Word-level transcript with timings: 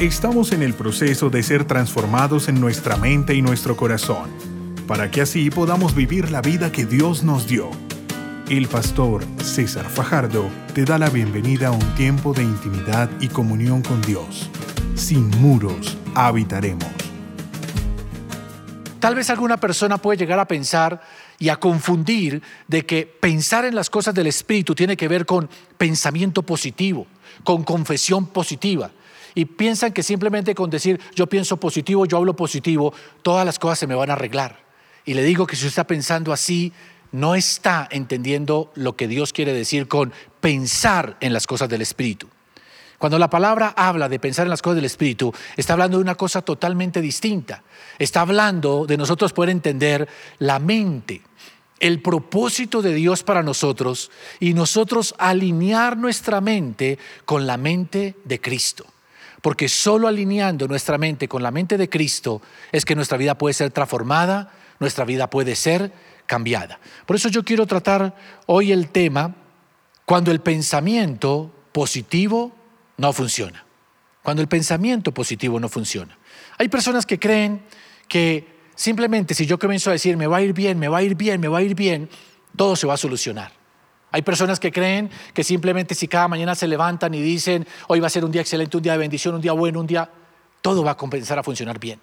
Estamos 0.00 0.52
en 0.52 0.62
el 0.62 0.74
proceso 0.74 1.28
de 1.28 1.42
ser 1.42 1.64
transformados 1.64 2.48
en 2.48 2.60
nuestra 2.60 2.96
mente 2.96 3.34
y 3.34 3.42
nuestro 3.42 3.76
corazón, 3.76 4.30
para 4.86 5.10
que 5.10 5.22
así 5.22 5.50
podamos 5.50 5.96
vivir 5.96 6.30
la 6.30 6.40
vida 6.40 6.70
que 6.70 6.86
Dios 6.86 7.24
nos 7.24 7.48
dio. 7.48 7.68
El 8.48 8.68
pastor 8.68 9.24
César 9.42 9.86
Fajardo 9.86 10.48
te 10.72 10.84
da 10.84 10.98
la 10.98 11.10
bienvenida 11.10 11.68
a 11.68 11.70
un 11.72 11.94
tiempo 11.96 12.32
de 12.32 12.44
intimidad 12.44 13.10
y 13.18 13.26
comunión 13.26 13.82
con 13.82 14.00
Dios. 14.02 14.48
Sin 14.94 15.30
muros 15.40 15.98
habitaremos. 16.14 16.86
Tal 19.00 19.16
vez 19.16 19.30
alguna 19.30 19.56
persona 19.56 19.98
puede 19.98 20.18
llegar 20.18 20.38
a 20.38 20.46
pensar 20.46 21.02
y 21.40 21.48
a 21.48 21.56
confundir 21.56 22.40
de 22.68 22.86
que 22.86 23.04
pensar 23.04 23.64
en 23.64 23.74
las 23.74 23.90
cosas 23.90 24.14
del 24.14 24.28
Espíritu 24.28 24.76
tiene 24.76 24.96
que 24.96 25.08
ver 25.08 25.26
con 25.26 25.50
pensamiento 25.76 26.44
positivo, 26.44 27.08
con 27.42 27.64
confesión 27.64 28.26
positiva. 28.26 28.92
Y 29.34 29.44
piensan 29.44 29.92
que 29.92 30.02
simplemente 30.02 30.54
con 30.54 30.70
decir 30.70 31.00
yo 31.14 31.26
pienso 31.26 31.56
positivo, 31.58 32.06
yo 32.06 32.18
hablo 32.18 32.34
positivo, 32.34 32.92
todas 33.22 33.44
las 33.44 33.58
cosas 33.58 33.78
se 33.78 33.86
me 33.86 33.94
van 33.94 34.10
a 34.10 34.14
arreglar. 34.14 34.58
Y 35.04 35.14
le 35.14 35.22
digo 35.22 35.46
que 35.46 35.56
si 35.56 35.60
usted 35.60 35.68
está 35.80 35.86
pensando 35.86 36.32
así, 36.32 36.72
no 37.12 37.34
está 37.34 37.88
entendiendo 37.90 38.70
lo 38.74 38.96
que 38.96 39.08
Dios 39.08 39.32
quiere 39.32 39.52
decir 39.52 39.88
con 39.88 40.12
pensar 40.40 41.16
en 41.20 41.32
las 41.32 41.46
cosas 41.46 41.68
del 41.68 41.82
Espíritu. 41.82 42.28
Cuando 42.98 43.18
la 43.18 43.30
palabra 43.30 43.72
habla 43.76 44.08
de 44.08 44.18
pensar 44.18 44.46
en 44.46 44.50
las 44.50 44.60
cosas 44.60 44.76
del 44.76 44.84
Espíritu, 44.84 45.32
está 45.56 45.74
hablando 45.74 45.98
de 45.98 46.02
una 46.02 46.16
cosa 46.16 46.42
totalmente 46.42 47.00
distinta. 47.00 47.62
Está 47.98 48.22
hablando 48.22 48.86
de 48.86 48.96
nosotros 48.96 49.32
poder 49.32 49.50
entender 49.50 50.08
la 50.40 50.58
mente, 50.58 51.22
el 51.78 52.02
propósito 52.02 52.82
de 52.82 52.92
Dios 52.92 53.22
para 53.22 53.44
nosotros 53.44 54.10
y 54.40 54.52
nosotros 54.52 55.14
alinear 55.16 55.96
nuestra 55.96 56.40
mente 56.40 56.98
con 57.24 57.46
la 57.46 57.56
mente 57.56 58.16
de 58.24 58.40
Cristo. 58.40 58.84
Porque 59.48 59.70
solo 59.70 60.08
alineando 60.08 60.68
nuestra 60.68 60.98
mente 60.98 61.26
con 61.26 61.42
la 61.42 61.50
mente 61.50 61.78
de 61.78 61.88
Cristo 61.88 62.42
es 62.70 62.84
que 62.84 62.94
nuestra 62.94 63.16
vida 63.16 63.38
puede 63.38 63.54
ser 63.54 63.70
transformada, 63.70 64.52
nuestra 64.78 65.06
vida 65.06 65.30
puede 65.30 65.56
ser 65.56 65.90
cambiada. 66.26 66.78
Por 67.06 67.16
eso 67.16 67.30
yo 67.30 67.42
quiero 67.42 67.66
tratar 67.66 68.14
hoy 68.44 68.72
el 68.72 68.90
tema 68.90 69.34
cuando 70.04 70.32
el 70.32 70.40
pensamiento 70.40 71.50
positivo 71.72 72.54
no 72.98 73.10
funciona. 73.14 73.64
Cuando 74.22 74.42
el 74.42 74.48
pensamiento 74.48 75.14
positivo 75.14 75.58
no 75.58 75.70
funciona. 75.70 76.18
Hay 76.58 76.68
personas 76.68 77.06
que 77.06 77.18
creen 77.18 77.62
que 78.06 78.46
simplemente 78.74 79.32
si 79.32 79.46
yo 79.46 79.58
comienzo 79.58 79.88
a 79.88 79.94
decir 79.94 80.18
me 80.18 80.26
va 80.26 80.36
a 80.36 80.42
ir 80.42 80.52
bien, 80.52 80.78
me 80.78 80.88
va 80.88 80.98
a 80.98 81.02
ir 81.02 81.14
bien, 81.14 81.40
me 81.40 81.48
va 81.48 81.60
a 81.60 81.62
ir 81.62 81.74
bien, 81.74 82.10
todo 82.54 82.76
se 82.76 82.86
va 82.86 82.92
a 82.92 82.98
solucionar. 82.98 83.57
Hay 84.10 84.22
personas 84.22 84.58
que 84.58 84.72
creen 84.72 85.10
que 85.34 85.44
simplemente 85.44 85.94
si 85.94 86.08
cada 86.08 86.28
mañana 86.28 86.54
se 86.54 86.66
levantan 86.66 87.12
y 87.14 87.20
dicen 87.20 87.66
hoy 87.88 88.00
va 88.00 88.06
a 88.06 88.10
ser 88.10 88.24
un 88.24 88.32
día 88.32 88.40
excelente, 88.40 88.76
un 88.76 88.82
día 88.82 88.92
de 88.92 88.98
bendición, 88.98 89.34
un 89.34 89.40
día 89.40 89.52
bueno, 89.52 89.80
un 89.80 89.86
día, 89.86 90.10
todo 90.62 90.82
va 90.82 90.92
a 90.92 90.96
compensar 90.96 91.38
a 91.38 91.42
funcionar 91.42 91.78
bien. 91.78 92.00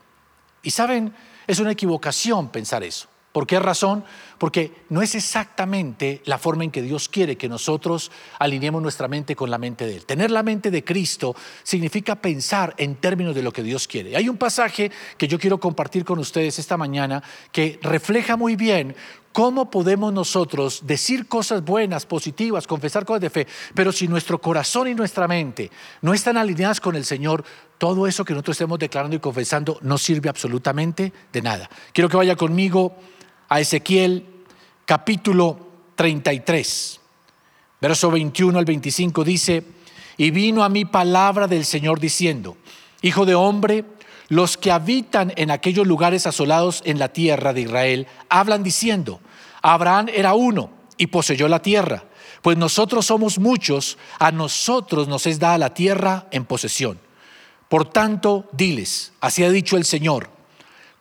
Y 0.62 0.72
saben, 0.72 1.14
es 1.48 1.60
una 1.60 1.72
equivocación 1.72 2.50
pensar 2.50 2.84
eso. 2.84 3.08
¿Por 3.36 3.48
qué 3.48 3.60
razón? 3.60 4.06
Porque 4.38 4.72
no 4.88 5.02
es 5.02 5.14
exactamente 5.14 6.22
la 6.24 6.38
forma 6.38 6.64
en 6.64 6.72
que 6.72 6.82
Dios 6.82 7.10
quiere 7.10 7.36
que 7.36 7.50
nosotros 7.50 8.10
alineemos 8.40 8.82
nuestra 8.82 9.10
mente 9.10 9.36
con 9.36 9.52
la 9.52 9.58
mente 9.58 9.86
de 9.86 9.98
Él. 9.98 10.06
Tener 10.06 10.32
la 10.32 10.42
mente 10.42 10.72
de 10.72 10.86
Cristo 10.86 11.36
significa 11.62 12.16
pensar 12.16 12.74
en 12.78 12.96
términos 12.96 13.36
de 13.36 13.44
lo 13.44 13.52
que 13.52 13.62
Dios 13.62 13.90
quiere. 13.90 14.16
Hay 14.16 14.30
un 14.30 14.38
pasaje 14.38 14.90
que 15.18 15.28
yo 15.28 15.38
quiero 15.38 15.60
compartir 15.60 16.06
con 16.06 16.18
ustedes 16.18 16.60
esta 16.60 16.78
mañana 16.78 17.22
que 17.52 17.78
refleja 17.82 18.38
muy 18.38 18.56
bien 18.56 18.96
¿Cómo 19.36 19.70
podemos 19.70 20.14
nosotros 20.14 20.84
decir 20.88 21.28
cosas 21.28 21.62
buenas, 21.62 22.06
positivas, 22.06 22.66
confesar 22.68 23.04
cosas 23.04 23.20
de 23.20 23.30
fe, 23.30 23.48
pero 23.74 23.92
si 23.92 24.08
nuestro 24.08 24.40
corazón 24.40 24.88
y 24.88 24.96
nuestra 24.96 25.28
mente 25.28 25.70
no 26.02 26.14
están 26.14 26.38
alineadas 26.38 26.80
con 26.80 26.96
el 26.96 27.04
Señor, 27.04 27.44
todo 27.78 28.08
eso 28.08 28.24
que 28.24 28.32
nosotros 28.32 28.56
estemos 28.56 28.80
declarando 28.80 29.18
y 29.18 29.20
confesando 29.20 29.78
no 29.82 29.98
sirve 29.98 30.30
absolutamente 30.30 31.12
de 31.34 31.42
nada? 31.42 31.70
Quiero 31.92 32.08
que 32.08 32.16
vaya 32.16 32.38
conmigo 32.38 32.96
a 33.50 33.60
Ezequiel 33.60 34.26
capítulo 34.86 35.60
33, 35.96 37.00
verso 37.82 38.12
21 38.12 38.60
al 38.60 38.66
25 38.66 39.24
dice, 39.24 39.64
y 40.18 40.32
vino 40.32 40.64
a 40.64 40.70
mí 40.70 40.86
palabra 40.86 41.48
del 41.48 41.66
Señor 41.66 42.00
diciendo, 42.00 42.58
Hijo 43.02 43.26
de 43.26 43.36
hombre, 43.36 43.86
los 44.30 44.58
que 44.58 44.72
habitan 44.72 45.32
en 45.36 45.52
aquellos 45.52 45.86
lugares 45.86 46.26
asolados 46.26 46.82
en 46.86 46.98
la 46.98 47.10
tierra 47.10 47.54
de 47.54 47.62
Israel 47.62 48.08
hablan 48.30 48.64
diciendo, 48.64 49.20
Abraham 49.62 50.08
era 50.14 50.34
uno 50.34 50.72
y 50.98 51.08
poseyó 51.08 51.48
la 51.48 51.62
tierra, 51.62 52.06
pues 52.42 52.58
nosotros 52.58 53.06
somos 53.06 53.38
muchos, 53.38 53.98
a 54.20 54.32
nosotros 54.32 55.08
nos 55.08 55.26
es 55.28 55.40
dada 55.40 55.58
la 55.58 55.74
tierra 55.74 56.28
en 56.32 56.46
posesión. 56.46 57.00
Por 57.70 57.90
tanto, 57.90 58.48
diles, 58.52 59.14
así 59.20 59.44
ha 59.44 59.50
dicho 59.50 59.78
el 59.78 59.86
Señor, 59.86 60.30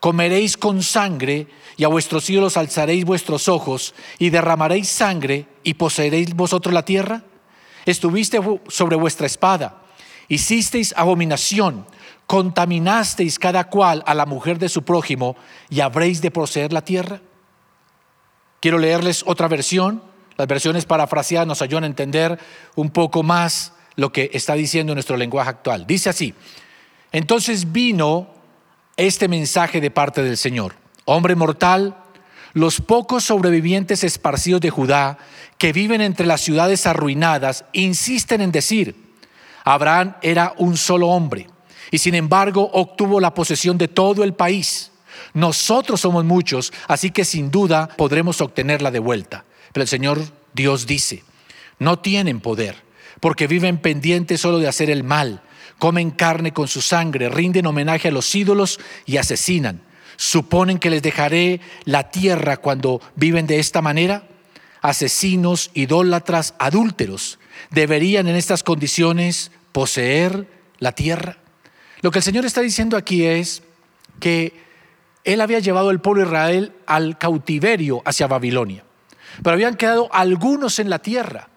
comeréis 0.05 0.59
con 0.59 0.83
sangre 0.83 1.47
y 1.79 1.85
a 1.85 1.89
vuestros 1.89 2.29
ídolos 2.29 2.59
alzaréis 2.59 3.07
vuestros 3.07 3.49
ojos 3.49 3.95
y 4.19 4.29
derramaréis 4.29 4.87
sangre 4.87 5.47
y 5.63 5.73
poseeréis 5.73 6.35
vosotros 6.35 6.75
la 6.75 6.85
tierra. 6.85 7.23
Estuviste 7.87 8.39
sobre 8.69 8.97
vuestra 8.97 9.27
espada, 9.27 9.81
hicisteis 10.29 10.93
abominación, 10.95 11.87
contaminasteis 12.27 13.39
cada 13.39 13.71
cual 13.71 14.05
a 14.07 14.13
la 14.13 14.27
mujer 14.27 14.59
de 14.59 14.69
su 14.69 14.83
prójimo 14.83 15.37
y 15.71 15.81
habréis 15.81 16.21
de 16.21 16.31
poseer 16.31 16.75
la 16.75 16.85
tierra. 16.85 17.23
Quiero 18.61 18.77
leerles 18.77 19.25
otra 19.27 19.49
versión. 19.49 20.03
Las 20.37 20.47
versiones 20.47 20.85
parafraseadas 20.85 21.49
nos 21.49 21.63
ayudan 21.63 21.85
a 21.85 21.87
entender 21.87 22.39
un 22.75 22.91
poco 22.91 23.23
más 23.23 23.73
lo 23.97 24.13
que 24.13 24.29
está 24.35 24.53
diciendo 24.53 24.93
nuestro 24.93 25.17
lenguaje 25.17 25.49
actual. 25.49 25.87
Dice 25.87 26.11
así, 26.11 26.35
entonces 27.11 27.73
vino 27.73 28.35
este 28.97 29.29
mensaje 29.29 29.81
de 29.81 29.91
parte 29.91 30.23
del 30.23 30.37
Señor. 30.37 30.75
Hombre 31.05 31.35
mortal, 31.35 31.97
los 32.53 32.81
pocos 32.81 33.25
sobrevivientes 33.25 34.05
esparcidos 34.05 34.61
de 34.61 34.71
Judá 34.71 35.19
que 35.59 35.73
viven 35.73 36.01
entre 36.01 36.27
las 36.27 36.41
ciudades 36.41 36.87
arruinadas 36.87 37.65
insisten 37.73 38.41
en 38.41 38.53
decir, 38.53 38.97
Abraham 39.65 40.15
era 40.23 40.55
un 40.59 40.77
solo 40.77 41.09
hombre 41.09 41.49
y 41.91 41.99
sin 41.99 42.15
embargo 42.15 42.71
obtuvo 42.73 43.21
la 43.21 43.35
posesión 43.35 43.79
de 43.79 43.89
todo 43.89 44.25
el 44.25 44.35
país. 44.35 44.93
Nosotros 45.33 46.01
somos 46.01 46.25
muchos, 46.25 46.73
así 46.87 47.11
que 47.11 47.25
sin 47.25 47.51
duda 47.51 47.89
podremos 47.89 48.41
obtenerla 48.41 48.91
de 48.91 48.99
vuelta. 48.99 49.45
Pero 49.73 49.83
el 49.83 49.89
Señor 49.89 50.21
Dios 50.53 50.87
dice, 50.87 51.25
no 51.79 51.99
tienen 51.99 52.41
poder, 52.41 52.77
porque 53.21 53.47
viven 53.47 53.79
pendientes 53.79 54.41
solo 54.41 54.59
de 54.59 54.69
hacer 54.69 54.91
el 54.91 55.03
mal 55.03 55.43
comen 55.79 56.11
carne 56.11 56.53
con 56.53 56.69
su 56.69 56.81
sangre, 56.81 57.29
rinden 57.29 57.67
homenaje 57.67 58.09
a 58.09 58.13
los 58.13 58.35
ídolos 58.35 58.81
y 59.07 59.17
asesinan. 59.17 59.83
¿Suponen 60.17 60.79
que 60.79 60.91
les 60.91 61.03
dejaré 61.03 61.61
la 61.85 62.11
tierra 62.11 62.57
cuando 62.57 63.01
viven 63.17 63.47
de 63.47 63.59
esta 63.59 63.83
manera? 63.83 64.29
Asesinos, 64.81 65.71
idólatras, 65.75 66.55
adúlteros, 66.59 67.39
deberían 67.71 68.29
en 68.29 68.37
estas 68.37 68.63
condiciones 68.63 69.51
poseer 69.73 70.47
la 70.79 70.93
tierra. 70.93 71.39
Lo 72.01 72.11
que 72.11 72.19
el 72.19 72.23
Señor 72.23 72.45
está 72.45 72.61
diciendo 72.61 72.97
aquí 72.97 73.25
es 73.25 73.63
que 74.21 74.53
Él 75.25 75.41
había 75.41 75.59
llevado 75.59 75.89
al 75.89 76.01
pueblo 76.01 76.23
de 76.23 76.29
Israel 76.29 76.73
al 76.87 77.19
cautiverio 77.19 78.03
hacia 78.05 78.27
Babilonia, 78.27 78.85
pero 79.43 79.55
habían 79.55 79.77
quedado 79.77 80.09
algunos 80.13 80.79
en 80.79 80.91
la 80.91 81.01
tierra. 81.01 81.49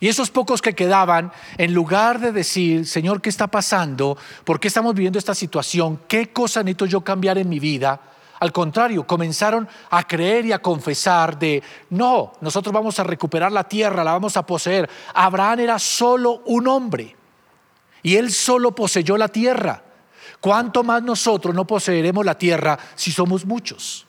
Y 0.00 0.08
esos 0.08 0.30
pocos 0.30 0.62
que 0.62 0.74
quedaban, 0.74 1.32
en 1.56 1.74
lugar 1.74 2.20
de 2.20 2.32
decir, 2.32 2.86
Señor, 2.86 3.20
¿qué 3.20 3.28
está 3.28 3.48
pasando? 3.48 4.16
¿Por 4.44 4.60
qué 4.60 4.68
estamos 4.68 4.94
viviendo 4.94 5.18
esta 5.18 5.34
situación? 5.34 6.00
¿Qué 6.06 6.32
cosa 6.32 6.62
necesito 6.62 6.86
yo 6.86 7.00
cambiar 7.00 7.38
en 7.38 7.48
mi 7.48 7.58
vida? 7.58 8.00
Al 8.40 8.52
contrario, 8.52 9.04
comenzaron 9.04 9.68
a 9.90 10.06
creer 10.06 10.46
y 10.46 10.52
a 10.52 10.62
confesar 10.62 11.38
de, 11.38 11.62
no, 11.90 12.32
nosotros 12.40 12.72
vamos 12.72 12.98
a 13.00 13.04
recuperar 13.04 13.50
la 13.50 13.64
tierra, 13.64 14.04
la 14.04 14.12
vamos 14.12 14.36
a 14.36 14.46
poseer. 14.46 14.88
Abraham 15.14 15.60
era 15.60 15.78
solo 15.80 16.42
un 16.46 16.68
hombre 16.68 17.16
y 18.02 18.14
él 18.14 18.30
solo 18.30 18.74
poseyó 18.74 19.16
la 19.16 19.28
tierra. 19.28 19.82
¿Cuánto 20.40 20.84
más 20.84 21.02
nosotros 21.02 21.52
no 21.52 21.66
poseeremos 21.66 22.24
la 22.24 22.38
tierra 22.38 22.78
si 22.94 23.10
somos 23.10 23.44
muchos? 23.44 24.07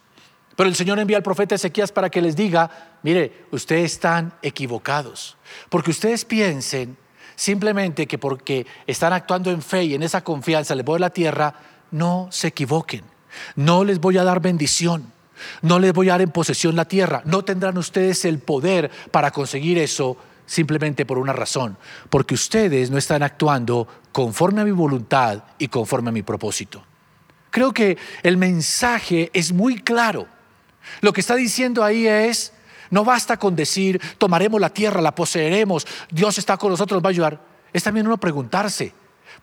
Pero 0.60 0.68
el 0.68 0.76
Señor 0.76 1.00
envía 1.00 1.16
al 1.16 1.24
profeta 1.24 1.56
Ezequías 1.56 1.94
para 1.94 2.10
que 2.10 2.22
les 2.22 2.36
diga, 2.36 2.98
mire, 3.02 3.46
ustedes 3.52 3.94
están 3.94 4.34
equivocados. 4.42 5.38
Porque 5.70 5.92
ustedes 5.92 6.26
piensen 6.26 6.98
simplemente 7.34 8.08
que 8.08 8.18
porque 8.18 8.68
están 8.86 9.14
actuando 9.14 9.52
en 9.52 9.62
fe 9.62 9.86
y 9.86 9.94
en 9.94 10.04
esa 10.04 10.22
confianza 10.22 10.76
les 10.76 10.84
voy 10.84 10.98
a 10.98 11.00
la 11.00 11.12
tierra, 11.12 11.54
no 11.92 12.28
se 12.30 12.48
equivoquen. 12.48 13.06
No 13.56 13.86
les 13.86 14.02
voy 14.02 14.18
a 14.18 14.26
dar 14.26 14.42
bendición. 14.42 15.14
No 15.62 15.80
les 15.80 15.94
voy 15.94 16.10
a 16.10 16.12
dar 16.12 16.24
en 16.24 16.32
posesión 16.32 16.76
la 16.76 16.84
tierra. 16.84 17.22
No 17.24 17.46
tendrán 17.46 17.78
ustedes 17.78 18.26
el 18.26 18.40
poder 18.40 18.92
para 19.12 19.32
conseguir 19.32 19.78
eso 19.78 20.18
simplemente 20.46 21.06
por 21.06 21.20
una 21.20 21.32
razón. 21.32 21.78
Porque 22.10 22.34
ustedes 22.34 22.92
no 22.92 22.98
están 22.98 23.24
actuando 23.24 23.88
conforme 24.12 24.60
a 24.60 24.66
mi 24.66 24.72
voluntad 24.72 25.42
y 25.58 25.70
conforme 25.70 26.10
a 26.10 26.12
mi 26.12 26.22
propósito. 26.22 26.84
Creo 27.50 27.72
que 27.72 27.98
el 28.24 28.36
mensaje 28.36 29.30
es 29.32 29.54
muy 29.54 29.76
claro. 29.76 30.28
Lo 31.02 31.14
que 31.14 31.22
está 31.22 31.36
diciendo 31.36 31.84
ahí 31.84 32.08
es, 32.08 32.54
no 32.90 33.04
basta 33.04 33.38
con 33.38 33.56
decir, 33.56 34.02
tomaremos 34.18 34.60
la 34.60 34.70
tierra, 34.70 35.02
la 35.02 35.16
poseeremos, 35.16 35.86
Dios 36.10 36.38
está 36.38 36.58
con 36.58 36.72
nosotros, 36.72 36.98
nos 36.98 37.06
va 37.06 37.10
a 37.10 37.12
ayudar. 37.12 37.42
Es 37.72 37.84
también 37.84 38.08
uno 38.08 38.18
preguntarse, 38.18 38.94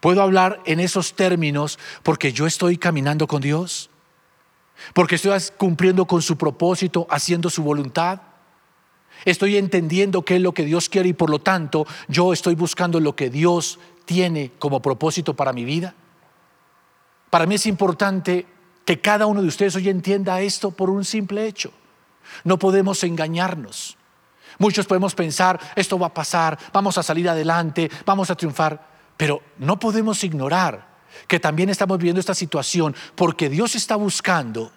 Puedo 0.00 0.22
hablar 0.22 0.60
en 0.66 0.80
esos 0.80 1.14
términos 1.14 1.78
porque 2.02 2.32
yo 2.32 2.46
estoy 2.46 2.76
caminando 2.76 3.26
con 3.26 3.40
Dios, 3.40 3.90
porque 4.92 5.14
estoy 5.14 5.38
cumpliendo 5.56 6.06
con 6.06 6.22
su 6.22 6.36
propósito, 6.36 7.06
haciendo 7.10 7.48
su 7.50 7.62
voluntad. 7.62 8.20
Estoy 9.24 9.56
entendiendo 9.56 10.22
qué 10.22 10.36
es 10.36 10.42
lo 10.42 10.52
que 10.52 10.64
Dios 10.64 10.88
quiere 10.88 11.08
y 11.08 11.14
por 11.14 11.30
lo 11.30 11.38
tanto 11.38 11.86
yo 12.08 12.32
estoy 12.32 12.54
buscando 12.54 13.00
lo 13.00 13.16
que 13.16 13.30
Dios 13.30 13.78
tiene 14.04 14.52
como 14.58 14.82
propósito 14.82 15.34
para 15.34 15.52
mi 15.52 15.64
vida. 15.64 15.94
Para 17.30 17.46
mí 17.46 17.54
es 17.54 17.66
importante 17.66 18.46
que 18.86 19.00
cada 19.00 19.26
uno 19.26 19.42
de 19.42 19.48
ustedes 19.48 19.76
hoy 19.76 19.90
entienda 19.90 20.40
esto 20.40 20.70
por 20.70 20.88
un 20.88 21.04
simple 21.04 21.46
hecho. 21.46 21.72
No 22.44 22.58
podemos 22.58 23.02
engañarnos. 23.04 23.98
Muchos 24.58 24.86
podemos 24.86 25.14
pensar, 25.14 25.60
esto 25.74 25.98
va 25.98 26.06
a 26.06 26.14
pasar, 26.14 26.58
vamos 26.72 26.96
a 26.96 27.02
salir 27.02 27.28
adelante, 27.28 27.90
vamos 28.06 28.30
a 28.30 28.36
triunfar, 28.36 28.88
pero 29.16 29.42
no 29.58 29.78
podemos 29.78 30.24
ignorar 30.24 30.86
que 31.26 31.40
también 31.40 31.68
estamos 31.68 31.98
viviendo 31.98 32.20
esta 32.20 32.34
situación 32.34 32.94
porque 33.16 33.50
Dios 33.50 33.74
está 33.74 33.96
buscando 33.96 34.70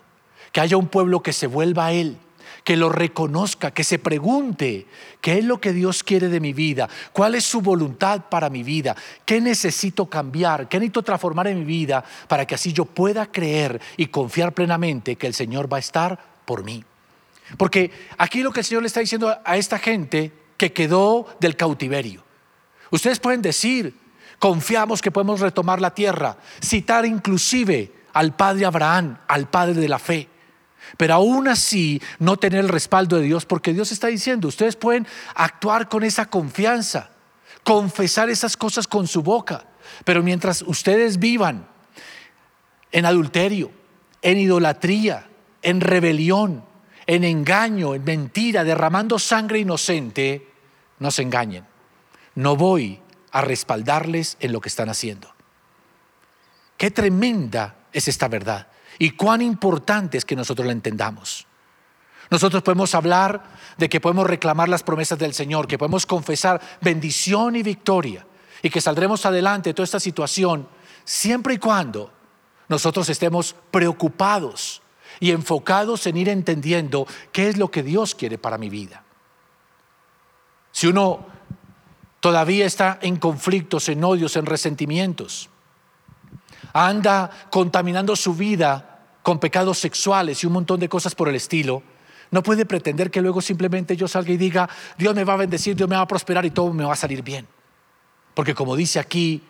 que 0.52 0.60
haya 0.60 0.76
un 0.76 0.88
pueblo 0.88 1.22
que 1.22 1.32
se 1.32 1.48
vuelva 1.48 1.86
a 1.86 1.92
Él, 1.92 2.18
que 2.64 2.78
lo 2.78 2.90
reconozca, 2.90 3.72
que 3.72 3.84
se 3.84 4.00
pregunte 4.00 4.86
qué 5.22 5.40
es 5.40 5.46
lo 5.46 5.60
que 5.60 5.74
Dios 5.74 6.04
quiere 6.04 6.28
de 6.28 6.40
mi 6.40 6.54
vida, 6.54 6.90
cuál 7.14 7.36
es 7.36 7.44
su 7.44 7.62
voluntad 7.62 8.26
para 8.30 8.50
mi 8.50 8.64
vida, 8.64 8.96
qué 9.26 9.42
necesito 9.42 10.08
cambiar, 10.08 10.68
qué 10.70 10.78
necesito 10.78 11.04
transformar 11.04 11.48
en 11.48 11.60
mi 11.60 11.66
vida 11.66 12.04
para 12.28 12.46
que 12.46 12.56
así 12.56 12.74
yo 12.74 12.86
pueda 12.86 13.32
creer 13.32 13.82
y 13.98 14.08
confiar 14.08 14.54
plenamente 14.54 15.16
que 15.16 15.28
el 15.28 15.34
Señor 15.34 15.72
va 15.72 15.78
a 15.78 15.82
estar 15.82 16.20
por 16.46 16.64
mí. 16.64 16.84
Porque 17.58 17.92
aquí 18.18 18.44
lo 18.44 18.52
que 18.52 18.60
el 18.60 18.66
Señor 18.66 18.84
le 18.84 18.88
está 18.88 19.00
diciendo 19.00 19.36
a 19.44 19.58
esta 19.58 19.80
gente 19.80 20.32
que 20.58 20.74
quedó 20.74 21.26
del 21.40 21.56
cautiverio. 21.56 22.24
Ustedes 22.92 23.20
pueden 23.20 23.42
decir, 23.42 23.96
confiamos 24.40 25.02
que 25.02 25.12
podemos 25.12 25.40
retomar 25.40 25.82
la 25.82 25.94
tierra, 25.94 26.38
citar 26.62 27.06
inclusive 27.06 27.92
al 28.14 28.36
padre 28.36 28.66
Abraham, 28.66 29.18
al 29.28 29.50
padre 29.50 29.76
de 29.76 29.90
la 29.90 30.00
fe. 30.00 30.28
Pero 30.98 31.14
aún 31.14 31.48
así 31.48 32.02
no 32.20 32.38
tener 32.38 32.62
el 32.62 32.70
respaldo 32.70 33.18
de 33.18 33.24
Dios, 33.24 33.46
porque 33.46 33.74
Dios 33.74 33.92
está 33.92 34.08
diciendo, 34.08 34.48
ustedes 34.48 34.76
pueden 34.76 35.08
actuar 35.36 35.90
con 35.90 36.04
esa 36.04 36.26
confianza, 36.26 37.12
confesar 37.64 38.30
esas 38.30 38.58
cosas 38.58 38.88
con 38.88 39.08
su 39.08 39.22
boca, 39.22 39.66
pero 40.06 40.24
mientras 40.24 40.62
ustedes 40.62 41.20
vivan 41.20 41.68
en 42.92 43.06
adulterio, 43.06 43.72
en 44.22 44.38
idolatría, 44.38 45.30
en 45.62 45.82
rebelión, 45.82 46.64
en 47.06 47.24
engaño, 47.24 47.96
en 47.96 48.04
mentira, 48.04 48.64
derramando 48.64 49.20
sangre 49.20 49.60
inocente, 49.60 50.48
no 51.00 51.12
se 51.12 51.22
engañen. 51.22 51.66
No 52.36 52.56
voy 52.56 53.00
a 53.32 53.42
respaldarles 53.42 54.38
en 54.40 54.52
lo 54.52 54.62
que 54.62 54.70
están 54.70 54.90
haciendo. 54.90 55.34
Qué 56.78 56.92
tremenda 56.92 57.76
es 57.92 58.08
esta 58.08 58.28
verdad 58.28 58.69
y 59.00 59.12
cuán 59.12 59.42
importante 59.42 60.18
es 60.18 60.26
que 60.26 60.36
nosotros 60.36 60.68
la 60.68 60.74
entendamos. 60.74 61.48
Nosotros 62.30 62.62
podemos 62.62 62.94
hablar 62.94 63.44
de 63.78 63.90
que 63.90 64.00
podemos 64.00 64.28
reclamar 64.28 64.70
las 64.70 64.84
promesas 64.84 65.18
del 65.18 65.34
Señor, 65.34 65.68
que 65.68 65.80
podemos 65.80 66.06
confesar 66.06 66.62
bendición 66.82 67.56
y 67.56 67.64
victoria 67.64 68.28
y 68.62 68.70
que 68.70 68.82
saldremos 68.82 69.26
adelante 69.26 69.70
de 69.70 69.74
toda 69.74 69.86
esta 69.86 70.00
situación 70.00 70.68
siempre 71.06 71.56
y 71.56 71.58
cuando 71.58 72.14
nosotros 72.68 73.10
estemos 73.10 73.56
preocupados 73.72 74.82
y 75.20 75.32
enfocados 75.32 76.06
en 76.06 76.18
ir 76.18 76.30
entendiendo 76.30 77.08
qué 77.32 77.50
es 77.50 77.58
lo 77.58 77.72
que 77.72 77.82
Dios 77.82 78.14
quiere 78.14 78.38
para 78.38 78.60
mi 78.60 78.70
vida. 78.70 79.04
Si 80.72 80.88
uno 80.88 81.26
todavía 82.20 82.66
está 82.66 83.00
en 83.02 83.16
conflictos, 83.16 83.90
en 83.90 84.04
odios, 84.04 84.36
en 84.36 84.46
resentimientos, 84.46 85.50
anda 86.74 87.30
contaminando 87.50 88.16
su 88.16 88.34
vida 88.34 89.00
con 89.24 89.40
pecados 89.40 89.78
sexuales 89.78 90.44
y 90.44 90.48
un 90.48 90.54
montón 90.54 90.80
de 90.80 90.90
cosas 90.90 91.16
por 91.16 91.30
el 91.30 91.36
estilo, 91.36 91.84
no 92.32 92.44
puede 92.44 92.66
pretender 92.66 93.10
que 93.10 93.22
luego 93.22 93.42
simplemente 93.42 93.96
yo 93.96 94.08
salga 94.08 94.32
y 94.32 94.38
diga, 94.38 94.70
Dios 94.98 95.16
me 95.16 95.24
va 95.24 95.34
a 95.34 95.38
bendecir, 95.38 95.76
Dios 95.76 95.90
me 95.90 95.96
va 95.96 96.04
a 96.04 96.08
prosperar 96.08 96.46
y 96.46 96.52
todo 96.52 96.72
me 96.74 96.84
va 96.84 96.94
a 96.94 96.98
salir 96.98 97.24
bien. 97.24 97.48
Porque 98.34 98.54
como 98.54 98.76
dice 98.76 99.00
aquí 99.00 99.44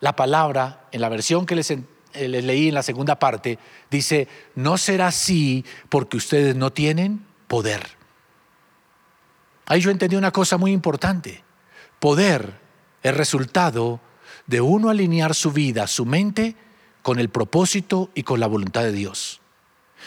la 0.00 0.14
palabra, 0.14 0.86
en 0.92 1.00
la 1.00 1.08
versión 1.08 1.46
que 1.46 1.56
les 1.56 1.70
eh, 1.70 1.80
leí 2.14 2.68
en 2.68 2.74
la 2.74 2.82
segunda 2.82 3.18
parte, 3.18 3.58
dice, 3.90 4.28
no 4.54 4.78
será 4.78 5.08
así 5.08 5.64
porque 5.88 6.18
ustedes 6.18 6.54
no 6.54 6.70
tienen 6.72 7.26
poder. 7.46 7.98
Ahí 9.66 9.80
yo 9.80 9.90
entendí 9.90 10.16
una 10.16 10.30
cosa 10.30 10.56
muy 10.56 10.72
importante. 10.72 11.42
Poder 11.98 12.54
es 13.02 13.16
resultado 13.16 14.00
de 14.48 14.60
uno 14.60 14.90
alinear 14.90 15.36
su 15.36 15.52
vida, 15.52 15.86
su 15.86 16.04
mente, 16.04 16.56
con 17.02 17.20
el 17.20 17.28
propósito 17.28 18.10
y 18.14 18.24
con 18.24 18.40
la 18.40 18.48
voluntad 18.48 18.82
de 18.82 18.92
Dios. 18.92 19.40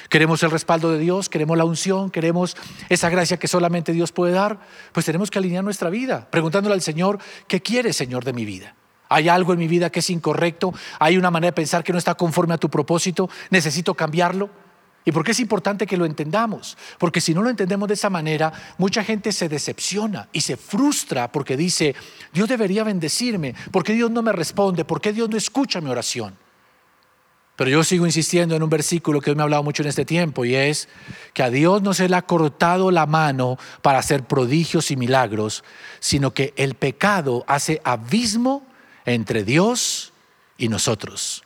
Queremos 0.09 0.43
el 0.43 0.51
respaldo 0.51 0.91
de 0.91 0.99
Dios, 0.99 1.29
queremos 1.29 1.57
la 1.57 1.65
unción, 1.65 2.11
queremos 2.11 2.57
esa 2.89 3.09
gracia 3.09 3.37
que 3.37 3.47
solamente 3.47 3.93
Dios 3.93 4.11
puede 4.11 4.33
dar, 4.33 4.59
pues 4.91 5.05
tenemos 5.05 5.31
que 5.31 5.39
alinear 5.39 5.63
nuestra 5.63 5.89
vida, 5.89 6.29
preguntándole 6.29 6.73
al 6.73 6.81
Señor, 6.81 7.19
¿qué 7.47 7.61
quiere 7.61 7.93
Señor 7.93 8.25
de 8.25 8.33
mi 8.33 8.43
vida? 8.43 8.75
hay 9.11 9.27
algo 9.27 9.51
en 9.51 9.59
mi 9.59 9.67
vida 9.67 9.89
que 9.89 9.99
es 9.99 10.09
incorrecto, 10.09 10.73
hay 10.97 11.17
una 11.17 11.29
manera 11.29 11.49
de 11.49 11.55
pensar 11.55 11.83
que 11.83 11.91
no 11.91 11.99
está 11.99 12.15
conforme 12.15 12.53
a 12.53 12.57
tu 12.57 12.69
propósito, 12.69 13.29
necesito 13.49 13.93
cambiarlo. 13.93 14.49
¿Y 15.03 15.11
por 15.11 15.23
qué 15.23 15.31
es 15.31 15.39
importante 15.39 15.87
que 15.87 15.97
lo 15.97 16.05
entendamos? 16.05 16.77
Porque 16.99 17.21
si 17.21 17.33
no 17.33 17.41
lo 17.41 17.49
entendemos 17.49 17.87
de 17.87 17.95
esa 17.95 18.09
manera, 18.09 18.53
mucha 18.77 19.03
gente 19.03 19.31
se 19.31 19.49
decepciona 19.49 20.29
y 20.31 20.41
se 20.41 20.57
frustra 20.57 21.31
porque 21.31 21.57
dice, 21.57 21.95
Dios 22.33 22.47
debería 22.47 22.83
bendecirme, 22.83 23.55
¿por 23.71 23.83
qué 23.83 23.93
Dios 23.93 24.11
no 24.11 24.21
me 24.21 24.31
responde? 24.31 24.85
¿Por 24.85 25.01
qué 25.01 25.11
Dios 25.11 25.29
no 25.29 25.37
escucha 25.37 25.81
mi 25.81 25.89
oración? 25.89 26.37
Pero 27.55 27.69
yo 27.69 27.83
sigo 27.83 28.05
insistiendo 28.05 28.55
en 28.55 28.63
un 28.63 28.69
versículo 28.69 29.21
que 29.21 29.29
hoy 29.29 29.35
me 29.35 29.41
ha 29.41 29.45
hablado 29.45 29.63
mucho 29.63 29.83
en 29.83 29.89
este 29.89 30.05
tiempo 30.05 30.45
y 30.45 30.55
es 30.55 30.87
que 31.33 31.43
a 31.43 31.49
Dios 31.49 31.81
no 31.81 31.93
se 31.93 32.07
le 32.07 32.15
ha 32.15 32.21
cortado 32.23 32.91
la 32.91 33.05
mano 33.05 33.57
para 33.81 33.99
hacer 33.99 34.23
prodigios 34.23 34.89
y 34.91 34.95
milagros, 34.95 35.63
sino 35.99 36.33
que 36.33 36.53
el 36.57 36.75
pecado 36.75 37.43
hace 37.47 37.81
abismo 37.83 38.65
entre 39.05 39.43
Dios 39.43 40.13
y 40.57 40.69
nosotros. 40.69 41.43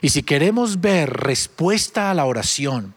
Y 0.00 0.10
si 0.10 0.22
queremos 0.22 0.80
ver 0.80 1.10
respuesta 1.10 2.10
a 2.10 2.14
la 2.14 2.24
oración 2.24 2.94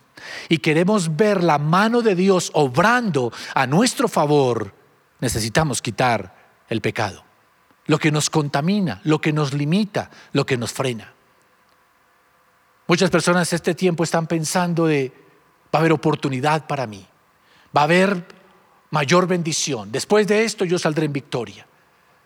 y 0.49 0.59
queremos 0.59 1.15
ver 1.15 1.43
la 1.43 1.57
mano 1.57 2.01
de 2.01 2.15
Dios 2.15 2.51
obrando 2.53 3.31
a 3.53 3.67
nuestro 3.67 4.07
favor, 4.07 4.73
necesitamos 5.19 5.81
quitar 5.81 6.35
el 6.67 6.81
pecado, 6.81 7.23
lo 7.85 7.99
que 7.99 8.11
nos 8.11 8.29
contamina, 8.29 9.01
lo 9.03 9.19
que 9.19 9.33
nos 9.33 9.53
limita, 9.53 10.09
lo 10.33 10.45
que 10.45 10.57
nos 10.57 10.73
frena. 10.73 11.13
Muchas 12.87 13.09
personas 13.09 13.53
este 13.53 13.75
tiempo 13.75 14.03
están 14.03 14.27
pensando 14.27 14.87
de, 14.87 15.13
va 15.73 15.77
a 15.77 15.81
haber 15.81 15.93
oportunidad 15.93 16.67
para 16.67 16.87
mí, 16.87 17.07
va 17.75 17.81
a 17.81 17.85
haber 17.85 18.25
mayor 18.89 19.27
bendición, 19.27 19.91
después 19.91 20.27
de 20.27 20.43
esto 20.43 20.65
yo 20.65 20.77
saldré 20.77 21.05
en 21.05 21.13
victoria. 21.13 21.65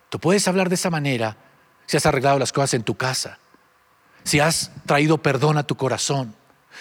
Tú 0.09 0.19
puedes 0.19 0.47
hablar 0.47 0.69
de 0.69 0.75
esa 0.75 0.89
manera 0.89 1.37
si 1.85 1.97
has 1.97 2.05
arreglado 2.05 2.39
las 2.39 2.51
cosas 2.51 2.73
en 2.73 2.83
tu 2.83 2.95
casa, 2.95 3.37
si 4.23 4.39
has 4.39 4.71
traído 4.85 5.19
perdón 5.19 5.57
a 5.57 5.67
tu 5.67 5.75
corazón, 5.75 6.35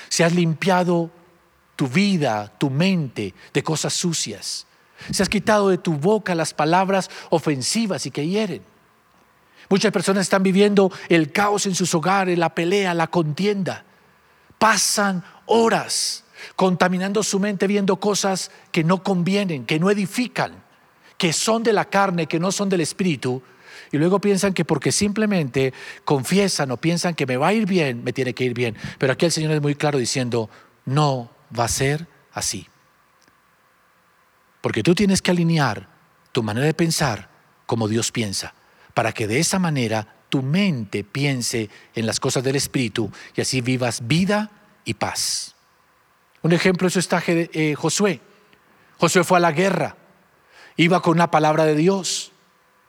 si 0.09 0.23
has 0.23 0.35
limpiado 0.35 1.11
tu 1.77 1.89
vida, 1.89 2.53
tu 2.59 2.71
mente 2.71 3.35
de 3.53 3.63
cosas 3.63 3.93
sucias, 3.95 4.67
si 5.11 5.23
has 5.23 5.29
quitado 5.29 5.69
de 5.69 5.79
tu 5.79 5.95
boca 5.95 6.35
las 6.35 6.55
palabras 6.55 7.11
ofensivas 7.31 8.07
y 8.07 8.11
que 8.11 8.27
hieren. 8.27 8.63
Muchas 9.69 9.93
personas 9.93 10.23
están 10.23 10.43
viviendo 10.43 10.93
el 11.09 11.33
caos 11.33 11.67
en 11.67 11.75
sus 11.75 11.95
hogares, 11.95 12.39
la 12.39 12.55
pelea, 12.55 12.95
la 12.95 13.07
contienda. 13.07 13.85
Pasan 14.59 15.25
horas 15.47 16.25
contaminando 16.57 17.23
su 17.23 17.41
mente 17.41 17.67
viendo 17.67 17.97
cosas 17.97 18.51
que 18.71 18.85
no 18.85 19.03
convienen, 19.03 19.65
que 19.65 19.81
no 19.81 19.91
edifican, 19.91 20.63
que 21.17 21.33
son 21.33 21.63
de 21.63 21.73
la 21.73 21.87
carne, 21.87 22.27
que 22.27 22.39
no 22.39 22.53
son 22.53 22.69
del 22.69 22.83
espíritu, 22.83 23.43
y 23.93 23.99
luego 23.99 24.21
piensan 24.21 24.53
que 24.53 24.65
porque 24.65 24.93
simplemente 24.93 25.73
confiesan 26.05 26.71
o 26.71 26.77
piensan 26.77 27.15
que 27.15 27.27
me 27.27 27.37
va 27.37 27.49
a 27.49 27.53
ir 27.53 27.67
bien, 27.67 28.05
me 28.05 28.13
tiene 28.13 28.35
que 28.35 28.45
ir 28.45 28.55
bien. 28.55 28.77
Pero 28.99 29.13
aquí 29.13 29.27
el 29.27 29.33
Señor 29.33 29.53
es 29.53 29.63
muy 29.63 29.75
claro 29.75 29.99
diciendo, 29.99 30.51
no 30.85 31.31
va 31.59 31.65
a 31.65 31.69
ser 31.69 32.07
así. 32.33 32.67
Porque 34.61 34.83
tú 34.83 34.95
tienes 34.95 35.21
que 35.21 35.31
alinear 35.31 35.89
tu 36.33 36.43
manera 36.43 36.67
de 36.67 36.75
pensar 36.75 37.29
como 37.67 37.89
Dios 37.89 38.13
piensa, 38.13 38.55
para 38.93 39.13
que 39.13 39.27
de 39.27 39.39
esa 39.39 39.59
manera 39.59 40.17
tu 40.29 40.43
mente 40.43 41.05
piense 41.05 41.71
en 41.95 42.07
las 42.07 42.19
cosas 42.19 42.43
del 42.43 42.57
Espíritu 42.57 43.11
y 43.37 43.41
así 43.41 43.61
vivas 43.61 44.07
vida 44.07 44.51
y 44.85 44.95
paz. 44.95 45.55
Un 46.43 46.53
ejemplo 46.53 46.89
es 46.89 46.97
está 46.97 47.23
eh, 47.27 47.75
Josué. 47.77 48.21
Josué 48.99 49.25
fue 49.25 49.39
a 49.39 49.41
la 49.41 49.53
guerra, 49.53 49.97
iba 50.77 51.01
con 51.03 51.13
una 51.13 51.31
palabra 51.31 51.65
de 51.65 51.75
Dios. 51.75 52.24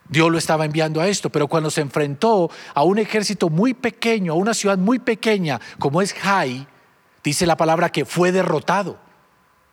Dios 0.08 0.32
lo 0.32 0.38
estaba 0.38 0.66
enviando 0.66 1.02
a 1.02 1.08
esto, 1.08 1.30
pero 1.30 1.48
cuando 1.48 1.72
se 1.72 1.82
enfrentó 1.82 2.52
a 2.74 2.84
un 2.84 3.00
ejército 3.00 3.50
muy 3.50 3.74
pequeño, 3.74 4.34
a 4.34 4.36
una 4.36 4.54
ciudad 4.54 4.78
muy 4.78 5.00
pequeña 5.00 5.60
como 5.80 6.02
es 6.02 6.14
Jai, 6.14 6.68
dice 7.24 7.46
la 7.46 7.58
palabra 7.58 7.92
que 7.92 8.06
fue 8.06 8.32
derrotado. 8.32 9.00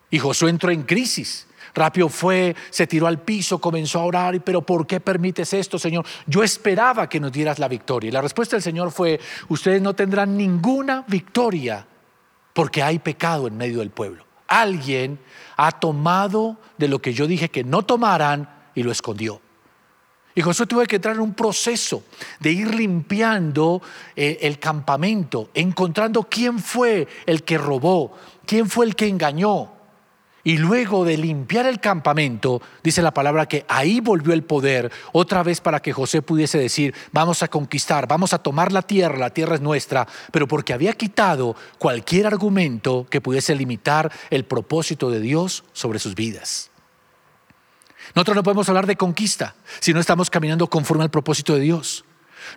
Y 0.09 0.19
Josué 0.19 0.49
entró 0.49 0.71
en 0.71 0.83
crisis. 0.83 1.47
Rápido 1.75 2.07
fue, 2.07 2.55
se 2.69 2.85
tiró 2.85 3.07
al 3.07 3.21
piso, 3.21 3.59
comenzó 3.59 3.99
a 3.99 4.05
orar, 4.05 4.43
pero 4.43 4.61
¿por 4.61 4.85
qué 4.85 4.99
permites 4.99 5.53
esto, 5.53 5.79
Señor? 5.79 6.05
Yo 6.27 6.43
esperaba 6.43 7.09
que 7.09 7.19
nos 7.19 7.31
dieras 7.31 7.57
la 7.57 7.67
victoria. 7.67 8.09
Y 8.09 8.11
la 8.11 8.21
respuesta 8.21 8.55
del 8.55 8.63
Señor 8.63 8.91
fue, 8.91 9.19
ustedes 9.49 9.81
no 9.81 9.95
tendrán 9.95 10.37
ninguna 10.37 11.03
victoria 11.07 11.87
porque 12.53 12.83
hay 12.83 12.99
pecado 12.99 13.47
en 13.47 13.57
medio 13.57 13.79
del 13.79 13.89
pueblo. 13.89 14.25
Alguien 14.47 15.19
ha 15.57 15.71
tomado 15.71 16.57
de 16.77 16.87
lo 16.87 16.99
que 16.99 17.13
yo 17.13 17.25
dije 17.25 17.49
que 17.49 17.63
no 17.63 17.83
tomaran 17.83 18.49
y 18.75 18.83
lo 18.83 18.91
escondió. 18.91 19.41
Y 20.35 20.41
Josué 20.41 20.65
tuvo 20.65 20.83
que 20.85 20.95
entrar 20.95 21.15
en 21.15 21.21
un 21.21 21.33
proceso 21.33 22.03
de 22.39 22.51
ir 22.51 22.73
limpiando 22.73 23.81
eh, 24.15 24.39
el 24.41 24.57
campamento, 24.57 25.49
encontrando 25.53 26.23
quién 26.23 26.59
fue 26.59 27.07
el 27.25 27.43
que 27.43 27.57
robó, 27.57 28.13
quién 28.45 28.69
fue 28.69 28.85
el 28.87 28.95
que 28.95 29.07
engañó. 29.07 29.71
Y 30.45 30.57
luego 30.57 31.05
de 31.05 31.15
limpiar 31.15 31.65
el 31.67 31.79
campamento, 31.79 32.61
dice 32.83 33.01
la 33.01 33.13
palabra 33.13 33.45
que 33.45 33.63
ahí 33.69 34.01
volvió 34.01 34.33
el 34.33 34.43
poder 34.43 34.91
otra 35.13 35.41
vez 35.41 35.61
para 35.61 35.81
que 35.81 35.93
José 35.93 36.21
pudiese 36.21 36.57
decir, 36.57 36.93
vamos 37.13 37.43
a 37.43 37.47
conquistar, 37.47 38.07
vamos 38.09 38.33
a 38.33 38.39
tomar 38.39 38.73
la 38.73 38.81
tierra, 38.81 39.17
la 39.17 39.29
tierra 39.29 39.55
es 39.55 39.61
nuestra, 39.61 40.05
pero 40.33 40.45
porque 40.45 40.73
había 40.73 40.93
quitado 40.93 41.55
cualquier 41.77 42.27
argumento 42.27 43.07
que 43.09 43.21
pudiese 43.21 43.55
limitar 43.55 44.11
el 44.31 44.43
propósito 44.43 45.09
de 45.09 45.21
Dios 45.21 45.63
sobre 45.71 45.99
sus 45.99 46.13
vidas. 46.13 46.72
Nosotros 48.15 48.35
no 48.35 48.43
podemos 48.43 48.69
hablar 48.69 48.85
de 48.85 48.95
conquista 48.95 49.55
si 49.79 49.93
no 49.93 49.99
estamos 49.99 50.29
caminando 50.29 50.67
conforme 50.67 51.03
al 51.03 51.09
propósito 51.11 51.55
de 51.55 51.61
Dios. 51.61 52.05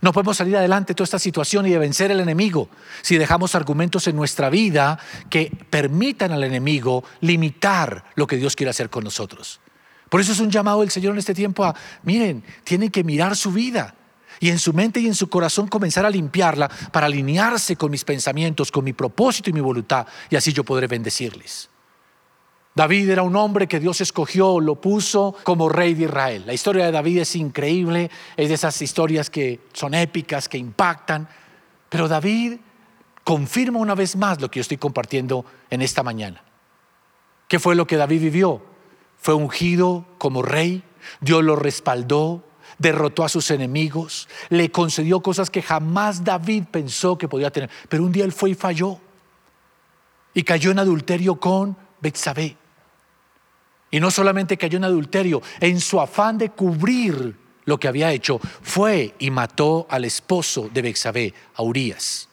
No 0.01 0.13
podemos 0.13 0.37
salir 0.37 0.57
adelante 0.57 0.89
de 0.89 0.95
toda 0.97 1.05
esta 1.05 1.19
situación 1.19 1.67
y 1.67 1.71
de 1.71 1.79
vencer 1.79 2.11
al 2.11 2.21
enemigo 2.21 2.69
si 3.03 3.17
dejamos 3.17 3.55
argumentos 3.55 4.07
en 4.07 4.17
nuestra 4.17 4.51
vida 4.51 4.99
que 5.31 5.51
permitan 5.71 6.33
al 6.33 6.45
enemigo 6.45 7.05
limitar 7.21 8.05
lo 8.15 8.27
que 8.27 8.37
Dios 8.37 8.57
quiere 8.57 8.71
hacer 8.71 8.91
con 8.91 9.05
nosotros. 9.05 9.61
Por 10.09 10.21
eso 10.21 10.33
es 10.33 10.41
un 10.41 10.51
llamado 10.51 10.81
del 10.81 10.91
Señor 10.91 11.13
en 11.13 11.19
este 11.19 11.35
tiempo 11.35 11.65
a, 11.65 11.75
miren, 12.03 12.45
tienen 12.65 12.91
que 12.91 13.05
mirar 13.05 13.37
su 13.37 13.53
vida 13.53 13.95
y 14.39 14.51
en 14.51 14.59
su 14.59 14.73
mente 14.73 15.01
y 15.01 15.07
en 15.07 15.15
su 15.15 15.29
corazón 15.29 15.67
comenzar 15.69 16.05
a 16.05 16.11
limpiarla 16.11 16.69
para 16.93 17.07
alinearse 17.07 17.77
con 17.77 17.91
mis 17.91 18.05
pensamientos, 18.05 18.71
con 18.71 18.85
mi 18.85 18.93
propósito 18.93 19.51
y 19.51 19.53
mi 19.53 19.61
voluntad 19.61 20.07
y 20.31 20.37
así 20.37 20.53
yo 20.53 20.65
podré 20.65 20.87
bendecirles. 20.87 21.71
David 22.77 23.09
era 23.09 23.23
un 23.23 23.35
hombre 23.37 23.67
que 23.67 23.81
Dios 23.81 24.03
escogió, 24.03 24.61
lo 24.61 24.75
puso 24.79 25.35
como 25.45 25.71
rey 25.71 25.95
de 25.95 26.05
Israel. 26.05 26.43
La 26.45 26.53
historia 26.53 26.85
de 26.85 26.93
David 26.93 27.21
es 27.21 27.35
increíble, 27.35 28.11
es 28.37 28.51
de 28.51 28.55
esas 28.55 28.83
historias 28.83 29.31
que 29.31 29.61
son 29.73 29.95
épicas, 29.95 30.47
que 30.47 30.59
impactan, 30.59 31.27
pero 31.89 32.07
David 32.07 32.59
confirma 33.25 33.79
una 33.79 33.95
vez 33.95 34.15
más 34.15 34.43
lo 34.43 34.51
que 34.51 34.59
yo 34.59 34.61
estoy 34.61 34.77
compartiendo 34.77 35.47
en 35.71 35.81
esta 35.81 36.03
mañana. 36.03 36.45
¿Qué 37.49 37.59
fue 37.59 37.77
lo 37.77 37.87
que 37.87 37.97
David 37.97 38.21
vivió? 38.21 38.63
Fue 39.17 39.33
ungido 39.33 40.05
como 40.19 40.43
rey, 40.43 40.83
Dios 41.23 41.43
lo 41.43 41.57
respaldó, 41.57 42.45
derrotó 42.77 43.25
a 43.25 43.31
sus 43.31 43.51
enemigos, 43.51 44.29
le 44.51 44.71
concedió 44.71 45.21
cosas 45.23 45.49
que 45.49 45.63
jamás 45.63 46.25
David 46.25 46.65
pensó 46.71 47.17
que 47.17 47.27
podía 47.27 47.51
tener, 47.51 47.71
pero 47.89 48.05
un 48.05 48.13
día 48.13 48.27
él 48.27 48.33
fue 48.33 48.51
y 48.51 48.55
falló 48.55 49.01
y 50.35 50.43
cayó 50.43 50.73
en 50.73 50.81
adulterio 50.81 51.41
con 51.41 51.75
Betsabé. 52.03 52.59
Y 53.97 54.01
no 54.01 54.11
solamente 54.11 54.59
cayó 54.59 54.77
en 54.77 54.85
adulterio, 54.85 55.41
en 55.59 55.81
su 55.81 55.99
afán 55.99 56.37
de 56.37 56.51
cubrir 56.51 57.35
lo 57.65 57.81
que 57.81 57.89
había 57.89 58.13
hecho, 58.13 58.39
fue 58.61 59.15
y 59.19 59.31
mató 59.31 59.87
al 59.89 60.05
esposo 60.05 60.69
de 60.71 60.83
Bexabé, 60.83 61.33
a 61.55 61.63
Urias. 61.63 62.29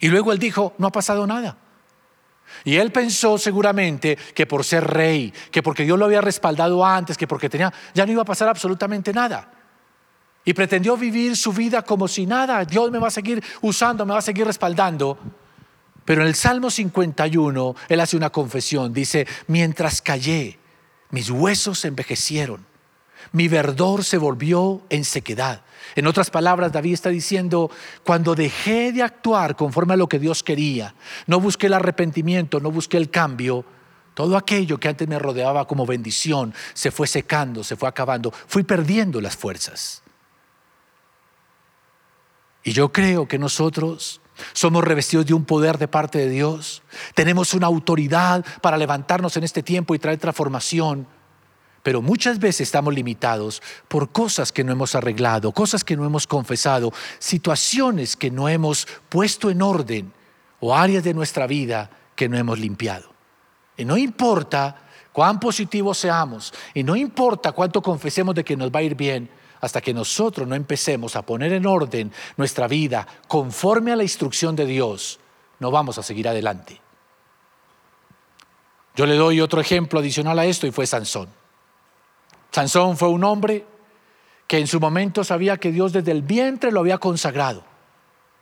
Y 0.00 0.08
luego 0.08 0.30
él 0.30 0.38
dijo, 0.38 0.74
no 0.76 0.88
ha 0.88 0.92
pasado 0.92 1.26
nada. 1.26 1.56
Y 2.62 2.76
él 2.76 2.92
pensó 2.92 3.38
seguramente 3.38 4.18
que 4.34 4.44
por 4.44 4.64
ser 4.64 4.84
rey, 4.84 5.32
que 5.50 5.62
porque 5.62 5.84
Dios 5.84 5.98
lo 5.98 6.04
había 6.04 6.20
respaldado 6.20 6.84
antes, 6.84 7.16
que 7.16 7.26
porque 7.26 7.48
tenía, 7.48 7.72
ya 7.94 8.04
no 8.04 8.12
iba 8.12 8.20
a 8.20 8.26
pasar 8.26 8.50
absolutamente 8.50 9.14
nada. 9.14 9.50
Y 10.44 10.52
pretendió 10.52 10.94
vivir 10.94 11.38
su 11.38 11.54
vida 11.54 11.80
como 11.80 12.06
si 12.06 12.26
nada, 12.26 12.66
Dios 12.66 12.90
me 12.90 12.98
va 12.98 13.08
a 13.08 13.10
seguir 13.10 13.42
usando, 13.62 14.04
me 14.04 14.12
va 14.12 14.18
a 14.18 14.20
seguir 14.20 14.46
respaldando. 14.46 15.16
Pero 16.04 16.22
en 16.22 16.28
el 16.28 16.34
Salmo 16.34 16.70
51, 16.70 17.76
él 17.88 18.00
hace 18.00 18.16
una 18.16 18.30
confesión. 18.30 18.92
Dice, 18.92 19.26
mientras 19.46 20.02
callé, 20.02 20.58
mis 21.10 21.30
huesos 21.30 21.84
envejecieron, 21.84 22.64
mi 23.32 23.48
verdor 23.48 24.04
se 24.04 24.18
volvió 24.18 24.82
en 24.90 25.04
sequedad. 25.04 25.62
En 25.94 26.06
otras 26.06 26.30
palabras, 26.30 26.72
David 26.72 26.94
está 26.94 27.10
diciendo, 27.10 27.70
cuando 28.04 28.34
dejé 28.34 28.92
de 28.92 29.02
actuar 29.02 29.56
conforme 29.56 29.94
a 29.94 29.96
lo 29.96 30.08
que 30.08 30.18
Dios 30.18 30.42
quería, 30.42 30.94
no 31.26 31.40
busqué 31.40 31.66
el 31.66 31.74
arrepentimiento, 31.74 32.60
no 32.60 32.70
busqué 32.70 32.96
el 32.96 33.10
cambio, 33.10 33.64
todo 34.14 34.36
aquello 34.36 34.78
que 34.78 34.88
antes 34.88 35.08
me 35.08 35.18
rodeaba 35.18 35.66
como 35.66 35.86
bendición 35.86 36.54
se 36.74 36.90
fue 36.90 37.06
secando, 37.06 37.64
se 37.64 37.76
fue 37.76 37.88
acabando, 37.88 38.30
fui 38.30 38.62
perdiendo 38.62 39.20
las 39.20 39.36
fuerzas. 39.36 40.02
Y 42.64 42.72
yo 42.72 42.92
creo 42.92 43.26
que 43.26 43.38
nosotros 43.38 44.21
somos 44.52 44.84
revestidos 44.84 45.26
de 45.26 45.34
un 45.34 45.44
poder 45.44 45.78
de 45.78 45.88
parte 45.88 46.18
de 46.18 46.28
Dios. 46.28 46.82
Tenemos 47.14 47.54
una 47.54 47.66
autoridad 47.66 48.44
para 48.60 48.76
levantarnos 48.76 49.36
en 49.36 49.44
este 49.44 49.62
tiempo 49.62 49.94
y 49.94 49.98
traer 49.98 50.18
transformación. 50.18 51.06
Pero 51.82 52.00
muchas 52.00 52.38
veces 52.38 52.62
estamos 52.62 52.94
limitados 52.94 53.60
por 53.88 54.12
cosas 54.12 54.52
que 54.52 54.62
no 54.62 54.72
hemos 54.72 54.94
arreglado, 54.94 55.52
cosas 55.52 55.82
que 55.82 55.96
no 55.96 56.04
hemos 56.04 56.26
confesado, 56.26 56.92
situaciones 57.18 58.16
que 58.16 58.30
no 58.30 58.48
hemos 58.48 58.86
puesto 59.08 59.50
en 59.50 59.62
orden 59.62 60.12
o 60.60 60.76
áreas 60.76 61.02
de 61.02 61.12
nuestra 61.12 61.46
vida 61.46 61.90
que 62.14 62.28
no 62.28 62.36
hemos 62.36 62.58
limpiado. 62.58 63.12
Y 63.76 63.84
no 63.84 63.96
importa 63.96 64.76
cuán 65.12 65.40
positivos 65.40 65.98
seamos 65.98 66.54
y 66.72 66.84
no 66.84 66.94
importa 66.94 67.50
cuánto 67.50 67.82
confesemos 67.82 68.34
de 68.34 68.44
que 68.44 68.56
nos 68.56 68.70
va 68.70 68.78
a 68.78 68.84
ir 68.84 68.94
bien, 68.94 69.28
hasta 69.62 69.80
que 69.80 69.94
nosotros 69.94 70.46
no 70.46 70.56
empecemos 70.56 71.14
a 71.14 71.22
poner 71.22 71.52
en 71.52 71.66
orden 71.66 72.12
nuestra 72.36 72.66
vida 72.66 73.06
conforme 73.28 73.92
a 73.92 73.96
la 73.96 74.02
instrucción 74.02 74.56
de 74.56 74.66
Dios, 74.66 75.20
no 75.60 75.70
vamos 75.70 75.96
a 75.98 76.02
seguir 76.02 76.28
adelante. 76.28 76.80
Yo 78.96 79.06
le 79.06 79.14
doy 79.14 79.40
otro 79.40 79.60
ejemplo 79.60 80.00
adicional 80.00 80.38
a 80.40 80.44
esto 80.44 80.66
y 80.66 80.72
fue 80.72 80.84
Sansón. 80.84 81.28
Sansón 82.50 82.96
fue 82.96 83.08
un 83.08 83.22
hombre 83.22 83.64
que 84.48 84.58
en 84.58 84.66
su 84.66 84.80
momento 84.80 85.22
sabía 85.22 85.56
que 85.56 85.70
Dios 85.70 85.92
desde 85.92 86.10
el 86.10 86.22
vientre 86.22 86.72
lo 86.72 86.80
había 86.80 86.98
consagrado, 86.98 87.64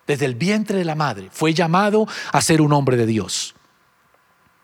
desde 0.06 0.24
el 0.24 0.34
vientre 0.34 0.78
de 0.78 0.86
la 0.86 0.94
madre, 0.94 1.28
fue 1.30 1.52
llamado 1.52 2.08
a 2.32 2.40
ser 2.40 2.62
un 2.62 2.72
hombre 2.72 2.96
de 2.96 3.06
Dios 3.06 3.54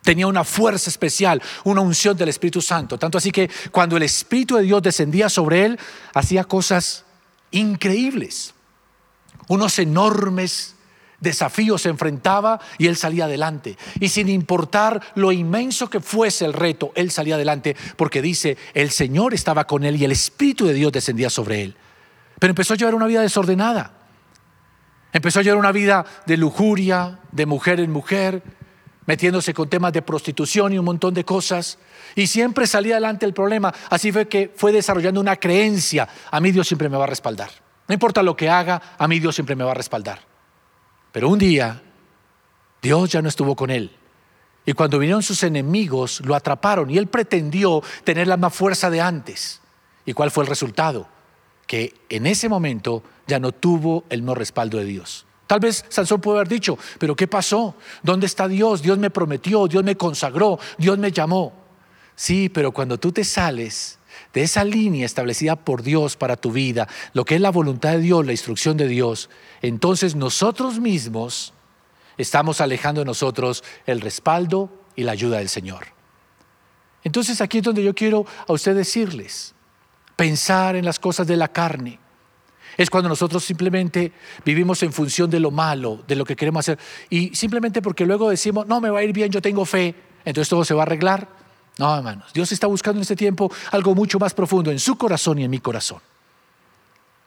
tenía 0.06 0.28
una 0.28 0.44
fuerza 0.44 0.88
especial, 0.88 1.42
una 1.64 1.80
unción 1.80 2.16
del 2.16 2.28
Espíritu 2.28 2.62
Santo. 2.62 2.96
Tanto 2.96 3.18
así 3.18 3.32
que 3.32 3.50
cuando 3.72 3.96
el 3.96 4.04
Espíritu 4.04 4.54
de 4.54 4.62
Dios 4.62 4.80
descendía 4.80 5.28
sobre 5.28 5.66
él, 5.66 5.80
hacía 6.14 6.44
cosas 6.44 7.04
increíbles. 7.50 8.54
Unos 9.48 9.80
enormes 9.80 10.76
desafíos 11.18 11.82
se 11.82 11.88
enfrentaba 11.88 12.60
y 12.78 12.86
él 12.86 12.96
salía 12.96 13.25
adelante. 13.25 13.76
Y 13.98 14.08
sin 14.08 14.28
importar 14.28 15.00
lo 15.16 15.32
inmenso 15.32 15.90
que 15.90 15.98
fuese 15.98 16.44
el 16.44 16.52
reto, 16.52 16.92
él 16.94 17.10
salía 17.10 17.34
adelante 17.34 17.76
porque 17.96 18.22
dice, 18.22 18.56
el 18.75 18.92
Señor 18.92 19.34
estaba 19.34 19.66
con 19.66 19.82
él 19.82 19.96
y 19.96 20.04
el 20.04 20.12
Espíritu 20.12 20.66
de 20.66 20.75
Dios 20.75 20.92
descendía 20.92 21.30
sobre 21.30 21.62
él. 21.62 21.76
Pero 22.38 22.52
empezó 22.52 22.75
a 22.75 22.76
llevar 22.76 22.94
una 22.94 23.08
vida 23.08 23.22
desordenada. 23.22 23.92
Empezó 25.12 25.40
a 25.40 25.42
llevar 25.42 25.58
una 25.58 25.72
vida 25.72 26.04
de 26.26 26.36
lujuria, 26.36 27.18
de 27.32 27.46
mujer 27.46 27.80
en 27.80 27.90
mujer, 27.90 28.42
metiéndose 29.06 29.54
con 29.54 29.68
temas 29.68 29.92
de 29.92 30.02
prostitución 30.02 30.72
y 30.72 30.78
un 30.78 30.84
montón 30.84 31.14
de 31.14 31.25
cosas. 31.25 31.78
Y 32.14 32.26
siempre 32.26 32.66
salía 32.66 32.94
adelante 32.94 33.25
el 33.25 33.32
problema. 33.32 33.72
Así 33.90 34.12
fue 34.12 34.28
que 34.28 34.52
fue 34.54 34.72
desarrollando 34.72 35.20
una 35.20 35.36
creencia. 35.36 36.08
A 36.30 36.40
mí 36.40 36.52
Dios 36.52 36.66
siempre 36.66 36.88
me 36.88 36.96
va 36.96 37.04
a 37.04 37.08
respaldar. 37.08 37.50
No 37.88 37.94
importa 37.94 38.22
lo 38.22 38.36
que 38.36 38.50
haga, 38.50 38.82
a 38.98 39.08
mí 39.08 39.20
Dios 39.20 39.34
siempre 39.34 39.54
me 39.54 39.64
va 39.64 39.70
a 39.70 39.75
respaldar. 39.75 40.20
Pero 41.12 41.28
un 41.28 41.38
día, 41.38 41.82
Dios 42.82 43.10
ya 43.10 43.22
no 43.22 43.28
estuvo 43.28 43.54
con 43.54 43.70
él. 43.70 43.90
Y 44.64 44.72
cuando 44.72 44.98
vinieron 44.98 45.22
sus 45.22 45.44
enemigos, 45.44 46.20
lo 46.25 46.34
atraparon 46.34 46.90
y 46.90 46.98
él 46.98 47.06
pretendió 47.06 47.82
tener 48.02 48.26
la 48.26 48.36
más 48.36 48.52
fuerza 48.52 48.90
de 48.90 49.00
antes. 49.00 49.60
¿Y 50.04 50.12
cuál 50.12 50.32
fue 50.32 50.42
el 50.42 50.50
resultado? 50.50 51.08
Que 51.68 51.94
en 52.08 52.26
ese 52.26 52.48
momento 52.48 53.04
ya 53.28 53.38
no 53.38 53.52
tuvo 53.52 54.04
el 54.08 54.25
no 54.25 54.34
respaldo 54.34 54.78
de 54.78 54.84
Dios. 54.84 55.25
Tal 55.46 55.60
vez 55.60 55.84
Sansón 55.88 56.20
puede 56.20 56.38
haber 56.38 56.48
dicho, 56.48 56.78
pero 56.98 57.14
¿qué 57.14 57.28
pasó? 57.28 57.76
¿Dónde 58.02 58.26
está 58.26 58.48
Dios? 58.48 58.82
Dios 58.82 58.98
me 58.98 59.10
prometió, 59.10 59.68
Dios 59.68 59.84
me 59.84 59.96
consagró, 59.96 60.58
Dios 60.76 60.98
me 60.98 61.12
llamó. 61.12 61.52
Sí, 62.16 62.48
pero 62.48 62.72
cuando 62.72 62.98
tú 62.98 63.12
te 63.12 63.22
sales 63.22 63.98
de 64.32 64.42
esa 64.42 64.64
línea 64.64 65.06
establecida 65.06 65.54
por 65.54 65.82
Dios 65.82 66.16
para 66.16 66.36
tu 66.36 66.50
vida, 66.50 66.88
lo 67.12 67.24
que 67.24 67.36
es 67.36 67.40
la 67.40 67.50
voluntad 67.50 67.92
de 67.92 68.00
Dios, 68.00 68.26
la 68.26 68.32
instrucción 68.32 68.76
de 68.76 68.88
Dios, 68.88 69.30
entonces 69.62 70.16
nosotros 70.16 70.80
mismos 70.80 71.52
estamos 72.16 72.60
alejando 72.60 73.02
de 73.02 73.04
nosotros 73.04 73.62
el 73.86 74.00
respaldo 74.00 74.70
y 74.96 75.04
la 75.04 75.12
ayuda 75.12 75.38
del 75.38 75.48
Señor. 75.48 75.86
Entonces 77.04 77.40
aquí 77.40 77.58
es 77.58 77.64
donde 77.64 77.84
yo 77.84 77.94
quiero 77.94 78.26
a 78.48 78.52
usted 78.52 78.74
decirles, 78.74 79.54
pensar 80.16 80.74
en 80.74 80.84
las 80.84 80.98
cosas 80.98 81.26
de 81.28 81.36
la 81.36 81.48
carne 81.48 82.00
es 82.76 82.90
cuando 82.90 83.09
nosotros 83.09 83.42
simplemente 83.45 84.12
vivimos 84.45 84.83
en 84.83 84.92
función 84.92 85.30
de 85.30 85.40
lo 85.40 85.50
malo, 85.50 86.02
de 86.06 86.14
lo 86.14 86.25
que 86.25 86.37
queremos 86.37 86.61
hacer. 86.61 86.78
Y 87.09 87.35
simplemente 87.35 87.80
porque 87.80 88.04
luego 88.04 88.28
decimos, 88.28 88.66
no, 88.66 88.80
me 88.80 88.90
va 88.90 88.99
a 88.99 89.02
ir 89.02 89.12
bien, 89.12 89.30
yo 89.30 89.40
tengo 89.40 89.64
fe, 89.64 89.95
entonces 90.25 90.49
todo 90.49 90.64
se 90.64 90.75
va 90.75 90.83
a 90.83 90.87
arreglar. 90.87 91.28
No, 91.78 91.97
hermanos, 91.97 92.33
Dios 92.33 92.52
está 92.52 92.66
buscando 92.66 92.99
en 92.99 93.02
este 93.02 93.16
tiempo 93.16 93.50
algo 93.71 93.95
mucho 93.95 94.18
más 94.18 94.35
profundo 94.35 94.71
en 94.71 94.78
su 94.78 94.97
corazón 94.97 95.38
y 95.38 95.45
en 95.45 95.50
mi 95.50 95.61
corazón. 95.61 96.00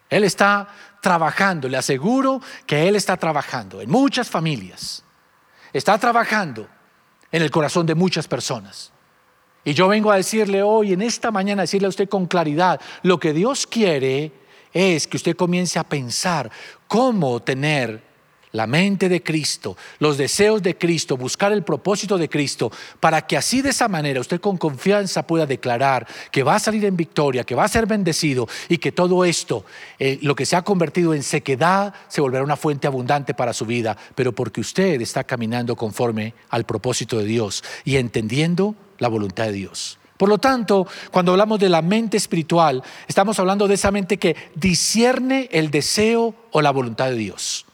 Él 0.09 0.23
está 0.23 0.67
trabajando, 1.01 1.67
le 1.67 1.77
aseguro 1.77 2.41
que 2.65 2.87
Él 2.87 2.95
está 2.95 3.17
trabajando 3.17 3.81
en 3.81 3.89
muchas 3.89 4.29
familias. 4.29 5.03
Está 5.71 5.97
trabajando 5.97 6.67
en 7.31 7.43
el 7.43 7.51
corazón 7.51 7.85
de 7.85 7.95
muchas 7.95 8.27
personas. 8.27 8.91
Y 9.63 9.73
yo 9.73 9.87
vengo 9.87 10.11
a 10.11 10.15
decirle 10.15 10.63
hoy, 10.63 10.93
en 10.93 11.01
esta 11.01 11.29
mañana, 11.31 11.61
a 11.61 11.63
decirle 11.63 11.85
a 11.85 11.89
usted 11.89 12.09
con 12.09 12.25
claridad, 12.25 12.81
lo 13.03 13.19
que 13.19 13.33
Dios 13.33 13.67
quiere 13.67 14.31
es 14.73 15.07
que 15.07 15.17
usted 15.17 15.35
comience 15.35 15.79
a 15.79 15.83
pensar 15.83 16.51
cómo 16.87 17.41
tener 17.41 18.09
la 18.51 18.65
mente 18.65 19.09
de 19.09 19.21
Cristo, 19.21 19.77
los 19.99 20.17
deseos 20.17 20.63
de 20.63 20.77
Cristo, 20.77 21.17
buscar 21.17 21.51
el 21.51 21.63
propósito 21.63 22.17
de 22.17 22.29
Cristo, 22.29 22.71
para 22.99 23.25
que 23.25 23.37
así 23.37 23.61
de 23.61 23.69
esa 23.69 23.87
manera 23.87 24.21
usted 24.21 24.41
con 24.41 24.57
confianza 24.57 25.27
pueda 25.27 25.45
declarar 25.45 26.07
que 26.31 26.43
va 26.43 26.55
a 26.55 26.59
salir 26.59 26.83
en 26.85 26.97
victoria, 26.97 27.43
que 27.43 27.55
va 27.55 27.65
a 27.65 27.67
ser 27.67 27.85
bendecido 27.85 28.47
y 28.67 28.77
que 28.77 28.91
todo 28.91 29.23
esto, 29.23 29.65
eh, 29.99 30.17
lo 30.21 30.35
que 30.35 30.45
se 30.45 30.55
ha 30.55 30.63
convertido 30.63 31.13
en 31.13 31.23
sequedad, 31.23 31.93
se 32.07 32.21
volverá 32.21 32.43
una 32.43 32.57
fuente 32.57 32.87
abundante 32.87 33.33
para 33.33 33.53
su 33.53 33.65
vida, 33.65 33.95
pero 34.15 34.33
porque 34.33 34.61
usted 34.61 34.99
está 35.01 35.23
caminando 35.23 35.75
conforme 35.75 36.33
al 36.49 36.65
propósito 36.65 37.19
de 37.19 37.25
Dios 37.25 37.63
y 37.85 37.97
entendiendo 37.97 38.75
la 38.97 39.09
voluntad 39.09 39.45
de 39.45 39.53
Dios. 39.53 39.98
Por 40.19 40.27
lo 40.27 40.37
tanto, 40.37 40.85
cuando 41.11 41.31
hablamos 41.31 41.61
de 41.61 41.69
la 41.69 41.81
mente 41.81 42.17
espiritual, 42.17 42.83
estamos 43.07 43.39
hablando 43.39 43.69
de 43.69 43.75
esa 43.75 43.89
mente 43.89 44.17
que 44.17 44.35
discierne 44.53 45.47
el 45.49 45.71
deseo 45.71 46.35
o 46.51 46.61
la 46.61 46.71
voluntad 46.71 47.05
de 47.05 47.15
Dios. 47.15 47.65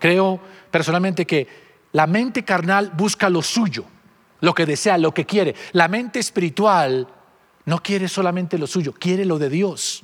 Creo 0.00 0.40
personalmente 0.72 1.28
que 1.28 1.46
la 1.92 2.08
mente 2.08 2.44
carnal 2.44 2.90
busca 2.96 3.30
lo 3.30 3.40
suyo, 3.40 3.84
lo 4.40 4.52
que 4.52 4.66
desea, 4.66 4.98
lo 4.98 5.14
que 5.14 5.26
quiere. 5.26 5.54
La 5.70 5.86
mente 5.86 6.18
espiritual 6.18 7.06
no 7.66 7.80
quiere 7.80 8.08
solamente 8.08 8.58
lo 8.58 8.66
suyo, 8.66 8.92
quiere 8.92 9.24
lo 9.24 9.38
de 9.38 9.48
Dios. 9.48 10.02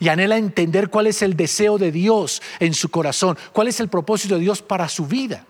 Y 0.00 0.08
anhela 0.08 0.36
entender 0.36 0.90
cuál 0.90 1.06
es 1.06 1.22
el 1.22 1.36
deseo 1.36 1.78
de 1.78 1.90
Dios 1.90 2.42
en 2.60 2.74
su 2.74 2.90
corazón, 2.90 3.38
cuál 3.54 3.68
es 3.68 3.80
el 3.80 3.88
propósito 3.88 4.34
de 4.34 4.42
Dios 4.42 4.60
para 4.60 4.86
su 4.90 5.06
vida. 5.06 5.46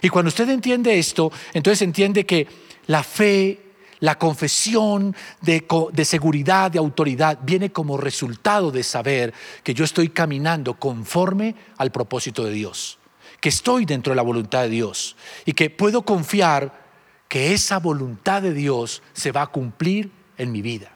Y 0.00 0.08
cuando 0.08 0.30
usted 0.30 0.48
entiende 0.48 0.98
esto, 0.98 1.30
entonces 1.52 1.82
entiende 1.82 2.24
que 2.24 2.48
la 2.86 3.02
fe, 3.02 3.63
la 4.00 4.18
confesión 4.18 5.14
de, 5.40 5.64
seguridad, 6.04 6.70
de 6.70 6.78
autoridad, 6.78 7.38
viene 7.42 7.72
como 7.72 7.96
resultado 7.96 8.70
de 8.70 8.82
saber 8.82 9.32
que 9.62 9.74
yo 9.74 9.84
estoy 9.84 10.08
caminando 10.08 10.74
conforme 10.74 11.54
al 11.78 11.90
propósito 11.90 12.44
de 12.44 12.52
Dios 12.52 12.98
que 13.40 13.50
estoy 13.50 13.84
dentro 13.84 14.10
de 14.10 14.16
la 14.16 14.22
voluntad 14.22 14.62
de 14.62 14.70
Dios 14.70 15.16
y 15.44 15.52
que 15.52 15.68
puedo 15.68 16.00
confiar 16.00 16.82
que 17.28 17.52
esa 17.52 17.78
voluntad 17.78 18.40
de 18.40 18.54
Dios 18.54 19.02
se 19.12 19.32
va 19.32 19.42
a 19.42 19.48
cumplir 19.48 20.10
en 20.38 20.50
mi 20.50 20.62
vida. 20.62 20.94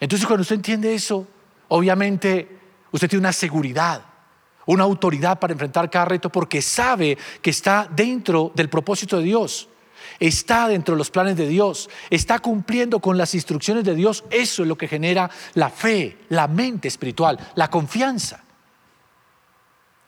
Entonces 0.00 0.26
cuando 0.26 0.40
usted 0.40 0.56
entiende 0.56 0.94
eso, 0.94 1.28
obviamente 1.68 2.48
usted 2.92 3.10
tiene 3.10 3.20
una 3.20 3.32
seguridad, 3.34 4.02
una 4.64 4.84
autoridad 4.84 5.38
para 5.38 5.52
enfrentar 5.52 5.90
cada 5.90 6.06
reto 6.06 6.30
porque 6.30 6.62
sabe 6.62 7.18
que 7.42 7.50
está 7.50 7.86
dentro 7.94 8.52
del 8.54 8.70
propósito 8.70 9.18
de 9.18 9.24
Dios, 9.24 9.68
está 10.18 10.68
dentro 10.68 10.94
de 10.94 10.98
los 10.98 11.10
planes 11.10 11.36
de 11.36 11.46
Dios, 11.46 11.88
está 12.10 12.38
cumpliendo 12.38 13.00
con 13.00 13.16
las 13.18 13.34
instrucciones 13.34 13.84
de 13.84 13.94
Dios. 13.94 14.24
Eso 14.30 14.62
es 14.62 14.68
lo 14.68 14.76
que 14.76 14.88
genera 14.88 15.30
la 15.54 15.70
fe, 15.70 16.18
la 16.28 16.48
mente 16.48 16.88
espiritual, 16.88 17.38
la 17.54 17.68
confianza. 17.68 18.44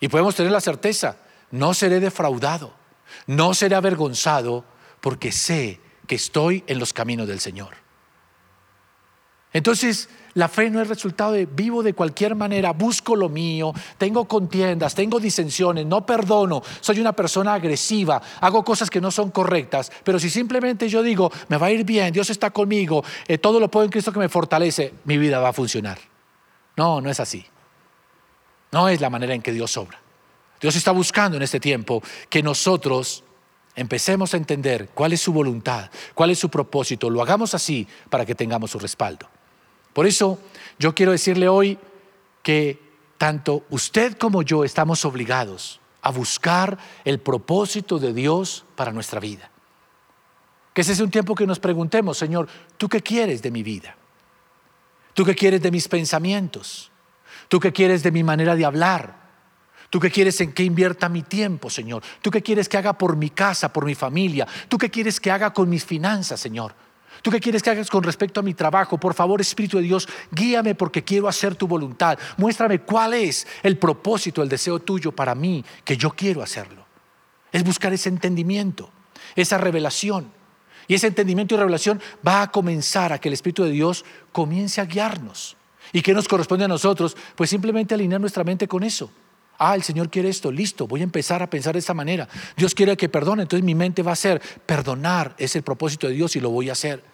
Y 0.00 0.08
podemos 0.08 0.34
tener 0.34 0.52
la 0.52 0.60
certeza, 0.60 1.16
no 1.50 1.74
seré 1.74 2.00
defraudado, 2.00 2.74
no 3.26 3.54
seré 3.54 3.74
avergonzado, 3.76 4.64
porque 5.00 5.32
sé 5.32 5.80
que 6.06 6.14
estoy 6.16 6.64
en 6.66 6.78
los 6.78 6.92
caminos 6.92 7.28
del 7.28 7.40
Señor. 7.40 7.74
Entonces, 9.52 10.08
la 10.34 10.48
fe 10.48 10.70
no 10.70 10.80
es 10.80 10.88
resultado 10.88 11.32
de 11.32 11.46
vivo 11.46 11.82
de 11.82 11.94
cualquier 11.94 12.34
manera, 12.34 12.72
busco 12.72 13.16
lo 13.16 13.28
mío, 13.28 13.72
tengo 13.98 14.26
contiendas, 14.26 14.94
tengo 14.94 15.20
disensiones, 15.20 15.86
no 15.86 16.04
perdono, 16.04 16.62
soy 16.80 17.00
una 17.00 17.12
persona 17.12 17.54
agresiva, 17.54 18.20
hago 18.40 18.64
cosas 18.64 18.90
que 18.90 19.00
no 19.00 19.10
son 19.10 19.30
correctas, 19.30 19.90
pero 20.02 20.18
si 20.18 20.30
simplemente 20.30 20.88
yo 20.88 21.02
digo, 21.02 21.30
me 21.48 21.56
va 21.56 21.66
a 21.66 21.70
ir 21.70 21.84
bien, 21.84 22.12
Dios 22.12 22.30
está 22.30 22.50
conmigo, 22.50 23.04
eh, 23.26 23.38
todo 23.38 23.60
lo 23.60 23.70
puedo 23.70 23.84
en 23.84 23.90
Cristo 23.90 24.12
que 24.12 24.18
me 24.18 24.28
fortalece, 24.28 24.94
mi 25.04 25.18
vida 25.18 25.38
va 25.38 25.50
a 25.50 25.52
funcionar. 25.52 25.98
No, 26.76 27.00
no 27.00 27.10
es 27.10 27.20
así. 27.20 27.44
No 28.72 28.88
es 28.88 29.00
la 29.00 29.10
manera 29.10 29.34
en 29.34 29.42
que 29.42 29.52
Dios 29.52 29.76
obra. 29.76 30.00
Dios 30.60 30.74
está 30.74 30.90
buscando 30.90 31.36
en 31.36 31.42
este 31.44 31.60
tiempo 31.60 32.02
que 32.28 32.42
nosotros 32.42 33.22
empecemos 33.76 34.34
a 34.34 34.36
entender 34.36 34.88
cuál 34.94 35.12
es 35.12 35.20
su 35.20 35.32
voluntad, 35.32 35.90
cuál 36.14 36.30
es 36.30 36.38
su 36.38 36.48
propósito, 36.48 37.10
lo 37.10 37.22
hagamos 37.22 37.54
así 37.54 37.86
para 38.10 38.24
que 38.26 38.34
tengamos 38.34 38.70
su 38.70 38.78
respaldo. 38.78 39.28
Por 39.94 40.06
eso 40.06 40.38
yo 40.78 40.94
quiero 40.94 41.12
decirle 41.12 41.48
hoy 41.48 41.78
que 42.42 42.78
tanto 43.16 43.64
usted 43.70 44.18
como 44.18 44.42
yo 44.42 44.64
estamos 44.64 45.04
obligados 45.06 45.80
a 46.02 46.10
buscar 46.10 46.76
el 47.06 47.20
propósito 47.20 47.98
de 47.98 48.12
Dios 48.12 48.66
para 48.76 48.92
nuestra 48.92 49.20
vida. 49.20 49.50
Que 50.74 50.82
ese 50.82 50.92
es 50.92 51.00
un 51.00 51.10
tiempo 51.10 51.34
que 51.34 51.46
nos 51.46 51.60
preguntemos, 51.60 52.18
Señor, 52.18 52.48
¿tú 52.76 52.88
qué 52.88 53.00
quieres 53.00 53.40
de 53.40 53.50
mi 53.50 53.62
vida? 53.62 53.96
¿Tú 55.14 55.24
qué 55.24 55.34
quieres 55.34 55.62
de 55.62 55.70
mis 55.70 55.88
pensamientos? 55.88 56.90
¿Tú 57.48 57.60
qué 57.60 57.72
quieres 57.72 58.02
de 58.02 58.10
mi 58.10 58.24
manera 58.24 58.56
de 58.56 58.64
hablar? 58.64 59.24
¿Tú 59.88 60.00
qué 60.00 60.10
quieres 60.10 60.40
en 60.40 60.52
qué 60.52 60.64
invierta 60.64 61.08
mi 61.08 61.22
tiempo, 61.22 61.70
Señor? 61.70 62.02
¿Tú 62.20 62.30
qué 62.32 62.42
quieres 62.42 62.68
que 62.68 62.76
haga 62.76 62.98
por 62.98 63.16
mi 63.16 63.30
casa, 63.30 63.72
por 63.72 63.84
mi 63.84 63.94
familia? 63.94 64.46
¿Tú 64.68 64.76
qué 64.76 64.90
quieres 64.90 65.20
que 65.20 65.30
haga 65.30 65.52
con 65.52 65.68
mis 65.68 65.84
finanzas, 65.84 66.40
Señor? 66.40 66.74
¿Tú 67.24 67.30
qué 67.30 67.40
quieres 67.40 67.62
que 67.62 67.70
hagas 67.70 67.88
con 67.88 68.02
respecto 68.02 68.40
a 68.40 68.42
mi 68.42 68.52
trabajo? 68.52 68.98
Por 68.98 69.14
favor, 69.14 69.40
Espíritu 69.40 69.78
de 69.78 69.84
Dios, 69.84 70.06
guíame 70.30 70.74
porque 70.74 71.02
quiero 71.02 71.26
hacer 71.26 71.54
tu 71.54 71.66
voluntad. 71.66 72.18
Muéstrame 72.36 72.80
cuál 72.80 73.14
es 73.14 73.46
el 73.62 73.78
propósito, 73.78 74.42
el 74.42 74.48
deseo 74.50 74.78
tuyo 74.80 75.10
para 75.10 75.34
mí, 75.34 75.64
que 75.84 75.96
yo 75.96 76.10
quiero 76.10 76.42
hacerlo. 76.42 76.84
Es 77.50 77.64
buscar 77.64 77.94
ese 77.94 78.10
entendimiento, 78.10 78.90
esa 79.36 79.56
revelación. 79.56 80.30
Y 80.86 80.92
ese 80.92 81.06
entendimiento 81.06 81.54
y 81.54 81.58
revelación 81.58 81.98
va 82.28 82.42
a 82.42 82.50
comenzar 82.50 83.10
a 83.14 83.18
que 83.18 83.30
el 83.30 83.32
Espíritu 83.32 83.64
de 83.64 83.70
Dios 83.70 84.04
comience 84.30 84.82
a 84.82 84.84
guiarnos. 84.84 85.56
¿Y 85.94 86.02
qué 86.02 86.12
nos 86.12 86.28
corresponde 86.28 86.66
a 86.66 86.68
nosotros? 86.68 87.16
Pues 87.36 87.48
simplemente 87.48 87.94
alinear 87.94 88.20
nuestra 88.20 88.44
mente 88.44 88.68
con 88.68 88.82
eso. 88.82 89.10
Ah, 89.56 89.74
el 89.74 89.82
Señor 89.82 90.10
quiere 90.10 90.28
esto, 90.28 90.52
listo, 90.52 90.86
voy 90.86 91.00
a 91.00 91.04
empezar 91.04 91.42
a 91.42 91.48
pensar 91.48 91.72
de 91.72 91.78
esta 91.78 91.94
manera. 91.94 92.28
Dios 92.54 92.74
quiere 92.74 92.98
que 92.98 93.08
perdone, 93.08 93.44
entonces 93.44 93.64
mi 93.64 93.74
mente 93.74 94.02
va 94.02 94.12
a 94.12 94.16
ser, 94.16 94.42
perdonar 94.66 95.34
es 95.38 95.56
el 95.56 95.62
propósito 95.62 96.06
de 96.06 96.12
Dios 96.12 96.36
y 96.36 96.40
lo 96.40 96.50
voy 96.50 96.68
a 96.68 96.72
hacer. 96.72 97.13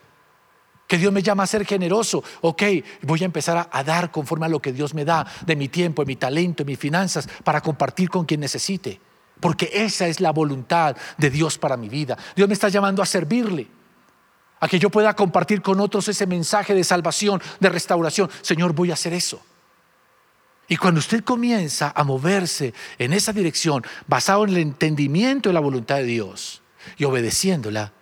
Que 0.90 0.98
Dios 0.98 1.12
me 1.12 1.22
llama 1.22 1.44
a 1.44 1.46
ser 1.46 1.64
generoso, 1.64 2.24
ok, 2.40 2.62
voy 3.03 3.22
a 3.22 3.24
empezar 3.24 3.68
a, 3.70 3.85
dar 3.85 4.11
conforme 4.11 4.46
a 4.46 4.48
lo 4.48 4.61
que 4.61 4.72
Dios 4.72 4.92
me 4.92 5.05
da, 5.05 5.24
de 5.46 5.55
mi 5.55 5.68
tiempo, 5.68 6.03
de 6.03 6.07
mi 6.07 6.16
talento, 6.16 6.64
de 6.64 6.72
mis 6.72 6.81
finanzas, 6.81 7.29
para 7.44 7.61
compartir 7.61 8.11
con 8.11 8.24
quien 8.24 8.40
necesite. 8.40 9.00
Porque 9.38 9.70
esa 9.72 10.09
es 10.09 10.18
la 10.18 10.33
voluntad 10.33 10.96
de 11.16 11.31
Dios 11.31 11.59
para 11.59 11.76
mi 11.76 11.88
vida. 11.88 12.18
Dios 12.35 12.48
me 12.48 12.55
está 12.55 12.68
llamando 12.70 13.05
a 13.05 13.07
servirle 13.07 13.68
a 14.59 14.66
que 14.66 14.81
yo 14.81 14.90
pueda 14.90 15.14
compartir 15.14 15.62
con 15.62 15.79
otros 15.79 16.09
ese 16.09 16.26
mensaje 16.26 16.74
de 16.74 16.83
salvación, 16.83 17.40
de 17.61 17.68
restauración. 17.68 18.29
Señor, 18.42 18.72
voy 18.72 18.90
a 18.90 18.94
hacer 18.94 19.12
eso. 19.12 19.40
Y 20.66 20.76
cuando 20.76 20.98
usted 20.98 21.22
comienza 21.22 21.92
a 21.94 22.03
moverse 22.03 22.74
en 22.98 23.12
esa 23.12 23.33
dirección, 23.33 23.85
basado 24.09 24.42
en 24.42 24.50
el 24.50 24.57
entendimiento 24.57 25.50
de 25.50 25.53
la 25.53 25.61
voluntad 25.61 25.98
de 25.98 26.05
Dios 26.07 26.62
y 26.96 27.05
obedeciéndola, 27.05 27.92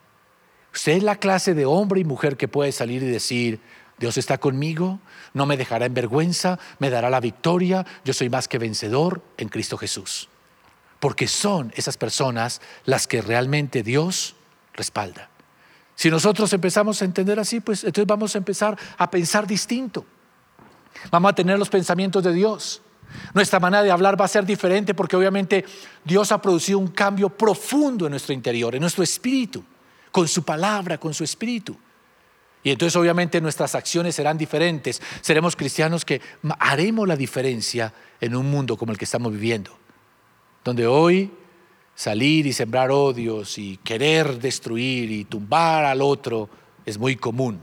usted 0.78 0.92
es 0.92 1.02
la 1.02 1.16
clase 1.16 1.54
de 1.54 1.66
hombre 1.66 1.98
y 2.00 2.04
mujer 2.04 2.36
que 2.36 2.46
puede 2.46 2.70
salir 2.70 3.02
y 3.02 3.06
decir, 3.06 3.58
Dios 3.98 4.16
está 4.16 4.38
conmigo, 4.38 5.00
no 5.34 5.44
me 5.44 5.56
dejará 5.56 5.86
en 5.86 5.92
vergüenza, 5.92 6.60
me 6.78 6.88
dará 6.88 7.10
la 7.10 7.18
victoria, 7.18 7.84
yo 8.04 8.14
soy 8.14 8.30
más 8.30 8.46
que 8.46 8.58
vencedor 8.58 9.20
en 9.38 9.48
Cristo 9.48 9.76
Jesús. 9.76 10.28
Porque 11.00 11.26
son 11.26 11.72
esas 11.74 11.96
personas 11.96 12.60
las 12.84 13.08
que 13.08 13.22
realmente 13.22 13.82
Dios 13.82 14.36
respalda. 14.72 15.30
Si 15.96 16.10
nosotros 16.10 16.52
empezamos 16.52 17.02
a 17.02 17.06
entender 17.06 17.40
así, 17.40 17.58
pues 17.58 17.82
entonces 17.82 18.06
vamos 18.06 18.36
a 18.36 18.38
empezar 18.38 18.78
a 18.98 19.10
pensar 19.10 19.48
distinto. 19.48 20.06
Vamos 21.10 21.32
a 21.32 21.34
tener 21.34 21.58
los 21.58 21.70
pensamientos 21.70 22.22
de 22.22 22.32
Dios. 22.32 22.82
Nuestra 23.34 23.58
manera 23.58 23.82
de 23.82 23.90
hablar 23.90 24.20
va 24.20 24.26
a 24.26 24.28
ser 24.28 24.46
diferente 24.46 24.94
porque 24.94 25.16
obviamente 25.16 25.64
Dios 26.04 26.30
ha 26.30 26.40
producido 26.40 26.78
un 26.78 26.88
cambio 26.88 27.30
profundo 27.30 28.06
en 28.06 28.12
nuestro 28.12 28.32
interior, 28.32 28.76
en 28.76 28.80
nuestro 28.80 29.02
espíritu, 29.02 29.64
con 30.10 30.28
su 30.28 30.42
palabra, 30.42 30.98
con 30.98 31.14
su 31.14 31.24
espíritu. 31.24 31.76
Y 32.62 32.70
entonces 32.70 32.96
obviamente 32.96 33.40
nuestras 33.40 33.74
acciones 33.74 34.14
serán 34.14 34.36
diferentes. 34.36 35.00
Seremos 35.20 35.56
cristianos 35.56 36.04
que 36.04 36.20
haremos 36.58 37.06
la 37.06 37.16
diferencia 37.16 37.92
en 38.20 38.34
un 38.34 38.50
mundo 38.50 38.76
como 38.76 38.92
el 38.92 38.98
que 38.98 39.04
estamos 39.04 39.32
viviendo, 39.32 39.76
donde 40.64 40.86
hoy 40.86 41.30
salir 41.94 42.46
y 42.46 42.52
sembrar 42.52 42.90
odios 42.90 43.58
y 43.58 43.76
querer 43.78 44.38
destruir 44.38 45.10
y 45.10 45.24
tumbar 45.24 45.84
al 45.84 46.02
otro 46.02 46.48
es 46.84 46.98
muy 46.98 47.16
común. 47.16 47.60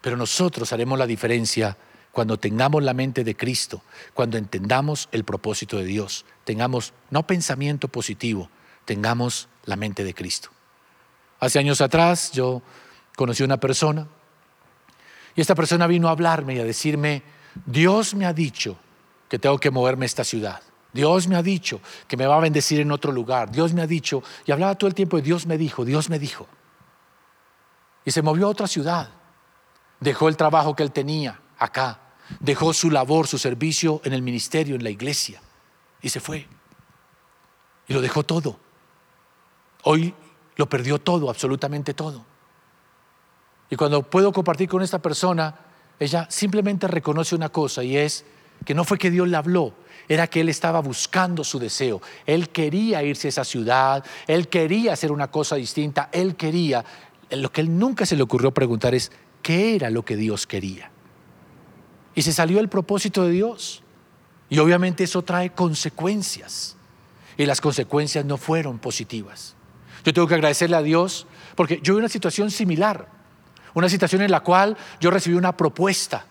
Pero 0.00 0.16
nosotros 0.16 0.72
haremos 0.72 0.98
la 0.98 1.06
diferencia 1.06 1.76
cuando 2.12 2.38
tengamos 2.38 2.82
la 2.82 2.94
mente 2.94 3.22
de 3.22 3.36
Cristo, 3.36 3.82
cuando 4.14 4.36
entendamos 4.36 5.08
el 5.12 5.24
propósito 5.24 5.76
de 5.76 5.84
Dios, 5.84 6.24
tengamos 6.44 6.92
no 7.10 7.26
pensamiento 7.26 7.88
positivo, 7.88 8.50
tengamos 8.84 9.48
la 9.64 9.76
mente 9.76 10.02
de 10.02 10.14
Cristo. 10.14 10.50
Hace 11.40 11.58
años 11.58 11.80
atrás 11.80 12.30
yo 12.32 12.62
conocí 13.16 13.42
a 13.42 13.46
una 13.46 13.58
persona 13.58 14.06
y 15.34 15.40
esta 15.40 15.54
persona 15.54 15.86
vino 15.86 16.08
a 16.08 16.12
hablarme 16.12 16.54
y 16.54 16.58
a 16.58 16.64
decirme, 16.64 17.22
Dios 17.66 18.14
me 18.14 18.26
ha 18.26 18.32
dicho 18.32 18.76
que 19.28 19.38
tengo 19.38 19.58
que 19.58 19.70
moverme 19.70 20.04
a 20.04 20.06
esta 20.06 20.24
ciudad. 20.24 20.60
Dios 20.92 21.28
me 21.28 21.36
ha 21.36 21.42
dicho 21.42 21.80
que 22.08 22.16
me 22.16 22.26
va 22.26 22.36
a 22.36 22.40
bendecir 22.40 22.80
en 22.80 22.90
otro 22.90 23.12
lugar. 23.12 23.50
Dios 23.50 23.72
me 23.72 23.82
ha 23.82 23.86
dicho, 23.86 24.22
y 24.44 24.52
hablaba 24.52 24.74
todo 24.74 24.88
el 24.88 24.94
tiempo 24.94 25.16
de 25.16 25.22
Dios 25.22 25.46
me 25.46 25.56
dijo, 25.56 25.84
Dios 25.84 26.10
me 26.10 26.18
dijo. 26.18 26.48
Y 28.04 28.10
se 28.10 28.22
movió 28.22 28.46
a 28.46 28.50
otra 28.50 28.66
ciudad. 28.66 29.08
Dejó 30.00 30.28
el 30.28 30.36
trabajo 30.36 30.74
que 30.74 30.82
él 30.82 30.90
tenía 30.90 31.40
acá. 31.58 32.00
Dejó 32.40 32.72
su 32.72 32.90
labor, 32.90 33.26
su 33.26 33.38
servicio 33.38 34.00
en 34.04 34.12
el 34.12 34.22
ministerio, 34.22 34.74
en 34.74 34.82
la 34.82 34.90
iglesia. 34.90 35.40
Y 36.02 36.08
se 36.08 36.18
fue. 36.18 36.48
Y 37.86 37.94
lo 37.94 38.00
dejó 38.00 38.24
todo. 38.24 38.58
Hoy 39.84 40.14
lo 40.60 40.68
perdió 40.68 40.98
todo, 40.98 41.30
absolutamente 41.30 41.94
todo. 41.94 42.22
Y 43.70 43.76
cuando 43.76 44.02
puedo 44.02 44.30
compartir 44.30 44.68
con 44.68 44.82
esta 44.82 44.98
persona, 44.98 45.54
ella 45.98 46.26
simplemente 46.28 46.86
reconoce 46.86 47.34
una 47.34 47.48
cosa 47.48 47.82
y 47.82 47.96
es 47.96 48.26
que 48.66 48.74
no 48.74 48.84
fue 48.84 48.98
que 48.98 49.10
Dios 49.10 49.26
le 49.26 49.38
habló, 49.38 49.72
era 50.06 50.26
que 50.26 50.42
él 50.42 50.50
estaba 50.50 50.80
buscando 50.80 51.44
su 51.44 51.58
deseo. 51.58 52.02
Él 52.26 52.50
quería 52.50 53.02
irse 53.02 53.28
a 53.28 53.30
esa 53.30 53.44
ciudad, 53.44 54.04
él 54.26 54.48
quería 54.48 54.92
hacer 54.92 55.12
una 55.12 55.30
cosa 55.30 55.56
distinta, 55.56 56.10
él 56.12 56.36
quería. 56.36 56.84
Lo 57.30 57.50
que 57.50 57.62
él 57.62 57.78
nunca 57.78 58.04
se 58.04 58.16
le 58.16 58.22
ocurrió 58.22 58.52
preguntar 58.52 58.94
es, 58.94 59.10
¿qué 59.40 59.76
era 59.76 59.88
lo 59.88 60.04
que 60.04 60.16
Dios 60.16 60.46
quería? 60.46 60.90
Y 62.14 62.20
se 62.20 62.34
salió 62.34 62.60
el 62.60 62.68
propósito 62.68 63.24
de 63.24 63.30
Dios. 63.30 63.82
Y 64.50 64.58
obviamente 64.58 65.04
eso 65.04 65.22
trae 65.22 65.54
consecuencias. 65.54 66.76
Y 67.38 67.46
las 67.46 67.62
consecuencias 67.62 68.26
no 68.26 68.36
fueron 68.36 68.78
positivas. 68.78 69.56
Yo 70.04 70.12
tengo 70.12 70.26
que 70.26 70.34
agradecerle 70.34 70.76
a 70.76 70.82
Dios 70.82 71.26
porque 71.54 71.80
yo 71.82 71.94
vi 71.94 72.00
una 72.00 72.08
situación 72.08 72.50
similar. 72.50 73.08
Una 73.74 73.88
situación 73.88 74.22
en 74.22 74.30
la 74.30 74.40
cual 74.40 74.76
yo 75.00 75.10
recibí 75.10 75.36
una 75.36 75.56
propuesta 75.56 76.26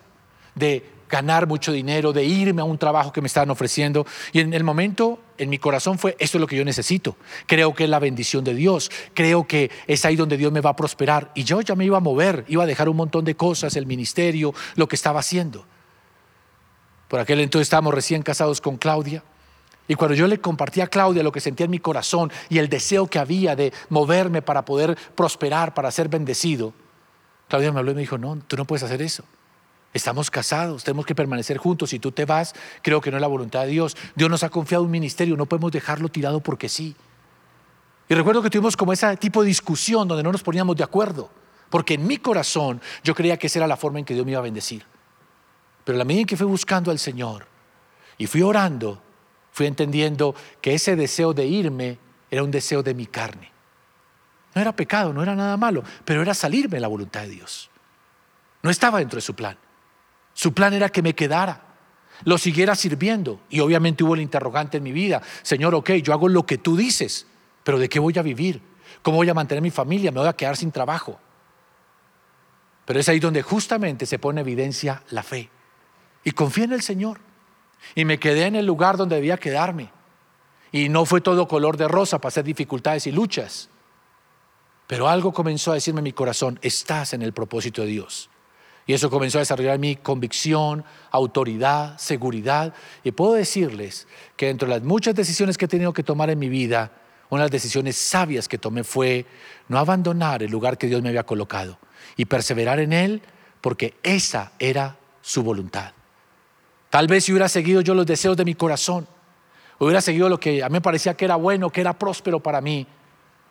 de 0.54 0.84
ganar 1.10 1.46
mucho 1.46 1.72
dinero, 1.72 2.12
de 2.12 2.24
irme 2.24 2.62
a 2.62 2.64
un 2.64 2.78
trabajo 2.78 3.12
que 3.12 3.20
me 3.20 3.26
estaban 3.26 3.50
ofreciendo. 3.50 4.06
Y 4.32 4.40
en 4.40 4.54
el 4.54 4.64
momento, 4.64 5.20
en 5.36 5.50
mi 5.50 5.58
corazón 5.58 5.98
fue, 5.98 6.16
esto 6.18 6.38
es 6.38 6.40
lo 6.40 6.46
que 6.46 6.56
yo 6.56 6.64
necesito. 6.64 7.16
Creo 7.46 7.74
que 7.74 7.84
es 7.84 7.90
la 7.90 7.98
bendición 7.98 8.44
de 8.44 8.54
Dios. 8.54 8.90
Creo 9.12 9.46
que 9.46 9.70
es 9.86 10.04
ahí 10.04 10.16
donde 10.16 10.36
Dios 10.36 10.52
me 10.52 10.60
va 10.60 10.70
a 10.70 10.76
prosperar. 10.76 11.32
Y 11.34 11.44
yo 11.44 11.60
ya 11.60 11.74
me 11.74 11.84
iba 11.84 11.98
a 11.98 12.00
mover, 12.00 12.44
iba 12.48 12.62
a 12.62 12.66
dejar 12.66 12.88
un 12.88 12.96
montón 12.96 13.24
de 13.24 13.34
cosas, 13.34 13.76
el 13.76 13.86
ministerio, 13.86 14.54
lo 14.76 14.86
que 14.86 14.96
estaba 14.96 15.20
haciendo. 15.20 15.66
Por 17.08 17.18
aquel 17.18 17.40
entonces 17.40 17.66
estábamos 17.66 17.92
recién 17.92 18.22
casados 18.22 18.60
con 18.60 18.76
Claudia. 18.76 19.24
Y 19.90 19.96
cuando 19.96 20.14
yo 20.14 20.28
le 20.28 20.40
compartí 20.40 20.80
a 20.80 20.86
Claudia 20.86 21.24
lo 21.24 21.32
que 21.32 21.40
sentía 21.40 21.64
en 21.64 21.70
mi 21.72 21.80
corazón 21.80 22.30
y 22.48 22.58
el 22.58 22.68
deseo 22.68 23.08
que 23.08 23.18
había 23.18 23.56
de 23.56 23.72
moverme 23.88 24.40
para 24.40 24.64
poder 24.64 24.96
prosperar, 25.16 25.74
para 25.74 25.90
ser 25.90 26.08
bendecido, 26.08 26.72
Claudia 27.48 27.72
me 27.72 27.80
habló 27.80 27.90
y 27.90 27.94
me 27.96 28.02
dijo, 28.02 28.16
no, 28.16 28.38
tú 28.46 28.56
no 28.56 28.64
puedes 28.66 28.84
hacer 28.84 29.02
eso. 29.02 29.24
Estamos 29.92 30.30
casados, 30.30 30.84
tenemos 30.84 31.06
que 31.06 31.16
permanecer 31.16 31.58
juntos. 31.58 31.90
Si 31.90 31.98
tú 31.98 32.12
te 32.12 32.24
vas, 32.24 32.54
creo 32.82 33.00
que 33.00 33.10
no 33.10 33.16
es 33.16 33.20
la 33.20 33.26
voluntad 33.26 33.62
de 33.62 33.72
Dios. 33.72 33.96
Dios 34.14 34.30
nos 34.30 34.44
ha 34.44 34.48
confiado 34.48 34.84
un 34.84 34.92
ministerio, 34.92 35.36
no 35.36 35.46
podemos 35.46 35.72
dejarlo 35.72 36.08
tirado 36.08 36.38
porque 36.38 36.68
sí. 36.68 36.94
Y 38.08 38.14
recuerdo 38.14 38.42
que 38.42 38.50
tuvimos 38.50 38.76
como 38.76 38.92
ese 38.92 39.16
tipo 39.16 39.42
de 39.42 39.48
discusión 39.48 40.06
donde 40.06 40.22
no 40.22 40.30
nos 40.30 40.44
poníamos 40.44 40.76
de 40.76 40.84
acuerdo, 40.84 41.30
porque 41.68 41.94
en 41.94 42.06
mi 42.06 42.18
corazón 42.18 42.80
yo 43.02 43.12
creía 43.12 43.36
que 43.36 43.48
esa 43.48 43.58
era 43.58 43.66
la 43.66 43.76
forma 43.76 43.98
en 43.98 44.04
que 44.04 44.14
Dios 44.14 44.24
me 44.24 44.30
iba 44.30 44.38
a 44.38 44.44
bendecir. 44.44 44.86
Pero 45.82 45.98
la 45.98 46.04
medida 46.04 46.20
en 46.20 46.26
que 46.28 46.36
fui 46.36 46.46
buscando 46.46 46.92
al 46.92 47.00
Señor 47.00 47.48
y 48.18 48.28
fui 48.28 48.42
orando, 48.42 49.02
fui 49.52 49.66
entendiendo 49.66 50.34
que 50.60 50.74
ese 50.74 50.96
deseo 50.96 51.32
de 51.34 51.46
irme 51.46 51.98
era 52.30 52.42
un 52.42 52.50
deseo 52.50 52.82
de 52.82 52.94
mi 52.94 53.06
carne. 53.06 53.50
No 54.54 54.60
era 54.60 54.74
pecado, 54.74 55.12
no 55.12 55.22
era 55.22 55.34
nada 55.34 55.56
malo, 55.56 55.82
pero 56.04 56.22
era 56.22 56.34
salirme 56.34 56.76
de 56.76 56.80
la 56.80 56.88
voluntad 56.88 57.22
de 57.22 57.28
Dios. 57.28 57.70
No 58.62 58.70
estaba 58.70 58.98
dentro 58.98 59.16
de 59.16 59.22
su 59.22 59.34
plan. 59.34 59.56
Su 60.34 60.52
plan 60.52 60.72
era 60.72 60.88
que 60.88 61.02
me 61.02 61.14
quedara, 61.14 61.62
lo 62.24 62.38
siguiera 62.38 62.74
sirviendo. 62.74 63.40
Y 63.48 63.60
obviamente 63.60 64.04
hubo 64.04 64.14
el 64.14 64.20
interrogante 64.20 64.78
en 64.78 64.82
mi 64.82 64.92
vida, 64.92 65.22
Señor, 65.42 65.74
ok, 65.74 65.90
yo 66.02 66.12
hago 66.12 66.28
lo 66.28 66.46
que 66.46 66.58
tú 66.58 66.76
dices, 66.76 67.26
pero 67.64 67.78
¿de 67.78 67.88
qué 67.88 67.98
voy 67.98 68.18
a 68.18 68.22
vivir? 68.22 68.62
¿Cómo 69.02 69.18
voy 69.18 69.28
a 69.28 69.34
mantener 69.34 69.62
mi 69.62 69.70
familia? 69.70 70.10
¿Me 70.10 70.20
voy 70.20 70.28
a 70.28 70.34
quedar 70.34 70.56
sin 70.56 70.72
trabajo? 70.72 71.18
Pero 72.84 73.00
es 73.00 73.08
ahí 73.08 73.20
donde 73.20 73.42
justamente 73.42 74.04
se 74.06 74.18
pone 74.18 74.40
en 74.40 74.46
evidencia 74.46 75.02
la 75.10 75.22
fe. 75.22 75.48
Y 76.24 76.32
confié 76.32 76.64
en 76.64 76.72
el 76.72 76.82
Señor. 76.82 77.20
Y 77.94 78.04
me 78.04 78.18
quedé 78.18 78.46
en 78.46 78.56
el 78.56 78.66
lugar 78.66 78.96
donde 78.96 79.16
debía 79.16 79.36
quedarme. 79.36 79.90
Y 80.72 80.88
no 80.88 81.04
fue 81.04 81.20
todo 81.20 81.48
color 81.48 81.76
de 81.76 81.88
rosa, 81.88 82.20
pasé 82.20 82.42
dificultades 82.42 83.06
y 83.06 83.12
luchas. 83.12 83.68
Pero 84.86 85.08
algo 85.08 85.32
comenzó 85.32 85.72
a 85.72 85.74
decirme 85.74 86.00
en 86.00 86.04
mi 86.04 86.12
corazón, 86.12 86.58
estás 86.62 87.12
en 87.12 87.22
el 87.22 87.32
propósito 87.32 87.82
de 87.82 87.88
Dios. 87.88 88.30
Y 88.86 88.92
eso 88.92 89.10
comenzó 89.10 89.38
a 89.38 89.42
desarrollar 89.42 89.78
mi 89.78 89.96
convicción, 89.96 90.84
autoridad, 91.10 91.96
seguridad. 91.98 92.74
Y 93.04 93.12
puedo 93.12 93.34
decirles 93.34 94.08
que 94.36 94.46
dentro 94.46 94.66
de 94.66 94.74
las 94.74 94.82
muchas 94.82 95.14
decisiones 95.14 95.56
que 95.56 95.66
he 95.66 95.68
tenido 95.68 95.92
que 95.92 96.02
tomar 96.02 96.30
en 96.30 96.38
mi 96.38 96.48
vida, 96.48 96.90
una 97.28 97.42
de 97.42 97.46
las 97.46 97.52
decisiones 97.52 97.96
sabias 97.96 98.48
que 98.48 98.58
tomé 98.58 98.82
fue 98.82 99.26
no 99.68 99.78
abandonar 99.78 100.42
el 100.42 100.50
lugar 100.50 100.76
que 100.76 100.88
Dios 100.88 101.02
me 101.02 101.10
había 101.10 101.24
colocado 101.24 101.78
y 102.16 102.24
perseverar 102.24 102.80
en 102.80 102.92
él 102.92 103.22
porque 103.60 103.94
esa 104.02 104.52
era 104.58 104.96
su 105.22 105.44
voluntad. 105.44 105.92
Tal 106.90 107.06
vez 107.06 107.24
si 107.24 107.32
hubiera 107.32 107.48
seguido 107.48 107.80
yo 107.80 107.94
los 107.94 108.04
deseos 108.04 108.36
de 108.36 108.44
mi 108.44 108.54
corazón, 108.54 109.06
hubiera 109.78 110.00
seguido 110.00 110.28
lo 110.28 110.38
que 110.38 110.62
a 110.62 110.68
mí 110.68 110.74
me 110.74 110.80
parecía 110.80 111.14
que 111.14 111.24
era 111.24 111.36
bueno, 111.36 111.70
que 111.70 111.80
era 111.80 111.98
próspero 111.98 112.40
para 112.40 112.60
mí, 112.60 112.86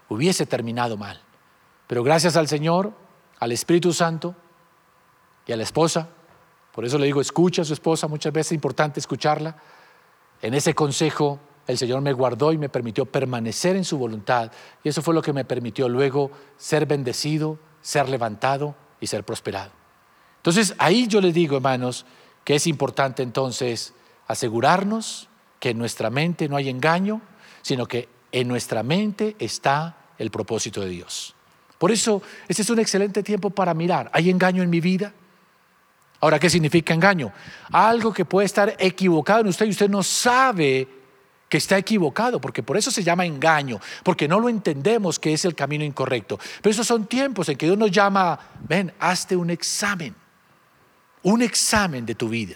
hubiese 0.09 0.45
terminado 0.45 0.97
mal. 0.97 1.21
Pero 1.87 2.03
gracias 2.03 2.35
al 2.35 2.47
Señor, 2.47 2.93
al 3.39 3.51
Espíritu 3.51 3.93
Santo 3.93 4.35
y 5.47 5.53
a 5.53 5.57
la 5.57 5.63
esposa, 5.63 6.09
por 6.73 6.85
eso 6.85 6.97
le 6.97 7.05
digo, 7.07 7.21
escucha 7.21 7.63
a 7.63 7.65
su 7.65 7.73
esposa, 7.73 8.07
muchas 8.07 8.31
veces 8.31 8.47
es 8.47 8.55
importante 8.55 8.99
escucharla. 8.99 9.55
En 10.41 10.53
ese 10.53 10.75
consejo 10.75 11.39
el 11.67 11.77
Señor 11.77 12.01
me 12.01 12.13
guardó 12.13 12.51
y 12.51 12.57
me 12.57 12.69
permitió 12.69 13.05
permanecer 13.05 13.75
en 13.75 13.85
su 13.85 13.97
voluntad. 13.97 14.51
Y 14.83 14.89
eso 14.89 15.01
fue 15.01 15.13
lo 15.13 15.21
que 15.21 15.33
me 15.33 15.45
permitió 15.45 15.87
luego 15.87 16.31
ser 16.57 16.85
bendecido, 16.85 17.59
ser 17.81 18.09
levantado 18.09 18.75
y 18.99 19.07
ser 19.07 19.23
prosperado. 19.23 19.71
Entonces 20.37 20.73
ahí 20.77 21.07
yo 21.07 21.21
les 21.21 21.33
digo, 21.33 21.57
hermanos, 21.57 22.05
que 22.49 22.55
es 22.55 22.65
importante 22.65 23.21
entonces 23.21 23.93
asegurarnos 24.25 25.29
que 25.59 25.69
en 25.69 25.77
nuestra 25.77 26.09
mente 26.09 26.49
no 26.49 26.55
hay 26.55 26.67
engaño, 26.67 27.21
sino 27.61 27.85
que 27.85 28.09
en 28.31 28.47
nuestra 28.47 28.81
mente 28.81 29.35
está 29.37 29.97
el 30.17 30.31
propósito 30.31 30.81
de 30.81 30.89
Dios. 30.89 31.35
Por 31.77 31.91
eso, 31.91 32.23
este 32.47 32.63
es 32.63 32.69
un 32.71 32.79
excelente 32.79 33.21
tiempo 33.21 33.51
para 33.51 33.75
mirar. 33.75 34.09
¿Hay 34.15 34.31
engaño 34.31 34.63
en 34.63 34.71
mi 34.71 34.81
vida? 34.81 35.13
Ahora, 36.21 36.39
¿qué 36.39 36.49
significa 36.49 36.91
engaño? 36.91 37.31
Algo 37.71 38.11
que 38.11 38.25
puede 38.25 38.47
estar 38.47 38.75
equivocado 38.79 39.41
en 39.41 39.47
usted 39.49 39.67
y 39.67 39.69
usted 39.69 39.87
no 39.87 40.01
sabe 40.01 40.87
que 41.47 41.57
está 41.57 41.77
equivocado, 41.77 42.41
porque 42.41 42.63
por 42.63 42.77
eso 42.77 42.89
se 42.89 43.03
llama 43.03 43.27
engaño, 43.27 43.79
porque 44.03 44.27
no 44.27 44.39
lo 44.39 44.49
entendemos 44.49 45.19
que 45.19 45.33
es 45.33 45.45
el 45.45 45.53
camino 45.53 45.83
incorrecto. 45.83 46.39
Pero 46.63 46.71
esos 46.71 46.87
son 46.87 47.05
tiempos 47.05 47.47
en 47.49 47.57
que 47.57 47.67
Dios 47.67 47.77
nos 47.77 47.91
llama, 47.91 48.39
ven, 48.67 48.91
hazte 48.99 49.35
un 49.35 49.51
examen 49.51 50.15
un 51.23 51.41
examen 51.41 52.05
de 52.05 52.15
tu 52.15 52.29
vida. 52.29 52.55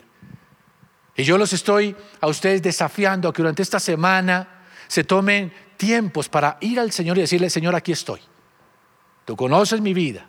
Y 1.15 1.23
yo 1.23 1.38
los 1.38 1.54
estoy 1.54 1.95
a 2.21 2.28
ustedes 2.28 2.62
desafiando 2.62 3.30
a 3.30 3.34
que 3.34 3.41
durante 3.41 3.62
esta 3.62 3.80
semana 3.80 4.65
se 4.88 5.04
tomen 5.04 5.54
tiempos 5.78 6.30
para 6.30 6.58
ir 6.62 6.80
al 6.80 6.91
Señor 6.91 7.17
y 7.17 7.21
decirle, 7.21 7.49
Señor, 7.49 7.76
aquí 7.76 7.91
estoy. 7.91 8.19
Tú 9.26 9.36
conoces 9.36 9.80
mi 9.80 9.93
vida, 9.93 10.26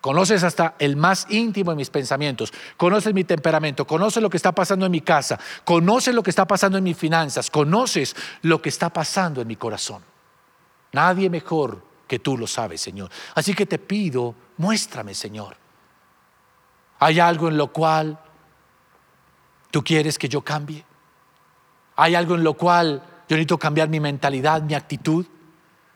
conoces 0.00 0.42
hasta 0.42 0.74
el 0.78 0.96
más 0.96 1.26
íntimo 1.28 1.70
de 1.70 1.76
mis 1.76 1.90
pensamientos, 1.90 2.52
conoces 2.76 3.14
mi 3.14 3.24
temperamento, 3.24 3.86
conoces 3.86 4.22
lo 4.22 4.30
que 4.30 4.36
está 4.36 4.52
pasando 4.52 4.86
en 4.86 4.92
mi 4.92 5.00
casa, 5.00 5.38
conoces 5.64 6.14
lo 6.14 6.22
que 6.22 6.30
está 6.30 6.46
pasando 6.46 6.78
en 6.78 6.84
mis 6.84 6.96
finanzas, 6.96 7.50
conoces 7.50 8.16
lo 8.42 8.60
que 8.60 8.68
está 8.68 8.90
pasando 8.90 9.40
en 9.40 9.48
mi 9.48 9.56
corazón. 9.56 10.02
Nadie 10.92 11.30
mejor 11.30 11.82
que 12.06 12.18
tú 12.18 12.36
lo 12.36 12.46
sabes, 12.46 12.80
Señor. 12.80 13.10
Así 13.34 13.54
que 13.54 13.66
te 13.66 13.78
pido, 13.78 14.34
muéstrame, 14.56 15.14
Señor. 15.14 15.61
¿Hay 17.02 17.18
algo 17.18 17.48
en 17.48 17.56
lo 17.56 17.72
cual 17.72 18.16
tú 19.72 19.82
quieres 19.82 20.16
que 20.18 20.28
yo 20.28 20.42
cambie? 20.42 20.84
¿Hay 21.96 22.14
algo 22.14 22.36
en 22.36 22.44
lo 22.44 22.54
cual 22.54 23.02
yo 23.28 23.34
necesito 23.34 23.58
cambiar 23.58 23.88
mi 23.88 23.98
mentalidad, 23.98 24.62
mi 24.62 24.74
actitud? 24.74 25.26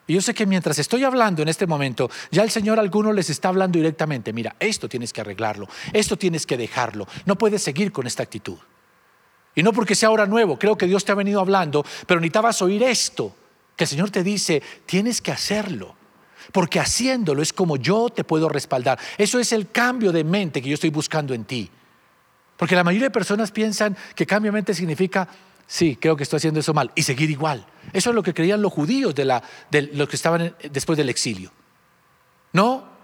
Y 0.08 0.14
yo 0.14 0.20
sé 0.20 0.34
que 0.34 0.46
mientras 0.46 0.80
estoy 0.80 1.04
hablando 1.04 1.42
en 1.42 1.48
este 1.48 1.64
momento, 1.64 2.10
ya 2.32 2.42
el 2.42 2.50
Señor 2.50 2.80
a 2.80 2.82
algunos 2.82 3.14
les 3.14 3.30
está 3.30 3.50
hablando 3.50 3.78
directamente, 3.78 4.32
mira, 4.32 4.56
esto 4.58 4.88
tienes 4.88 5.12
que 5.12 5.20
arreglarlo, 5.20 5.68
esto 5.92 6.16
tienes 6.16 6.44
que 6.44 6.56
dejarlo, 6.56 7.06
no 7.24 7.38
puedes 7.38 7.62
seguir 7.62 7.92
con 7.92 8.08
esta 8.08 8.24
actitud. 8.24 8.58
Y 9.54 9.62
no 9.62 9.72
porque 9.72 9.94
sea 9.94 10.08
ahora 10.08 10.26
nuevo, 10.26 10.58
creo 10.58 10.76
que 10.76 10.88
Dios 10.88 11.04
te 11.04 11.12
ha 11.12 11.14
venido 11.14 11.38
hablando, 11.40 11.84
pero 12.08 12.18
necesitabas 12.18 12.60
oír 12.62 12.82
esto, 12.82 13.32
que 13.76 13.84
el 13.84 13.88
Señor 13.88 14.10
te 14.10 14.24
dice, 14.24 14.60
tienes 14.86 15.22
que 15.22 15.30
hacerlo 15.30 15.94
porque 16.52 16.80
haciéndolo 16.80 17.42
es 17.42 17.52
como 17.52 17.76
yo 17.76 18.08
te 18.10 18.24
puedo 18.24 18.48
respaldar. 18.48 18.98
Eso 19.18 19.38
es 19.38 19.52
el 19.52 19.70
cambio 19.70 20.12
de 20.12 20.24
mente 20.24 20.62
que 20.62 20.68
yo 20.68 20.74
estoy 20.74 20.90
buscando 20.90 21.34
en 21.34 21.44
ti. 21.44 21.70
Porque 22.56 22.74
la 22.74 22.84
mayoría 22.84 23.08
de 23.08 23.12
personas 23.12 23.50
piensan 23.50 23.96
que 24.14 24.26
cambio 24.26 24.50
de 24.50 24.56
mente 24.56 24.74
significa, 24.74 25.28
sí, 25.66 25.96
creo 25.96 26.16
que 26.16 26.22
estoy 26.22 26.38
haciendo 26.38 26.60
eso 26.60 26.72
mal, 26.72 26.90
y 26.94 27.02
seguir 27.02 27.30
igual. 27.30 27.66
Eso 27.92 28.10
es 28.10 28.16
lo 28.16 28.22
que 28.22 28.34
creían 28.34 28.62
los 28.62 28.72
judíos 28.72 29.14
de, 29.14 29.24
la, 29.24 29.42
de 29.70 29.82
los 29.82 30.08
que 30.08 30.16
estaban 30.16 30.54
después 30.70 30.96
del 30.96 31.08
exilio. 31.08 31.52
No. 32.52 32.96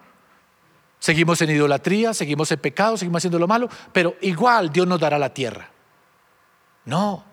Seguimos 0.98 1.42
en 1.42 1.50
idolatría, 1.50 2.14
seguimos 2.14 2.50
en 2.52 2.60
pecado, 2.60 2.96
seguimos 2.96 3.20
haciendo 3.20 3.38
lo 3.38 3.48
malo, 3.48 3.68
pero 3.92 4.16
igual 4.22 4.72
Dios 4.72 4.86
nos 4.86 5.00
dará 5.00 5.18
la 5.18 5.34
tierra. 5.34 5.68
No. 6.84 7.24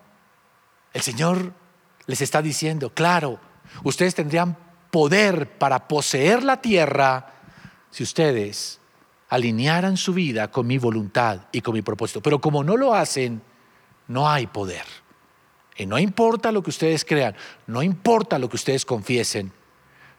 El 0.91 1.01
Señor 1.01 1.53
les 2.07 2.21
está 2.21 2.41
diciendo, 2.41 2.91
claro, 2.93 3.39
ustedes 3.83 4.15
tendrían 4.15 4.57
poder 4.91 5.57
para 5.57 5.87
poseer 5.87 6.43
la 6.43 6.61
tierra 6.61 7.33
si 7.91 8.03
ustedes 8.03 8.79
alinearan 9.29 9.97
su 9.97 10.13
vida 10.13 10.49
con 10.49 10.67
mi 10.67 10.77
voluntad 10.77 11.41
y 11.51 11.61
con 11.61 11.73
mi 11.73 11.81
propósito. 11.81 12.21
Pero 12.21 12.39
como 12.39 12.63
no 12.63 12.77
lo 12.77 12.93
hacen, 12.93 13.41
no 14.07 14.29
hay 14.29 14.47
poder. 14.47 14.85
Y 15.77 15.85
no 15.85 15.97
importa 15.97 16.51
lo 16.51 16.61
que 16.61 16.71
ustedes 16.71 17.05
crean, 17.05 17.35
no 17.67 17.81
importa 17.81 18.37
lo 18.37 18.49
que 18.49 18.57
ustedes 18.57 18.83
confiesen, 18.85 19.51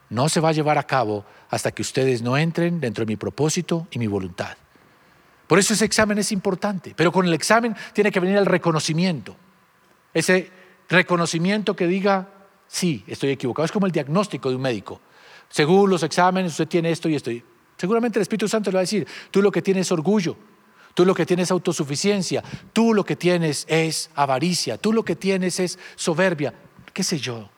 no 0.09 0.29
se 0.29 0.41
va 0.41 0.49
a 0.49 0.53
llevar 0.53 0.79
a 0.79 0.85
cabo 0.85 1.25
hasta 1.51 1.73
que 1.73 1.83
ustedes 1.83 2.23
no 2.23 2.37
entren 2.37 2.81
dentro 2.81 3.05
de 3.05 3.13
mi 3.13 3.17
propósito 3.17 3.87
y 3.91 3.99
mi 3.99 4.07
voluntad. 4.07 4.57
Por 5.47 5.59
eso 5.59 5.75
ese 5.75 5.85
examen 5.85 6.19
es 6.19 6.33
importante, 6.33 6.95
pero 6.97 7.13
con 7.13 7.27
el 7.27 7.35
examen 7.35 7.77
tiene 7.93 8.11
que 8.11 8.21
venir 8.21 8.37
el 8.37 8.47
reconocimiento. 8.47 9.37
Ese 10.15 10.51
reconocimiento 10.89 11.77
que 11.77 11.87
diga, 11.87 12.29
sí, 12.71 13.05
estoy 13.07 13.31
equivocado. 13.31 13.65
Es 13.65 13.73
como 13.73 13.87
el 13.87 13.93
diagnóstico 13.93 14.49
de 14.49 14.57
un 14.57 14.63
médico. 14.63 15.01
Según 15.49 15.91
los 15.91 16.03
exámenes, 16.03 16.53
usted 16.53 16.69
tiene 16.69 16.91
esto 16.91 17.09
y 17.09 17.17
esto. 17.17 17.31
Seguramente 17.77 18.19
el 18.19 18.23
Espíritu 18.23 18.49
Santo 18.49 18.71
le 18.71 18.75
va 18.75 18.81
a 18.81 18.83
decir, 18.83 19.07
tú 19.31 19.43
lo 19.43 19.51
que 19.51 19.63
tienes 19.63 19.87
es 19.87 19.93
orgullo, 19.93 20.37
tú 20.95 21.05
lo 21.05 21.15
que 21.15 21.27
tienes 21.27 21.49
es 21.49 21.51
autosuficiencia, 21.51 22.43
tú 22.73 22.95
lo 22.95 23.05
que 23.05 23.17
tienes 23.17 23.67
es 23.69 24.11
avaricia, 24.15 24.79
tú 24.79 24.93
lo 24.93 25.05
que 25.05 25.17
tienes 25.17 25.59
es 25.59 25.79
soberbia, 25.97 26.55
qué 26.93 27.03
sé 27.03 27.19
yo. 27.19 27.51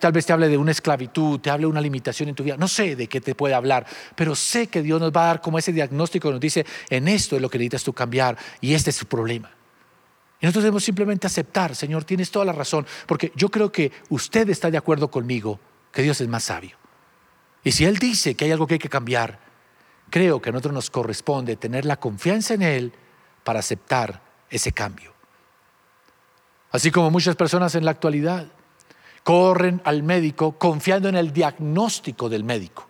Tal 0.00 0.12
vez 0.12 0.26
te 0.26 0.32
hable 0.32 0.48
de 0.48 0.56
una 0.56 0.72
esclavitud, 0.72 1.38
te 1.38 1.48
hable 1.48 1.62
de 1.62 1.70
una 1.70 1.80
limitación 1.80 2.28
en 2.28 2.34
tu 2.34 2.42
vida. 2.42 2.56
No 2.56 2.66
sé 2.66 2.96
de 2.96 3.06
qué 3.06 3.20
te 3.20 3.36
puede 3.36 3.54
hablar, 3.54 3.86
pero 4.16 4.34
sé 4.34 4.66
que 4.66 4.82
Dios 4.82 5.00
nos 5.00 5.12
va 5.12 5.24
a 5.24 5.26
dar 5.26 5.40
como 5.40 5.58
ese 5.58 5.72
diagnóstico 5.72 6.28
que 6.28 6.32
nos 6.32 6.40
dice, 6.40 6.66
en 6.88 7.06
esto 7.08 7.36
es 7.36 7.42
lo 7.42 7.48
que 7.48 7.58
necesitas 7.58 7.84
tú 7.84 7.92
cambiar 7.92 8.36
y 8.60 8.74
este 8.74 8.90
es 8.90 8.96
su 8.96 9.06
problema. 9.06 9.50
Y 10.40 10.46
nosotros 10.46 10.64
debemos 10.64 10.84
simplemente 10.84 11.26
aceptar, 11.26 11.76
Señor, 11.76 12.04
tienes 12.04 12.30
toda 12.30 12.46
la 12.46 12.52
razón, 12.52 12.86
porque 13.06 13.30
yo 13.36 13.50
creo 13.50 13.70
que 13.70 13.92
usted 14.08 14.48
está 14.48 14.70
de 14.70 14.78
acuerdo 14.78 15.10
conmigo, 15.10 15.60
que 15.92 16.02
Dios 16.02 16.20
es 16.20 16.28
más 16.28 16.44
sabio. 16.44 16.76
Y 17.62 17.72
si 17.72 17.84
Él 17.84 17.98
dice 17.98 18.34
que 18.34 18.46
hay 18.46 18.52
algo 18.52 18.66
que 18.66 18.74
hay 18.74 18.78
que 18.78 18.88
cambiar, 18.88 19.38
creo 20.08 20.40
que 20.40 20.48
a 20.48 20.52
nosotros 20.52 20.74
nos 20.74 20.90
corresponde 20.90 21.56
tener 21.56 21.84
la 21.84 21.98
confianza 21.98 22.54
en 22.54 22.62
Él 22.62 22.92
para 23.44 23.60
aceptar 23.60 24.22
ese 24.48 24.72
cambio. 24.72 25.12
Así 26.70 26.90
como 26.90 27.10
muchas 27.10 27.36
personas 27.36 27.74
en 27.74 27.84
la 27.84 27.90
actualidad 27.90 28.46
corren 29.22 29.82
al 29.84 30.02
médico 30.02 30.52
confiando 30.58 31.08
en 31.08 31.16
el 31.16 31.32
diagnóstico 31.32 32.28
del 32.28 32.44
médico. 32.44 32.86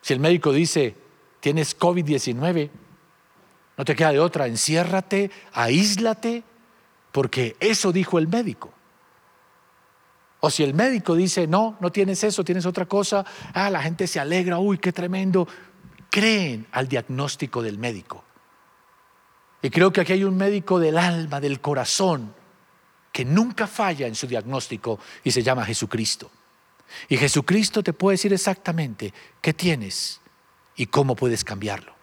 Si 0.00 0.14
el 0.14 0.20
médico 0.20 0.52
dice, 0.52 0.96
tienes 1.40 1.78
COVID-19, 1.78 2.70
no 3.80 3.84
te 3.86 3.96
queda 3.96 4.12
de 4.12 4.20
otra, 4.20 4.46
enciérrate, 4.46 5.30
aíslate, 5.54 6.44
porque 7.12 7.56
eso 7.60 7.92
dijo 7.92 8.18
el 8.18 8.28
médico. 8.28 8.74
O 10.40 10.50
si 10.50 10.62
el 10.62 10.74
médico 10.74 11.14
dice, 11.14 11.46
no, 11.46 11.78
no 11.80 11.90
tienes 11.90 12.22
eso, 12.22 12.44
tienes 12.44 12.66
otra 12.66 12.84
cosa, 12.84 13.24
ah, 13.54 13.70
la 13.70 13.80
gente 13.80 14.06
se 14.06 14.20
alegra, 14.20 14.58
uy, 14.58 14.76
qué 14.76 14.92
tremendo. 14.92 15.48
Creen 16.10 16.66
al 16.72 16.88
diagnóstico 16.88 17.62
del 17.62 17.78
médico. 17.78 18.22
Y 19.62 19.70
creo 19.70 19.90
que 19.90 20.02
aquí 20.02 20.12
hay 20.12 20.24
un 20.24 20.36
médico 20.36 20.78
del 20.78 20.98
alma, 20.98 21.40
del 21.40 21.62
corazón, 21.62 22.34
que 23.10 23.24
nunca 23.24 23.66
falla 23.66 24.06
en 24.06 24.14
su 24.14 24.26
diagnóstico 24.26 24.98
y 25.24 25.30
se 25.30 25.42
llama 25.42 25.64
Jesucristo. 25.64 26.30
Y 27.08 27.16
Jesucristo 27.16 27.82
te 27.82 27.94
puede 27.94 28.18
decir 28.18 28.34
exactamente 28.34 29.14
qué 29.40 29.54
tienes 29.54 30.20
y 30.76 30.84
cómo 30.84 31.16
puedes 31.16 31.44
cambiarlo. 31.44 31.99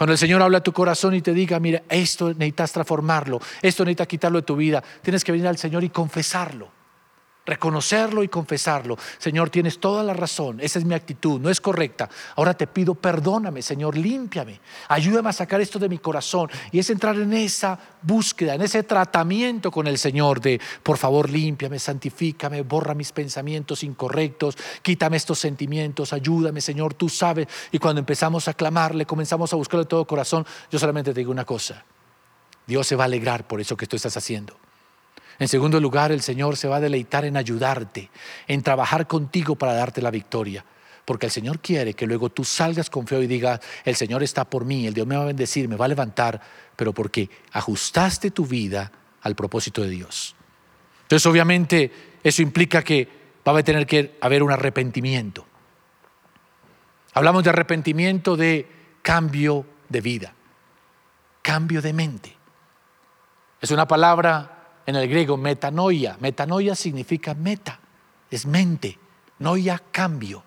Cuando 0.00 0.12
el 0.12 0.18
Señor 0.18 0.40
habla 0.40 0.56
a 0.56 0.62
tu 0.62 0.72
corazón 0.72 1.14
y 1.14 1.20
te 1.20 1.34
diga, 1.34 1.60
mira, 1.60 1.82
esto 1.90 2.28
necesitas 2.28 2.72
transformarlo, 2.72 3.38
esto 3.60 3.84
necesitas 3.84 4.06
quitarlo 4.06 4.40
de 4.40 4.46
tu 4.46 4.56
vida, 4.56 4.82
tienes 5.02 5.22
que 5.22 5.30
venir 5.30 5.46
al 5.46 5.58
Señor 5.58 5.84
y 5.84 5.90
confesarlo 5.90 6.79
reconocerlo 7.50 8.22
y 8.22 8.28
confesarlo. 8.28 8.96
Señor, 9.18 9.50
tienes 9.50 9.80
toda 9.80 10.02
la 10.02 10.14
razón, 10.14 10.60
esa 10.60 10.78
es 10.78 10.84
mi 10.84 10.94
actitud, 10.94 11.40
no 11.40 11.50
es 11.50 11.60
correcta. 11.60 12.08
Ahora 12.36 12.54
te 12.54 12.66
pido, 12.66 12.94
perdóname, 12.94 13.60
Señor, 13.60 13.96
límpiame, 13.96 14.60
ayúdame 14.88 15.28
a 15.28 15.32
sacar 15.32 15.60
esto 15.60 15.78
de 15.78 15.88
mi 15.88 15.98
corazón. 15.98 16.48
Y 16.70 16.78
es 16.78 16.88
entrar 16.90 17.16
en 17.16 17.32
esa 17.32 17.78
búsqueda, 18.02 18.54
en 18.54 18.62
ese 18.62 18.84
tratamiento 18.84 19.70
con 19.70 19.86
el 19.86 19.98
Señor 19.98 20.40
de, 20.40 20.60
por 20.82 20.96
favor, 20.96 21.28
límpiame, 21.28 21.78
santifícame, 21.78 22.62
borra 22.62 22.94
mis 22.94 23.12
pensamientos 23.12 23.82
incorrectos, 23.82 24.56
quítame 24.82 25.16
estos 25.16 25.38
sentimientos, 25.38 26.12
ayúdame, 26.12 26.60
Señor, 26.60 26.94
tú 26.94 27.08
sabes. 27.08 27.48
Y 27.72 27.78
cuando 27.78 27.98
empezamos 27.98 28.46
a 28.48 28.54
clamarle, 28.54 29.04
comenzamos 29.06 29.52
a 29.52 29.56
buscarle 29.56 29.84
de 29.84 29.88
todo 29.88 30.06
corazón, 30.06 30.46
yo 30.70 30.78
solamente 30.78 31.12
te 31.12 31.20
digo 31.20 31.32
una 31.32 31.44
cosa, 31.44 31.84
Dios 32.66 32.86
se 32.86 32.94
va 32.94 33.04
a 33.04 33.06
alegrar 33.06 33.46
por 33.46 33.60
eso 33.60 33.76
que 33.76 33.86
tú 33.86 33.96
estás 33.96 34.16
haciendo. 34.16 34.69
En 35.40 35.48
segundo 35.48 35.80
lugar, 35.80 36.12
el 36.12 36.20
Señor 36.20 36.58
se 36.58 36.68
va 36.68 36.76
a 36.76 36.80
deleitar 36.80 37.24
en 37.24 37.38
ayudarte, 37.38 38.10
en 38.46 38.62
trabajar 38.62 39.06
contigo 39.06 39.56
para 39.56 39.72
darte 39.72 40.02
la 40.02 40.10
victoria. 40.10 40.62
Porque 41.06 41.26
el 41.26 41.32
Señor 41.32 41.60
quiere 41.60 41.94
que 41.94 42.06
luego 42.06 42.28
tú 42.28 42.44
salgas 42.44 42.90
confiado 42.90 43.24
y 43.24 43.26
digas, 43.26 43.58
el 43.86 43.96
Señor 43.96 44.22
está 44.22 44.44
por 44.44 44.66
mí, 44.66 44.86
el 44.86 44.92
Dios 44.92 45.06
me 45.06 45.16
va 45.16 45.22
a 45.22 45.26
bendecir, 45.26 45.66
me 45.66 45.76
va 45.76 45.86
a 45.86 45.88
levantar, 45.88 46.42
pero 46.76 46.92
porque 46.92 47.30
ajustaste 47.52 48.30
tu 48.30 48.44
vida 48.44 48.92
al 49.22 49.34
propósito 49.34 49.80
de 49.80 49.88
Dios. 49.88 50.36
Entonces, 51.04 51.24
obviamente, 51.24 51.90
eso 52.22 52.42
implica 52.42 52.82
que 52.82 53.08
va 53.48 53.58
a 53.58 53.62
tener 53.62 53.86
que 53.86 54.18
haber 54.20 54.42
un 54.42 54.52
arrepentimiento. 54.52 55.46
Hablamos 57.14 57.44
de 57.44 57.50
arrepentimiento 57.50 58.36
de 58.36 58.68
cambio 59.00 59.64
de 59.88 60.02
vida, 60.02 60.34
cambio 61.40 61.80
de 61.80 61.94
mente. 61.94 62.36
Es 63.62 63.70
una 63.70 63.88
palabra 63.88 64.59
en 64.90 64.96
el 64.96 65.08
griego 65.08 65.36
metanoia. 65.36 66.16
Metanoia 66.20 66.74
significa 66.74 67.34
meta, 67.34 67.80
es 68.30 68.46
mente, 68.46 68.98
noia, 69.38 69.82
cambio. 69.90 70.44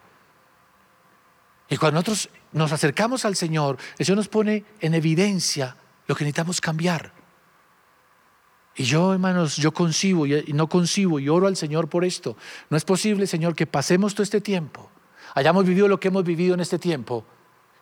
Y 1.69 1.77
cuando 1.77 1.95
nosotros 1.95 2.29
nos 2.51 2.71
acercamos 2.71 3.25
al 3.25 3.35
Señor, 3.35 3.77
el 3.97 4.05
Señor 4.05 4.17
nos 4.17 4.27
pone 4.27 4.65
en 4.79 4.93
evidencia 4.93 5.75
lo 6.07 6.15
que 6.15 6.23
necesitamos 6.23 6.61
cambiar. 6.61 7.11
Y 8.75 8.83
yo, 8.83 9.13
hermanos, 9.13 9.57
yo 9.57 9.71
concibo 9.71 10.25
y 10.25 10.51
no 10.53 10.67
concibo 10.67 11.19
y 11.19 11.29
oro 11.29 11.47
al 11.47 11.55
Señor 11.55 11.89
por 11.89 12.05
esto. 12.05 12.37
No 12.69 12.77
es 12.77 12.85
posible, 12.85 13.27
Señor, 13.27 13.55
que 13.55 13.67
pasemos 13.67 14.13
todo 14.13 14.23
este 14.23 14.41
tiempo, 14.41 14.89
hayamos 15.35 15.65
vivido 15.65 15.87
lo 15.87 15.99
que 15.99 16.09
hemos 16.09 16.23
vivido 16.23 16.53
en 16.53 16.59
este 16.59 16.79
tiempo 16.79 17.25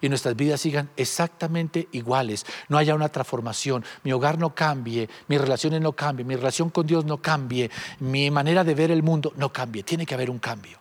y 0.02 0.10
nuestras 0.10 0.36
vidas 0.36 0.60
sigan 0.60 0.90
exactamente 0.98 1.88
iguales, 1.92 2.46
no 2.68 2.78
haya 2.78 2.96
una 2.96 3.10
transformación, 3.10 3.86
mi 4.04 4.12
hogar 4.12 4.38
no 4.38 4.54
cambie, 4.56 5.08
mis 5.28 5.40
relaciones 5.40 5.80
no 5.80 5.94
cambien, 5.94 6.28
mi 6.28 6.36
relación 6.36 6.70
con 6.70 6.88
Dios 6.88 7.06
no 7.06 7.22
cambie, 7.22 7.70
mi 8.00 8.30
manera 8.32 8.64
de 8.64 8.76
ver 8.76 8.92
el 8.92 9.04
mundo 9.04 9.32
no 9.38 9.54
cambie, 9.54 9.84
tiene 9.84 10.06
que 10.06 10.16
haber 10.16 10.30
un 10.30 10.40
cambio. 10.40 10.80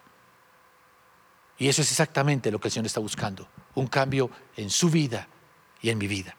Y 1.58 1.68
eso 1.68 1.82
es 1.82 1.90
exactamente 1.90 2.50
lo 2.50 2.58
que 2.58 2.68
el 2.68 2.72
Señor 2.72 2.86
está 2.86 3.00
buscando, 3.00 3.46
un 3.74 3.86
cambio 3.86 4.30
en 4.56 4.70
su 4.70 4.88
vida 4.88 5.28
y 5.82 5.90
en 5.90 5.98
mi 5.98 6.06
vida. 6.06 6.34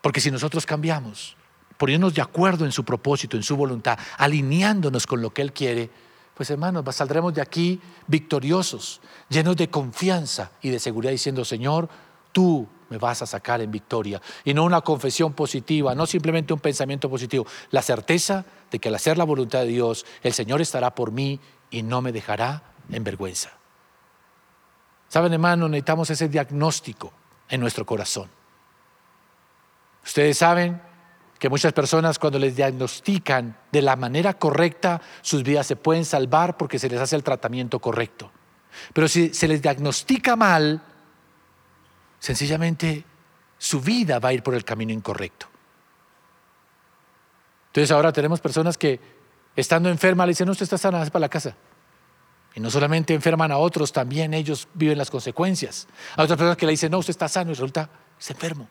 Porque 0.00 0.20
si 0.20 0.30
nosotros 0.30 0.64
cambiamos, 0.64 1.36
poniéndonos 1.76 2.14
de 2.14 2.22
acuerdo 2.22 2.64
en 2.64 2.72
su 2.72 2.84
propósito, 2.84 3.36
en 3.36 3.42
su 3.42 3.56
voluntad, 3.56 3.98
alineándonos 4.16 5.06
con 5.06 5.20
lo 5.20 5.34
que 5.34 5.42
Él 5.42 5.52
quiere, 5.52 5.90
pues 6.36 6.50
hermanos, 6.50 6.84
saldremos 6.94 7.32
de 7.32 7.40
aquí 7.40 7.80
victoriosos, 8.06 9.00
llenos 9.30 9.56
de 9.56 9.70
confianza 9.70 10.50
y 10.60 10.68
de 10.68 10.78
seguridad, 10.78 11.10
diciendo, 11.10 11.46
Señor, 11.46 11.88
tú 12.30 12.68
me 12.90 12.98
vas 12.98 13.22
a 13.22 13.26
sacar 13.26 13.62
en 13.62 13.70
victoria. 13.70 14.20
Y 14.44 14.52
no 14.52 14.64
una 14.64 14.82
confesión 14.82 15.32
positiva, 15.32 15.94
no 15.94 16.04
simplemente 16.04 16.52
un 16.52 16.60
pensamiento 16.60 17.08
positivo, 17.08 17.46
la 17.70 17.80
certeza 17.80 18.44
de 18.70 18.78
que 18.78 18.90
al 18.90 18.96
hacer 18.96 19.16
la 19.16 19.24
voluntad 19.24 19.60
de 19.60 19.68
Dios, 19.68 20.04
el 20.22 20.34
Señor 20.34 20.60
estará 20.60 20.94
por 20.94 21.10
mí 21.10 21.40
y 21.70 21.82
no 21.82 22.02
me 22.02 22.12
dejará 22.12 22.62
en 22.90 23.02
vergüenza. 23.02 23.52
Saben, 25.08 25.32
hermanos, 25.32 25.70
necesitamos 25.70 26.10
ese 26.10 26.28
diagnóstico 26.28 27.14
en 27.48 27.62
nuestro 27.62 27.86
corazón. 27.86 28.28
Ustedes 30.04 30.36
saben 30.36 30.82
que 31.38 31.48
muchas 31.48 31.72
personas 31.72 32.18
cuando 32.18 32.38
les 32.38 32.56
diagnostican 32.56 33.56
de 33.70 33.82
la 33.82 33.96
manera 33.96 34.34
correcta, 34.34 35.00
sus 35.20 35.42
vidas 35.42 35.66
se 35.66 35.76
pueden 35.76 36.04
salvar 36.04 36.56
porque 36.56 36.78
se 36.78 36.88
les 36.88 37.00
hace 37.00 37.16
el 37.16 37.22
tratamiento 37.22 37.78
correcto. 37.78 38.30
Pero 38.92 39.08
si 39.08 39.32
se 39.34 39.48
les 39.48 39.60
diagnostica 39.60 40.36
mal, 40.36 40.82
sencillamente 42.18 43.04
su 43.58 43.80
vida 43.80 44.18
va 44.18 44.30
a 44.30 44.32
ir 44.32 44.42
por 44.42 44.54
el 44.54 44.64
camino 44.64 44.92
incorrecto. 44.92 45.46
Entonces 47.68 47.90
ahora 47.90 48.12
tenemos 48.12 48.40
personas 48.40 48.78
que 48.78 48.98
estando 49.54 49.88
enfermas 49.88 50.26
le 50.26 50.30
dicen, 50.30 50.46
no, 50.46 50.52
usted 50.52 50.64
está 50.64 50.78
sana, 50.78 51.04
para 51.06 51.20
la 51.20 51.28
casa. 51.28 51.54
Y 52.54 52.60
no 52.60 52.70
solamente 52.70 53.12
enferman 53.12 53.52
a 53.52 53.58
otros, 53.58 53.92
también 53.92 54.32
ellos 54.32 54.66
viven 54.72 54.96
las 54.96 55.10
consecuencias. 55.10 55.86
Hay 56.16 56.24
otras 56.24 56.38
personas 56.38 56.56
que 56.56 56.64
le 56.64 56.72
dicen, 56.72 56.90
no, 56.90 56.98
usted 56.98 57.10
está 57.10 57.28
sano 57.28 57.50
y 57.50 57.54
resulta, 57.54 57.90
es 58.18 58.30
enfermo. 58.30 58.66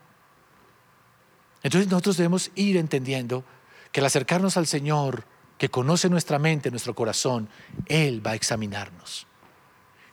Entonces 1.65 1.89
nosotros 1.89 2.17
debemos 2.17 2.51
ir 2.53 2.77
entendiendo 2.77 3.43
que 3.91 3.99
al 3.99 4.05
acercarnos 4.05 4.55
al 4.55 4.67
Señor 4.67 5.25
que 5.57 5.69
conoce 5.69 6.09
nuestra 6.11 6.37
mente, 6.37 6.69
nuestro 6.69 6.93
corazón, 6.93 7.49
Él 7.87 8.23
va 8.23 8.31
a 8.31 8.35
examinarnos. 8.35 9.25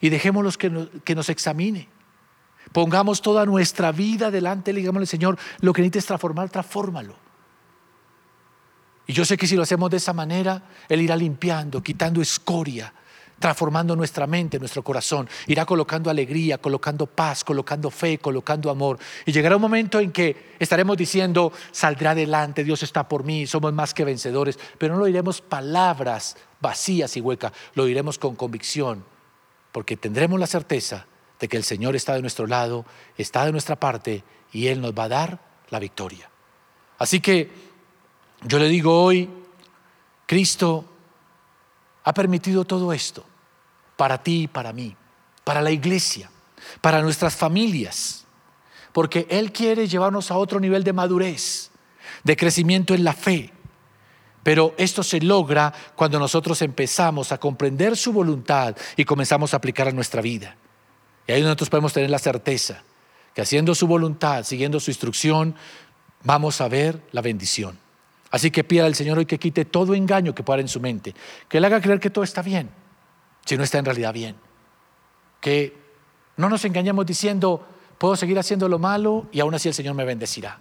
Y 0.00 0.08
dejémoslos 0.08 0.56
que 0.56 0.70
nos, 0.70 1.28
examine. 1.28 1.90
Pongamos 2.72 3.20
toda 3.20 3.44
nuestra 3.44 3.92
vida 3.92 4.30
delante, 4.30 4.72
digámosle, 4.72 5.04
Señor, 5.04 5.38
lo 5.60 5.74
que 5.74 5.82
necesites 5.82 6.06
transformar, 6.06 6.48
transfórmalo. 6.48 7.16
Y 9.06 9.12
yo 9.12 9.26
sé 9.26 9.36
que 9.36 9.46
si 9.46 9.54
lo 9.54 9.62
hacemos 9.62 9.90
de 9.90 9.98
esa 9.98 10.14
manera, 10.14 10.70
Él 10.88 11.02
irá 11.02 11.16
limpiando, 11.16 11.82
quitando 11.82 12.22
escoria, 12.22 12.94
transformando 13.42 13.96
nuestra 13.96 14.26
mente, 14.26 14.58
nuestro 14.58 14.84
corazón. 14.84 15.28
Irá 15.48 15.66
colocando 15.66 16.08
alegría, 16.08 16.58
colocando 16.58 17.06
paz, 17.06 17.42
colocando 17.42 17.90
fe, 17.90 18.18
colocando 18.18 18.70
amor. 18.70 18.98
Y 19.26 19.32
llegará 19.32 19.56
un 19.56 19.62
momento 19.62 19.98
en 19.98 20.12
que 20.12 20.54
estaremos 20.60 20.96
diciendo, 20.96 21.52
saldré 21.72 22.08
adelante, 22.08 22.62
Dios 22.62 22.84
está 22.84 23.08
por 23.08 23.24
mí, 23.24 23.46
somos 23.48 23.72
más 23.74 23.92
que 23.92 24.04
vencedores. 24.04 24.58
Pero 24.78 24.94
no 24.94 25.00
lo 25.00 25.06
diremos 25.06 25.40
palabras 25.40 26.36
vacías 26.60 27.16
y 27.16 27.20
huecas, 27.20 27.52
lo 27.74 27.84
diremos 27.84 28.16
con 28.16 28.36
convicción, 28.36 29.04
porque 29.72 29.96
tendremos 29.96 30.38
la 30.38 30.46
certeza 30.46 31.06
de 31.40 31.48
que 31.48 31.56
el 31.56 31.64
Señor 31.64 31.96
está 31.96 32.14
de 32.14 32.20
nuestro 32.20 32.46
lado, 32.46 32.86
está 33.18 33.44
de 33.44 33.50
nuestra 33.50 33.74
parte 33.74 34.22
y 34.52 34.68
Él 34.68 34.80
nos 34.80 34.94
va 34.94 35.04
a 35.04 35.08
dar 35.08 35.40
la 35.70 35.80
victoria. 35.80 36.30
Así 36.98 37.18
que 37.18 37.50
yo 38.42 38.60
le 38.60 38.68
digo 38.68 39.02
hoy, 39.02 39.28
Cristo 40.26 40.84
ha 42.04 42.14
permitido 42.14 42.64
todo 42.64 42.92
esto 42.92 43.24
para 44.02 44.20
ti 44.20 44.42
y 44.42 44.46
para 44.48 44.72
mí, 44.72 44.96
para 45.44 45.62
la 45.62 45.70
iglesia, 45.70 46.28
para 46.80 47.02
nuestras 47.02 47.36
familias, 47.36 48.26
porque 48.90 49.28
Él 49.30 49.52
quiere 49.52 49.86
llevarnos 49.86 50.32
a 50.32 50.36
otro 50.36 50.58
nivel 50.58 50.82
de 50.82 50.92
madurez, 50.92 51.70
de 52.24 52.36
crecimiento 52.36 52.94
en 52.94 53.04
la 53.04 53.12
fe. 53.12 53.52
Pero 54.42 54.74
esto 54.76 55.04
se 55.04 55.20
logra 55.20 55.72
cuando 55.94 56.18
nosotros 56.18 56.60
empezamos 56.62 57.30
a 57.30 57.38
comprender 57.38 57.96
su 57.96 58.12
voluntad 58.12 58.74
y 58.96 59.04
comenzamos 59.04 59.54
a 59.54 59.58
aplicar 59.58 59.86
a 59.86 59.92
nuestra 59.92 60.20
vida. 60.20 60.56
Y 61.28 61.30
ahí 61.34 61.42
nosotros 61.42 61.70
podemos 61.70 61.92
tener 61.92 62.10
la 62.10 62.18
certeza 62.18 62.82
que 63.32 63.42
haciendo 63.42 63.72
su 63.72 63.86
voluntad, 63.86 64.42
siguiendo 64.42 64.80
su 64.80 64.90
instrucción, 64.90 65.54
vamos 66.24 66.60
a 66.60 66.66
ver 66.66 67.00
la 67.12 67.20
bendición. 67.20 67.78
Así 68.32 68.50
que 68.50 68.64
pida 68.64 68.84
al 68.84 68.96
Señor 68.96 69.18
hoy 69.18 69.26
que 69.26 69.38
quite 69.38 69.64
todo 69.64 69.94
engaño 69.94 70.34
que 70.34 70.42
pueda 70.42 70.60
en 70.60 70.66
su 70.66 70.80
mente, 70.80 71.14
que 71.48 71.60
le 71.60 71.68
haga 71.68 71.80
creer 71.80 72.00
que 72.00 72.10
todo 72.10 72.24
está 72.24 72.42
bien, 72.42 72.81
si 73.44 73.56
no 73.56 73.64
está 73.64 73.78
en 73.78 73.84
realidad 73.84 74.12
bien. 74.12 74.36
Que 75.40 75.76
no 76.36 76.48
nos 76.48 76.64
engañemos 76.64 77.06
diciendo, 77.06 77.66
puedo 77.98 78.16
seguir 78.16 78.38
haciendo 78.38 78.68
lo 78.68 78.78
malo 78.78 79.26
y 79.32 79.40
aún 79.40 79.54
así 79.54 79.68
el 79.68 79.74
Señor 79.74 79.94
me 79.94 80.04
bendecirá. 80.04 80.58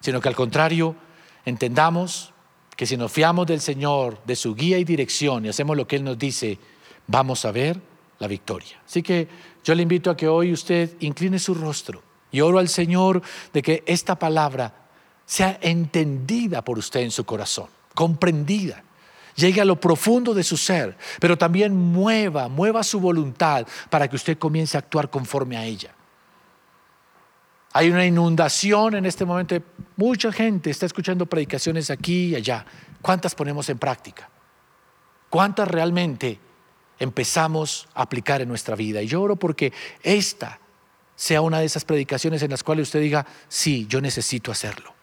Sino 0.00 0.20
que 0.20 0.28
al 0.28 0.36
contrario, 0.36 0.96
entendamos 1.44 2.32
que 2.76 2.86
si 2.86 2.96
nos 2.96 3.12
fiamos 3.12 3.46
del 3.46 3.60
Señor, 3.60 4.18
de 4.24 4.36
su 4.36 4.54
guía 4.54 4.78
y 4.78 4.84
dirección 4.84 5.44
y 5.44 5.48
hacemos 5.48 5.76
lo 5.76 5.86
que 5.86 5.96
Él 5.96 6.04
nos 6.04 6.18
dice, 6.18 6.58
vamos 7.06 7.44
a 7.44 7.52
ver 7.52 7.80
la 8.18 8.26
victoria. 8.26 8.80
Así 8.86 9.02
que 9.02 9.28
yo 9.62 9.74
le 9.74 9.82
invito 9.82 10.10
a 10.10 10.16
que 10.16 10.28
hoy 10.28 10.52
usted 10.52 10.96
incline 11.00 11.38
su 11.38 11.54
rostro 11.54 12.02
y 12.30 12.40
oro 12.40 12.58
al 12.58 12.68
Señor 12.68 13.22
de 13.52 13.62
que 13.62 13.82
esta 13.86 14.18
palabra 14.18 14.88
sea 15.26 15.58
entendida 15.60 16.62
por 16.62 16.78
usted 16.78 17.00
en 17.00 17.10
su 17.10 17.24
corazón, 17.24 17.68
comprendida, 17.94 18.82
llegue 19.40 19.60
a 19.60 19.64
lo 19.64 19.80
profundo 19.80 20.34
de 20.34 20.44
su 20.44 20.56
ser, 20.56 20.96
pero 21.18 21.36
también 21.36 21.74
mueva, 21.74 22.48
mueva 22.48 22.84
su 22.84 23.00
voluntad 23.00 23.66
para 23.88 24.06
que 24.06 24.16
usted 24.16 24.38
comience 24.38 24.76
a 24.76 24.80
actuar 24.80 25.10
conforme 25.10 25.56
a 25.56 25.64
ella. 25.64 25.94
Hay 27.72 27.90
una 27.90 28.04
inundación 28.04 28.94
en 28.96 29.06
este 29.06 29.24
momento. 29.24 29.56
Mucha 29.96 30.30
gente 30.32 30.70
está 30.70 30.86
escuchando 30.86 31.26
predicaciones 31.26 31.90
aquí 31.90 32.26
y 32.26 32.34
allá. 32.36 32.64
¿Cuántas 33.00 33.34
ponemos 33.34 33.68
en 33.68 33.78
práctica? 33.78 34.28
¿Cuántas 35.28 35.68
realmente 35.68 36.40
empezamos 37.00 37.88
a 37.94 38.02
aplicar 38.02 38.40
en 38.42 38.48
nuestra 38.48 38.76
vida. 38.76 39.02
Y 39.02 39.08
yo 39.08 39.20
oro 39.22 39.34
porque 39.34 39.72
esta 40.02 40.60
sea 41.16 41.40
una 41.40 41.58
de 41.58 41.64
esas 41.64 41.84
predicaciones 41.84 42.42
en 42.42 42.50
las 42.50 42.62
cuales 42.62 42.88
usted 42.88 43.00
diga, 43.00 43.26
sí, 43.48 43.86
yo 43.88 44.00
necesito 44.00 44.52
hacerlo. 44.52 44.94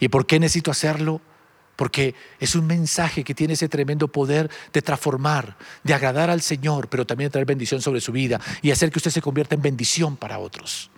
¿Y 0.00 0.08
por 0.08 0.26
qué 0.26 0.40
necesito 0.40 0.70
hacerlo? 0.70 1.20
Porque 1.76 2.14
es 2.40 2.54
un 2.54 2.66
mensaje 2.66 3.22
que 3.22 3.34
tiene 3.34 3.52
ese 3.52 3.68
tremendo 3.68 4.08
poder 4.08 4.50
de 4.72 4.82
transformar, 4.82 5.56
de 5.84 5.94
agradar 5.94 6.30
al 6.30 6.40
Señor, 6.40 6.88
pero 6.88 7.06
también 7.06 7.28
de 7.28 7.32
traer 7.32 7.46
bendición 7.46 7.82
sobre 7.82 8.00
su 8.00 8.12
vida 8.12 8.40
y 8.62 8.70
hacer 8.70 8.90
que 8.90 8.98
usted 8.98 9.10
se 9.10 9.20
convierta 9.20 9.54
en 9.54 9.62
bendición 9.62 10.16
para 10.16 10.38
otros. 10.38 10.90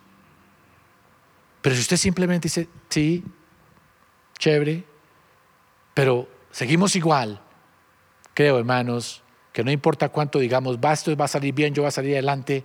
Pero 1.61 1.75
si 1.75 1.83
usted 1.83 1.97
simplemente 1.97 2.47
dice, 2.47 2.69
sí, 2.89 3.25
chévere, 4.39 4.85
pero 5.95 6.29
seguimos 6.53 6.95
igual, 6.95 7.41
creo, 8.33 8.59
hermanos, 8.59 9.23
que 9.53 9.65
no 9.65 9.73
importa 9.73 10.11
cuánto 10.11 10.39
digamos, 10.39 10.79
va, 10.79 10.93
esto 10.93 11.17
va 11.17 11.25
a 11.25 11.29
salir 11.29 11.53
bien, 11.53 11.75
yo 11.75 11.83
voy 11.83 11.89
a 11.89 11.91
salir 11.91 12.13
adelante, 12.13 12.65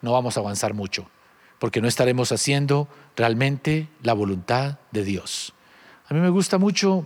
no 0.00 0.12
vamos 0.12 0.36
a 0.36 0.40
avanzar 0.40 0.74
mucho, 0.74 1.10
porque 1.58 1.80
no 1.80 1.88
estaremos 1.88 2.30
haciendo 2.30 2.88
realmente 3.16 3.88
la 4.02 4.12
voluntad 4.12 4.78
de 4.92 5.02
Dios. 5.02 5.52
A 6.06 6.14
mí 6.14 6.20
me 6.20 6.28
gusta 6.28 6.56
mucho 6.58 7.04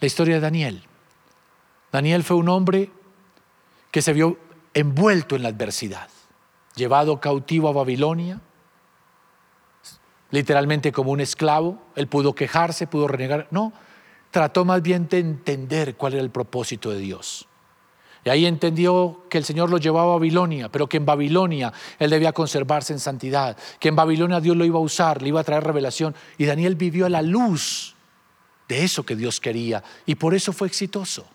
la 0.00 0.06
historia 0.06 0.36
de 0.36 0.40
Daniel. 0.40 0.82
Daniel 1.92 2.22
fue 2.22 2.36
un 2.36 2.48
hombre 2.48 2.90
que 3.90 4.02
se 4.02 4.12
vio 4.12 4.38
envuelto 4.74 5.36
en 5.36 5.42
la 5.42 5.48
adversidad, 5.48 6.08
llevado 6.74 7.20
cautivo 7.20 7.68
a 7.68 7.72
Babilonia, 7.72 8.40
literalmente 10.30 10.92
como 10.92 11.12
un 11.12 11.20
esclavo, 11.20 11.78
él 11.94 12.08
pudo 12.08 12.34
quejarse, 12.34 12.86
pudo 12.86 13.08
renegar, 13.08 13.48
no, 13.50 13.72
trató 14.30 14.64
más 14.64 14.82
bien 14.82 15.08
de 15.08 15.20
entender 15.20 15.96
cuál 15.96 16.14
era 16.14 16.22
el 16.22 16.30
propósito 16.30 16.90
de 16.90 16.98
Dios. 16.98 17.48
Y 18.24 18.28
ahí 18.28 18.44
entendió 18.44 19.22
que 19.30 19.38
el 19.38 19.44
Señor 19.44 19.70
lo 19.70 19.78
llevaba 19.78 20.12
a 20.12 20.16
Babilonia, 20.16 20.68
pero 20.68 20.88
que 20.88 20.96
en 20.96 21.06
Babilonia 21.06 21.72
él 21.98 22.10
debía 22.10 22.32
conservarse 22.32 22.92
en 22.92 22.98
santidad, 22.98 23.56
que 23.78 23.88
en 23.88 23.96
Babilonia 23.96 24.40
Dios 24.40 24.56
lo 24.56 24.64
iba 24.64 24.78
a 24.78 24.82
usar, 24.82 25.22
le 25.22 25.28
iba 25.28 25.40
a 25.40 25.44
traer 25.44 25.62
revelación. 25.62 26.14
Y 26.36 26.44
Daniel 26.44 26.74
vivió 26.74 27.06
a 27.06 27.08
la 27.08 27.22
luz 27.22 27.95
de 28.68 28.84
eso 28.84 29.04
que 29.04 29.16
Dios 29.16 29.40
quería 29.40 29.82
y 30.06 30.16
por 30.16 30.34
eso 30.34 30.52
fue 30.52 30.68
exitoso. 30.68 31.26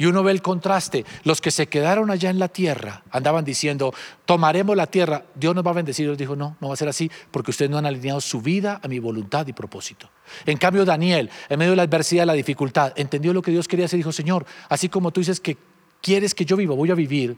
Y 0.00 0.06
uno 0.06 0.22
ve 0.22 0.32
el 0.32 0.40
contraste. 0.40 1.04
Los 1.24 1.42
que 1.42 1.50
se 1.50 1.66
quedaron 1.66 2.10
allá 2.10 2.30
en 2.30 2.38
la 2.38 2.48
tierra 2.48 3.02
andaban 3.10 3.44
diciendo, 3.44 3.92
tomaremos 4.24 4.74
la 4.74 4.86
tierra, 4.86 5.26
Dios 5.34 5.54
nos 5.54 5.66
va 5.66 5.72
a 5.72 5.74
bendecir. 5.74 6.06
Dios 6.06 6.16
dijo, 6.16 6.34
no, 6.36 6.56
no 6.58 6.68
va 6.68 6.72
a 6.74 6.76
ser 6.78 6.88
así 6.88 7.10
porque 7.30 7.50
ustedes 7.50 7.70
no 7.70 7.76
han 7.76 7.84
alineado 7.84 8.22
su 8.22 8.40
vida 8.40 8.80
a 8.82 8.88
mi 8.88 8.98
voluntad 8.98 9.46
y 9.46 9.52
propósito. 9.52 10.08
En 10.46 10.56
cambio, 10.56 10.86
Daniel, 10.86 11.28
en 11.50 11.58
medio 11.58 11.72
de 11.72 11.76
la 11.76 11.82
adversidad, 11.82 12.24
la 12.24 12.32
dificultad, 12.32 12.94
entendió 12.96 13.34
lo 13.34 13.42
que 13.42 13.50
Dios 13.50 13.68
quería 13.68 13.84
hacer 13.84 13.98
y 13.98 14.00
dijo, 14.00 14.12
Señor, 14.12 14.46
así 14.70 14.88
como 14.88 15.10
tú 15.10 15.20
dices 15.20 15.38
que 15.38 15.58
quieres 16.00 16.34
que 16.34 16.46
yo 16.46 16.56
viva, 16.56 16.74
voy 16.74 16.90
a 16.90 16.94
vivir, 16.94 17.36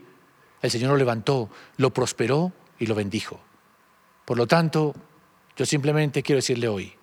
el 0.61 0.71
Señor 0.71 0.91
lo 0.91 0.95
levantó, 0.95 1.49
lo 1.75 1.93
prosperó 1.93 2.53
y 2.79 2.85
lo 2.85 2.95
bendijo. 2.95 3.41
Por 4.23 4.37
lo 4.37 4.47
tanto, 4.47 4.95
yo 5.57 5.65
simplemente 5.65 6.23
quiero 6.23 6.37
decirle 6.37 6.69
hoy, 6.69 6.93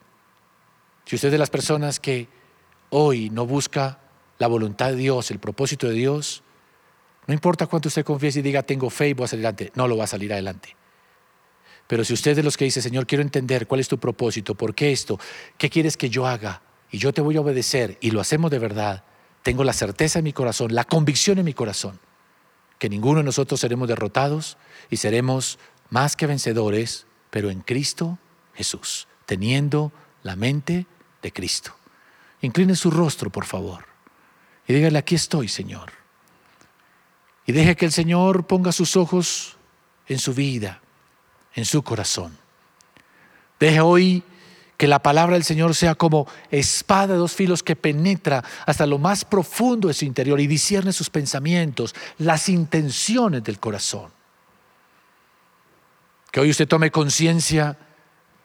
si 1.04 1.16
usted 1.16 1.28
es 1.28 1.32
de 1.32 1.38
las 1.38 1.50
personas 1.50 2.00
que 2.00 2.28
hoy 2.90 3.30
no 3.30 3.46
busca 3.46 3.98
la 4.38 4.46
voluntad 4.46 4.90
de 4.90 4.96
Dios, 4.96 5.30
el 5.30 5.38
propósito 5.38 5.88
de 5.88 5.94
Dios, 5.94 6.42
no 7.26 7.34
importa 7.34 7.66
cuánto 7.66 7.88
usted 7.88 8.04
confiese 8.04 8.40
y 8.40 8.42
diga, 8.42 8.62
tengo 8.62 8.90
fe 8.90 9.08
y 9.08 9.12
voy 9.12 9.24
a 9.24 9.28
salir 9.28 9.46
adelante, 9.46 9.72
no 9.74 9.86
lo 9.86 9.96
va 9.96 10.04
a 10.04 10.08
salir 10.08 10.32
adelante. 10.32 10.76
Pero 11.86 12.04
si 12.04 12.14
usted 12.14 12.32
es 12.32 12.36
de 12.36 12.42
los 12.42 12.56
que 12.56 12.64
dice, 12.64 12.80
Señor, 12.80 13.06
quiero 13.06 13.22
entender 13.22 13.66
cuál 13.66 13.80
es 13.80 13.88
tu 13.88 13.98
propósito, 13.98 14.54
por 14.54 14.74
qué 14.74 14.92
esto, 14.92 15.18
qué 15.58 15.68
quieres 15.70 15.96
que 15.96 16.08
yo 16.08 16.26
haga, 16.26 16.62
y 16.90 16.98
yo 16.98 17.12
te 17.12 17.20
voy 17.20 17.36
a 17.36 17.40
obedecer, 17.40 17.98
y 18.00 18.10
lo 18.10 18.20
hacemos 18.20 18.50
de 18.50 18.58
verdad, 18.58 19.04
tengo 19.42 19.64
la 19.64 19.72
certeza 19.72 20.18
en 20.18 20.24
mi 20.24 20.32
corazón, 20.32 20.74
la 20.74 20.84
convicción 20.84 21.38
en 21.38 21.44
mi 21.44 21.54
corazón, 21.54 21.98
que 22.78 22.88
ninguno 22.88 23.18
de 23.18 23.24
nosotros 23.24 23.60
seremos 23.60 23.88
derrotados 23.88 24.56
y 24.88 24.96
seremos 24.96 25.58
más 25.88 26.16
que 26.16 26.26
vencedores, 26.26 27.06
pero 27.30 27.50
en 27.50 27.60
Cristo 27.60 28.18
Jesús, 28.54 29.06
teniendo 29.26 29.92
la 30.22 30.36
mente 30.36 30.86
de 31.22 31.32
Cristo. 31.32 31.74
Incline 32.42 32.74
su 32.74 32.90
rostro, 32.90 33.30
por 33.30 33.44
favor, 33.44 33.84
y 34.66 34.72
dígale, 34.72 34.98
aquí 34.98 35.16
estoy, 35.16 35.48
Señor. 35.48 35.92
Y 37.46 37.52
deje 37.52 37.74
que 37.74 37.86
el 37.86 37.92
Señor 37.92 38.46
ponga 38.46 38.70
sus 38.70 38.96
ojos 38.96 39.56
en 40.06 40.18
su 40.18 40.32
vida, 40.34 40.80
en 41.54 41.64
su 41.64 41.82
corazón. 41.82 42.38
Deje 43.58 43.80
hoy 43.80 44.22
que 44.76 44.86
la 44.86 45.02
palabra 45.02 45.34
del 45.34 45.44
Señor 45.44 45.74
sea 45.74 45.94
como 45.94 46.26
espada 46.50 47.08
de 47.08 47.16
dos 47.16 47.32
filos 47.32 47.62
que 47.62 47.76
penetra 47.76 48.42
hasta 48.64 48.86
lo 48.86 48.98
más 48.98 49.24
profundo 49.24 49.88
de 49.88 49.94
su 49.94 50.04
interior 50.04 50.40
y 50.40 50.46
discierne 50.46 50.92
sus 50.92 51.10
pensamientos, 51.10 51.94
las 52.18 52.48
intenciones 52.48 53.44
del 53.44 53.58
corazón. 53.58 54.10
Que 56.30 56.40
hoy 56.40 56.50
usted 56.50 56.68
tome 56.68 56.90
conciencia 56.90 57.76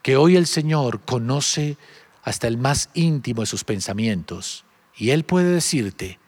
que 0.05 0.17
hoy 0.17 0.35
el 0.35 0.45
Señor 0.45 1.01
conoce 1.01 1.79
hasta 2.21 2.47
el 2.47 2.59
más 2.59 2.91
íntimo 2.93 3.41
de 3.41 3.47
sus 3.47 3.63
pensamientos 3.63 4.63
y 4.95 5.09
Él 5.09 5.23
puede 5.23 5.49
decirte 5.49 6.19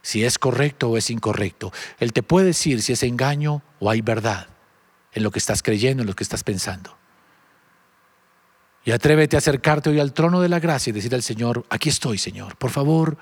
si 0.00 0.24
es 0.24 0.38
correcto 0.38 0.88
o 0.88 0.96
es 0.96 1.10
incorrecto. 1.10 1.70
Él 1.98 2.14
te 2.14 2.22
puede 2.22 2.46
decir 2.46 2.80
si 2.80 2.94
es 2.94 3.02
engaño 3.02 3.62
o 3.78 3.90
hay 3.90 4.00
verdad 4.00 4.48
en 5.12 5.22
lo 5.22 5.30
que 5.30 5.38
estás 5.38 5.62
creyendo, 5.62 6.02
en 6.02 6.06
lo 6.06 6.16
que 6.16 6.22
estás 6.24 6.42
pensando. 6.44 6.96
Y 8.86 8.92
atrévete 8.92 9.36
a 9.36 9.40
acercarte 9.40 9.90
hoy 9.90 10.00
al 10.00 10.14
trono 10.14 10.40
de 10.40 10.48
la 10.48 10.58
gracia 10.58 10.88
y 10.88 10.94
decir 10.94 11.14
al 11.14 11.22
Señor, 11.22 11.66
aquí 11.68 11.90
estoy, 11.90 12.16
Señor. 12.16 12.56
Por 12.56 12.70
favor, 12.70 13.18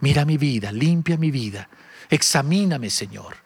mira 0.00 0.24
mi 0.24 0.38
vida, 0.38 0.72
limpia 0.72 1.16
mi 1.16 1.30
vida, 1.30 1.68
examíname, 2.10 2.90
Señor. 2.90 3.45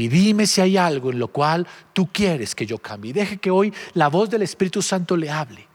Y 0.00 0.08
dime 0.08 0.46
si 0.46 0.62
hay 0.62 0.78
algo 0.78 1.10
en 1.10 1.18
lo 1.18 1.28
cual 1.28 1.66
tú 1.92 2.10
quieres 2.10 2.54
que 2.54 2.64
yo 2.64 2.78
cambie. 2.78 3.12
Deje 3.12 3.36
que 3.36 3.50
hoy 3.50 3.70
la 3.92 4.08
voz 4.08 4.30
del 4.30 4.40
Espíritu 4.40 4.80
Santo 4.80 5.14
le 5.14 5.30
hable. 5.30 5.68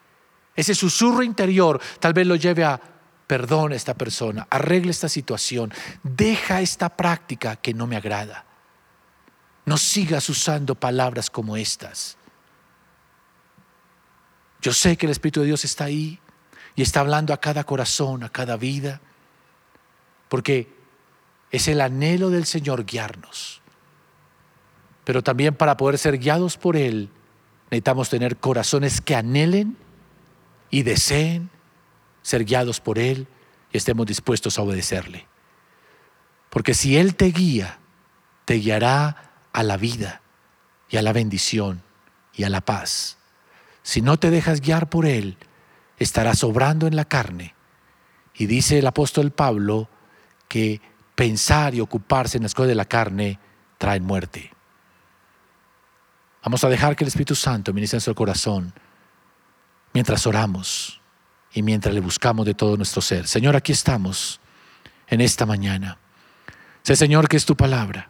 Ese 0.56 0.74
susurro 0.74 1.22
interior 1.22 1.80
tal 2.00 2.14
vez 2.14 2.26
lo 2.26 2.36
lleve 2.36 2.64
a 2.64 2.82
perdona 3.28 3.74
a 3.74 3.78
esta 3.78 3.94
persona, 3.94 4.48
arregle 4.50 4.90
esta 4.90 5.10
situación, 5.10 5.72
deja 6.02 6.62
esta 6.62 6.90
práctica 6.90 7.56
que 7.56 7.76
no 7.76 7.86
me 7.86 7.98
agrada. 7.98 8.46
No 9.64 9.78
sigas 9.78 10.28
usando 10.28 10.74
palabras 10.74 11.30
como 11.30 11.56
estas. 11.56 12.18
Yo 14.60 14.74
sé 14.74 14.98
que 14.98 15.06
el 15.06 15.12
Espíritu 15.12 15.42
de 15.42 15.48
Dios 15.48 15.66
está 15.66 15.84
ahí 15.84 16.20
y 16.76 16.82
está 16.82 17.02
hablando 17.02 17.32
a 17.32 17.40
cada 17.40 17.64
corazón, 17.64 18.24
a 18.24 18.30
cada 18.30 18.58
vida, 18.58 19.02
porque 20.30 20.74
es 21.52 21.68
el 21.68 21.80
anhelo 21.80 22.32
del 22.32 22.48
Señor 22.48 22.86
guiarnos. 22.86 23.62
Pero 25.06 25.24
también 25.24 25.56
para 25.56 25.78
poder 25.78 25.98
ser 25.98 26.18
guiados 26.18 26.58
por 26.58 26.76
Él, 26.76 27.10
necesitamos 27.70 28.10
tener 28.10 28.38
corazones 28.38 29.00
que 29.00 29.16
anhelen 29.16 29.78
y 30.70 30.84
deseen 30.84 31.50
ser 32.22 32.44
guiados 32.44 32.82
por 32.82 33.00
Él 33.00 33.28
y 33.72 33.78
estemos 33.78 34.06
dispuestos 34.08 34.58
a 34.58 34.64
obedecerle. 34.64 35.28
Porque 36.50 36.74
si 36.74 36.98
Él 36.98 37.16
te 37.16 37.28
guía, 37.28 37.80
te 38.46 38.56
guiará 38.56 39.32
a 39.54 39.64
la 39.64 39.78
vida 39.78 40.22
y 40.90 40.98
a 40.98 41.02
la 41.02 41.14
bendición 41.14 41.84
y 42.34 42.44
a 42.44 42.50
la 42.50 42.62
paz. 42.62 43.18
Si 43.84 44.02
no 44.02 44.18
te 44.18 44.32
dejas 44.32 44.60
guiar 44.60 44.90
por 44.90 45.06
Él, 45.06 45.38
estarás 45.98 46.44
obrando 46.44 46.88
en 46.88 46.96
la 46.96 47.06
carne. 47.06 47.54
Y 48.34 48.48
dice 48.48 48.80
el 48.80 48.88
apóstol 48.88 49.32
Pablo 49.32 49.88
que 50.48 50.82
pensar 51.14 51.76
y 51.76 51.82
ocuparse 51.82 52.38
en 52.38 52.44
las 52.44 52.56
cosas 52.56 52.70
de 52.70 52.76
la 52.76 52.86
carne 52.86 53.40
traen 53.78 54.04
muerte. 54.04 54.55
Vamos 56.46 56.64
a 56.64 56.70
dejar 56.70 56.96
que 56.96 57.04
el 57.04 57.08
Espíritu 57.08 57.34
Santo 57.34 57.74
ministre 57.74 57.96
nuestro 57.96 58.14
corazón 58.14 58.72
mientras 59.94 60.28
oramos 60.28 61.02
y 61.52 61.64
mientras 61.64 61.96
le 61.96 62.02
buscamos 62.02 62.46
de 62.46 62.54
todo 62.54 62.78
nuestro 62.78 63.02
ser. 63.02 63.28
Señor, 63.28 63.56
aquí 63.56 63.72
estamos 63.72 64.40
en 65.08 65.22
esta 65.22 65.48
mañana. 65.48 65.98
Sé, 66.84 66.96
Señor, 66.96 67.28
que 67.28 67.38
es 67.38 67.46
tu 67.46 67.58
palabra. 67.58 68.10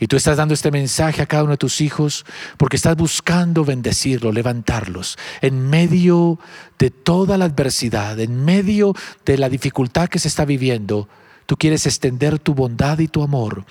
Y 0.00 0.08
tú 0.08 0.16
estás 0.16 0.36
dando 0.36 0.52
este 0.52 0.72
mensaje 0.72 1.22
a 1.22 1.26
cada 1.26 1.44
uno 1.44 1.52
de 1.52 1.58
tus 1.58 1.80
hijos 1.80 2.26
porque 2.56 2.74
estás 2.74 2.96
buscando 2.96 3.64
bendecirlos, 3.64 4.34
levantarlos 4.34 5.16
en 5.40 5.70
medio 5.70 6.40
de 6.76 6.90
toda 6.90 7.38
la 7.38 7.44
adversidad, 7.44 8.18
en 8.18 8.44
medio 8.44 8.94
de 9.24 9.38
la 9.38 9.48
dificultad 9.48 10.08
que 10.08 10.18
se 10.18 10.26
está 10.26 10.44
viviendo. 10.44 11.08
Tú 11.46 11.56
quieres 11.56 11.86
extender 11.86 12.40
tu 12.40 12.54
bondad 12.54 12.98
y 12.98 13.06
tu 13.06 13.22
amor 13.22 13.64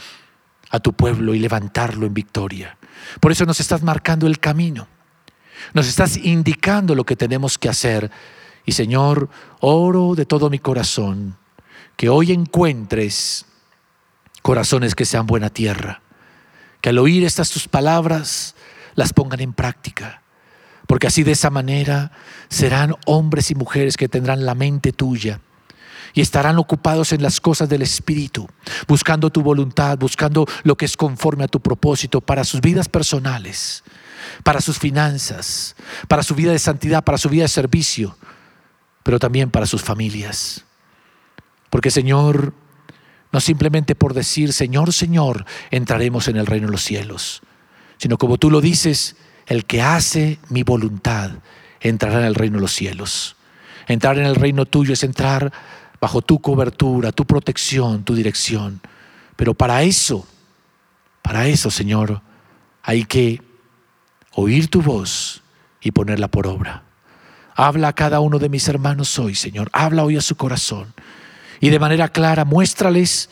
a 0.69 0.79
tu 0.79 0.93
pueblo 0.93 1.33
y 1.33 1.39
levantarlo 1.39 2.05
en 2.05 2.13
victoria. 2.13 2.77
Por 3.19 3.31
eso 3.31 3.45
nos 3.45 3.59
estás 3.59 3.83
marcando 3.83 4.27
el 4.27 4.39
camino. 4.39 4.87
Nos 5.73 5.87
estás 5.87 6.17
indicando 6.17 6.95
lo 6.95 7.05
que 7.05 7.15
tenemos 7.15 7.57
que 7.57 7.69
hacer. 7.69 8.11
Y 8.65 8.73
Señor, 8.73 9.29
oro 9.59 10.15
de 10.15 10.25
todo 10.25 10.49
mi 10.49 10.59
corazón 10.59 11.37
que 11.95 12.09
hoy 12.09 12.31
encuentres 12.31 13.45
corazones 14.43 14.93
que 14.93 15.05
sean 15.05 15.25
buena 15.25 15.49
tierra, 15.49 16.01
que 16.79 16.89
al 16.89 16.99
oír 16.99 17.25
estas 17.25 17.49
tus 17.49 17.67
palabras 17.67 18.55
las 18.95 19.13
pongan 19.13 19.41
en 19.41 19.51
práctica, 19.51 20.21
porque 20.85 21.07
así 21.07 21.23
de 21.23 21.31
esa 21.31 21.49
manera 21.49 22.11
serán 22.49 22.95
hombres 23.07 23.51
y 23.51 23.55
mujeres 23.55 23.97
que 23.97 24.07
tendrán 24.07 24.45
la 24.45 24.53
mente 24.53 24.93
tuya 24.93 25.41
y 26.13 26.21
estarán 26.21 26.57
ocupados 26.57 27.11
en 27.13 27.21
las 27.21 27.39
cosas 27.41 27.69
del 27.69 27.81
Espíritu, 27.81 28.47
buscando 28.87 29.29
tu 29.29 29.41
voluntad, 29.41 29.97
buscando 29.97 30.45
lo 30.63 30.75
que 30.75 30.85
es 30.85 30.97
conforme 30.97 31.43
a 31.43 31.47
tu 31.47 31.59
propósito 31.59 32.21
para 32.21 32.43
sus 32.43 32.61
vidas 32.61 32.89
personales 32.89 33.83
para 34.43 34.61
sus 34.61 34.79
finanzas, 34.79 35.75
para 36.07 36.23
su 36.23 36.35
vida 36.35 36.51
de 36.51 36.59
santidad, 36.59 37.03
para 37.03 37.17
su 37.17 37.29
vida 37.29 37.43
de 37.43 37.49
servicio, 37.49 38.17
pero 39.03 39.19
también 39.19 39.49
para 39.49 39.65
sus 39.65 39.81
familias. 39.81 40.65
Porque 41.69 41.91
Señor, 41.91 42.53
no 43.31 43.39
simplemente 43.39 43.95
por 43.95 44.13
decir 44.13 44.53
Señor, 44.53 44.93
Señor, 44.93 45.45
entraremos 45.71 46.27
en 46.27 46.37
el 46.37 46.45
reino 46.45 46.67
de 46.67 46.71
los 46.71 46.83
cielos, 46.83 47.41
sino 47.97 48.17
como 48.17 48.37
tú 48.37 48.51
lo 48.51 48.61
dices, 48.61 49.15
el 49.47 49.65
que 49.65 49.81
hace 49.81 50.39
mi 50.49 50.63
voluntad 50.63 51.31
entrará 51.79 52.19
en 52.19 52.25
el 52.25 52.35
reino 52.35 52.57
de 52.57 52.61
los 52.61 52.73
cielos. 52.73 53.35
Entrar 53.87 54.17
en 54.17 54.25
el 54.25 54.35
reino 54.35 54.65
tuyo 54.65 54.93
es 54.93 55.03
entrar 55.03 55.53
bajo 55.99 56.21
tu 56.21 56.39
cobertura, 56.39 57.11
tu 57.11 57.25
protección, 57.25 58.03
tu 58.03 58.15
dirección. 58.15 58.81
Pero 59.35 59.53
para 59.53 59.83
eso, 59.83 60.27
para 61.21 61.47
eso, 61.47 61.71
Señor, 61.71 62.21
hay 62.83 63.05
que 63.05 63.41
oír 64.33 64.69
tu 64.69 64.81
voz 64.81 65.41
y 65.81 65.91
ponerla 65.91 66.27
por 66.27 66.47
obra. 66.47 66.83
Habla 67.55 67.89
a 67.89 67.93
cada 67.93 68.19
uno 68.19 68.39
de 68.39 68.49
mis 68.49 68.67
hermanos 68.67 69.17
hoy, 69.17 69.35
Señor. 69.35 69.69
Habla 69.73 70.03
hoy 70.03 70.17
a 70.17 70.21
su 70.21 70.35
corazón. 70.35 70.93
Y 71.59 71.69
de 71.69 71.79
manera 71.79 72.09
clara, 72.09 72.45
muéstrales 72.45 73.29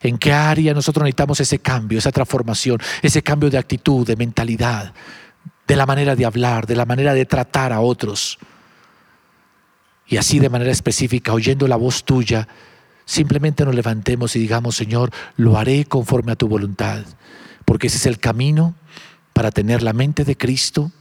en 0.00 0.18
qué 0.18 0.32
área 0.32 0.72
nosotros 0.72 1.02
necesitamos 1.02 1.40
ese 1.40 1.58
cambio, 1.58 1.98
esa 1.98 2.12
transformación, 2.12 2.80
ese 3.02 3.22
cambio 3.22 3.50
de 3.50 3.58
actitud, 3.58 4.06
de 4.06 4.14
mentalidad, 4.14 4.92
de 5.66 5.76
la 5.76 5.84
manera 5.84 6.14
de 6.14 6.24
hablar, 6.24 6.66
de 6.66 6.76
la 6.76 6.84
manera 6.84 7.12
de 7.12 7.26
tratar 7.26 7.72
a 7.72 7.80
otros. 7.80 8.38
Y 10.06 10.16
así 10.18 10.38
de 10.38 10.48
manera 10.48 10.70
específica, 10.70 11.32
oyendo 11.32 11.66
la 11.66 11.76
voz 11.76 12.04
tuya, 12.04 12.46
simplemente 13.04 13.64
nos 13.64 13.74
levantemos 13.74 14.36
y 14.36 14.38
digamos, 14.38 14.76
Señor, 14.76 15.10
lo 15.36 15.58
haré 15.58 15.84
conforme 15.84 16.32
a 16.32 16.36
tu 16.36 16.48
voluntad, 16.48 17.04
porque 17.64 17.88
ese 17.88 17.96
es 17.96 18.06
el 18.06 18.18
camino 18.18 18.74
para 19.36 19.50
tener 19.50 19.82
la 19.82 19.92
mente 19.92 20.24
de 20.24 20.34
Cristo? 20.34 20.92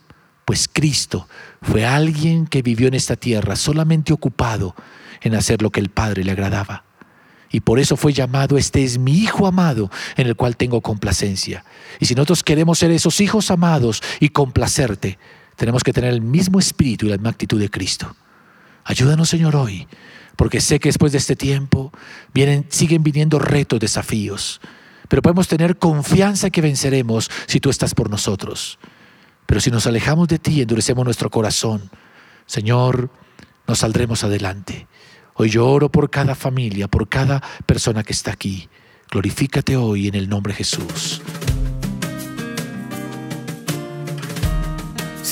Pues 0.43 0.67
Cristo 0.67 1.27
fue 1.61 1.85
alguien 1.85 2.47
que 2.47 2.61
vivió 2.61 2.89
en 2.89 2.93
esta 2.93 3.15
tierra 3.15 3.55
solamente 3.55 4.11
ocupado 4.11 4.75
en 5.21 5.35
hacer 5.35 5.61
lo 5.61 5.71
que 5.71 5.79
el 5.79 5.89
Padre 5.89 6.25
le 6.25 6.31
agradaba. 6.31 6.83
Y 7.49 7.61
por 7.61 7.79
eso 7.79 7.95
fue 7.95 8.11
llamado, 8.11 8.57
este 8.57 8.83
es 8.83 8.97
mi 8.97 9.19
Hijo 9.19 9.47
amado 9.47 9.89
en 10.17 10.27
el 10.27 10.35
cual 10.35 10.57
tengo 10.57 10.81
complacencia. 10.81 11.63
Y 12.01 12.07
si 12.07 12.13
nosotros 12.13 12.43
queremos 12.43 12.77
ser 12.79 12.91
esos 12.91 13.21
hijos 13.21 13.49
amados 13.51 14.03
y 14.19 14.27
complacerte, 14.27 15.17
tenemos 15.55 15.81
que 15.81 15.93
tener 15.93 16.13
el 16.13 16.21
mismo 16.21 16.59
espíritu 16.59 17.05
y 17.05 17.09
la 17.11 17.15
misma 17.15 17.29
actitud 17.29 17.57
de 17.57 17.69
Cristo. 17.69 18.13
Ayúdanos, 18.85 19.29
Señor, 19.29 19.55
hoy, 19.55 19.87
porque 20.35 20.61
sé 20.61 20.79
que 20.79 20.89
después 20.89 21.11
de 21.11 21.17
este 21.17 21.35
tiempo 21.35 21.91
vienen, 22.33 22.67
siguen 22.69 23.03
viniendo 23.03 23.39
retos, 23.39 23.79
desafíos. 23.79 24.61
Pero 25.09 25.23
podemos 25.23 25.47
tener 25.47 25.77
confianza 25.77 26.51
que 26.51 26.61
venceremos 26.61 27.29
si 27.47 27.59
tú 27.59 27.71
estás 27.71 27.95
por 27.95 28.11
nosotros. 28.11 28.77
Pero 29.47 29.59
si 29.59 29.71
nos 29.71 29.87
alejamos 29.87 30.27
de 30.27 30.37
ti 30.37 30.53
y 30.53 30.61
endurecemos 30.61 31.03
nuestro 31.03 31.31
corazón, 31.31 31.89
Señor, 32.45 33.09
nos 33.67 33.79
saldremos 33.79 34.23
adelante. 34.23 34.87
Hoy 35.33 35.49
yo 35.49 35.67
oro 35.67 35.89
por 35.89 36.11
cada 36.11 36.35
familia, 36.35 36.87
por 36.87 37.09
cada 37.09 37.41
persona 37.65 38.03
que 38.03 38.13
está 38.13 38.31
aquí. 38.31 38.69
Glorifícate 39.09 39.77
hoy 39.77 40.07
en 40.07 40.15
el 40.15 40.29
nombre 40.29 40.53
de 40.53 40.57
Jesús. 40.57 41.21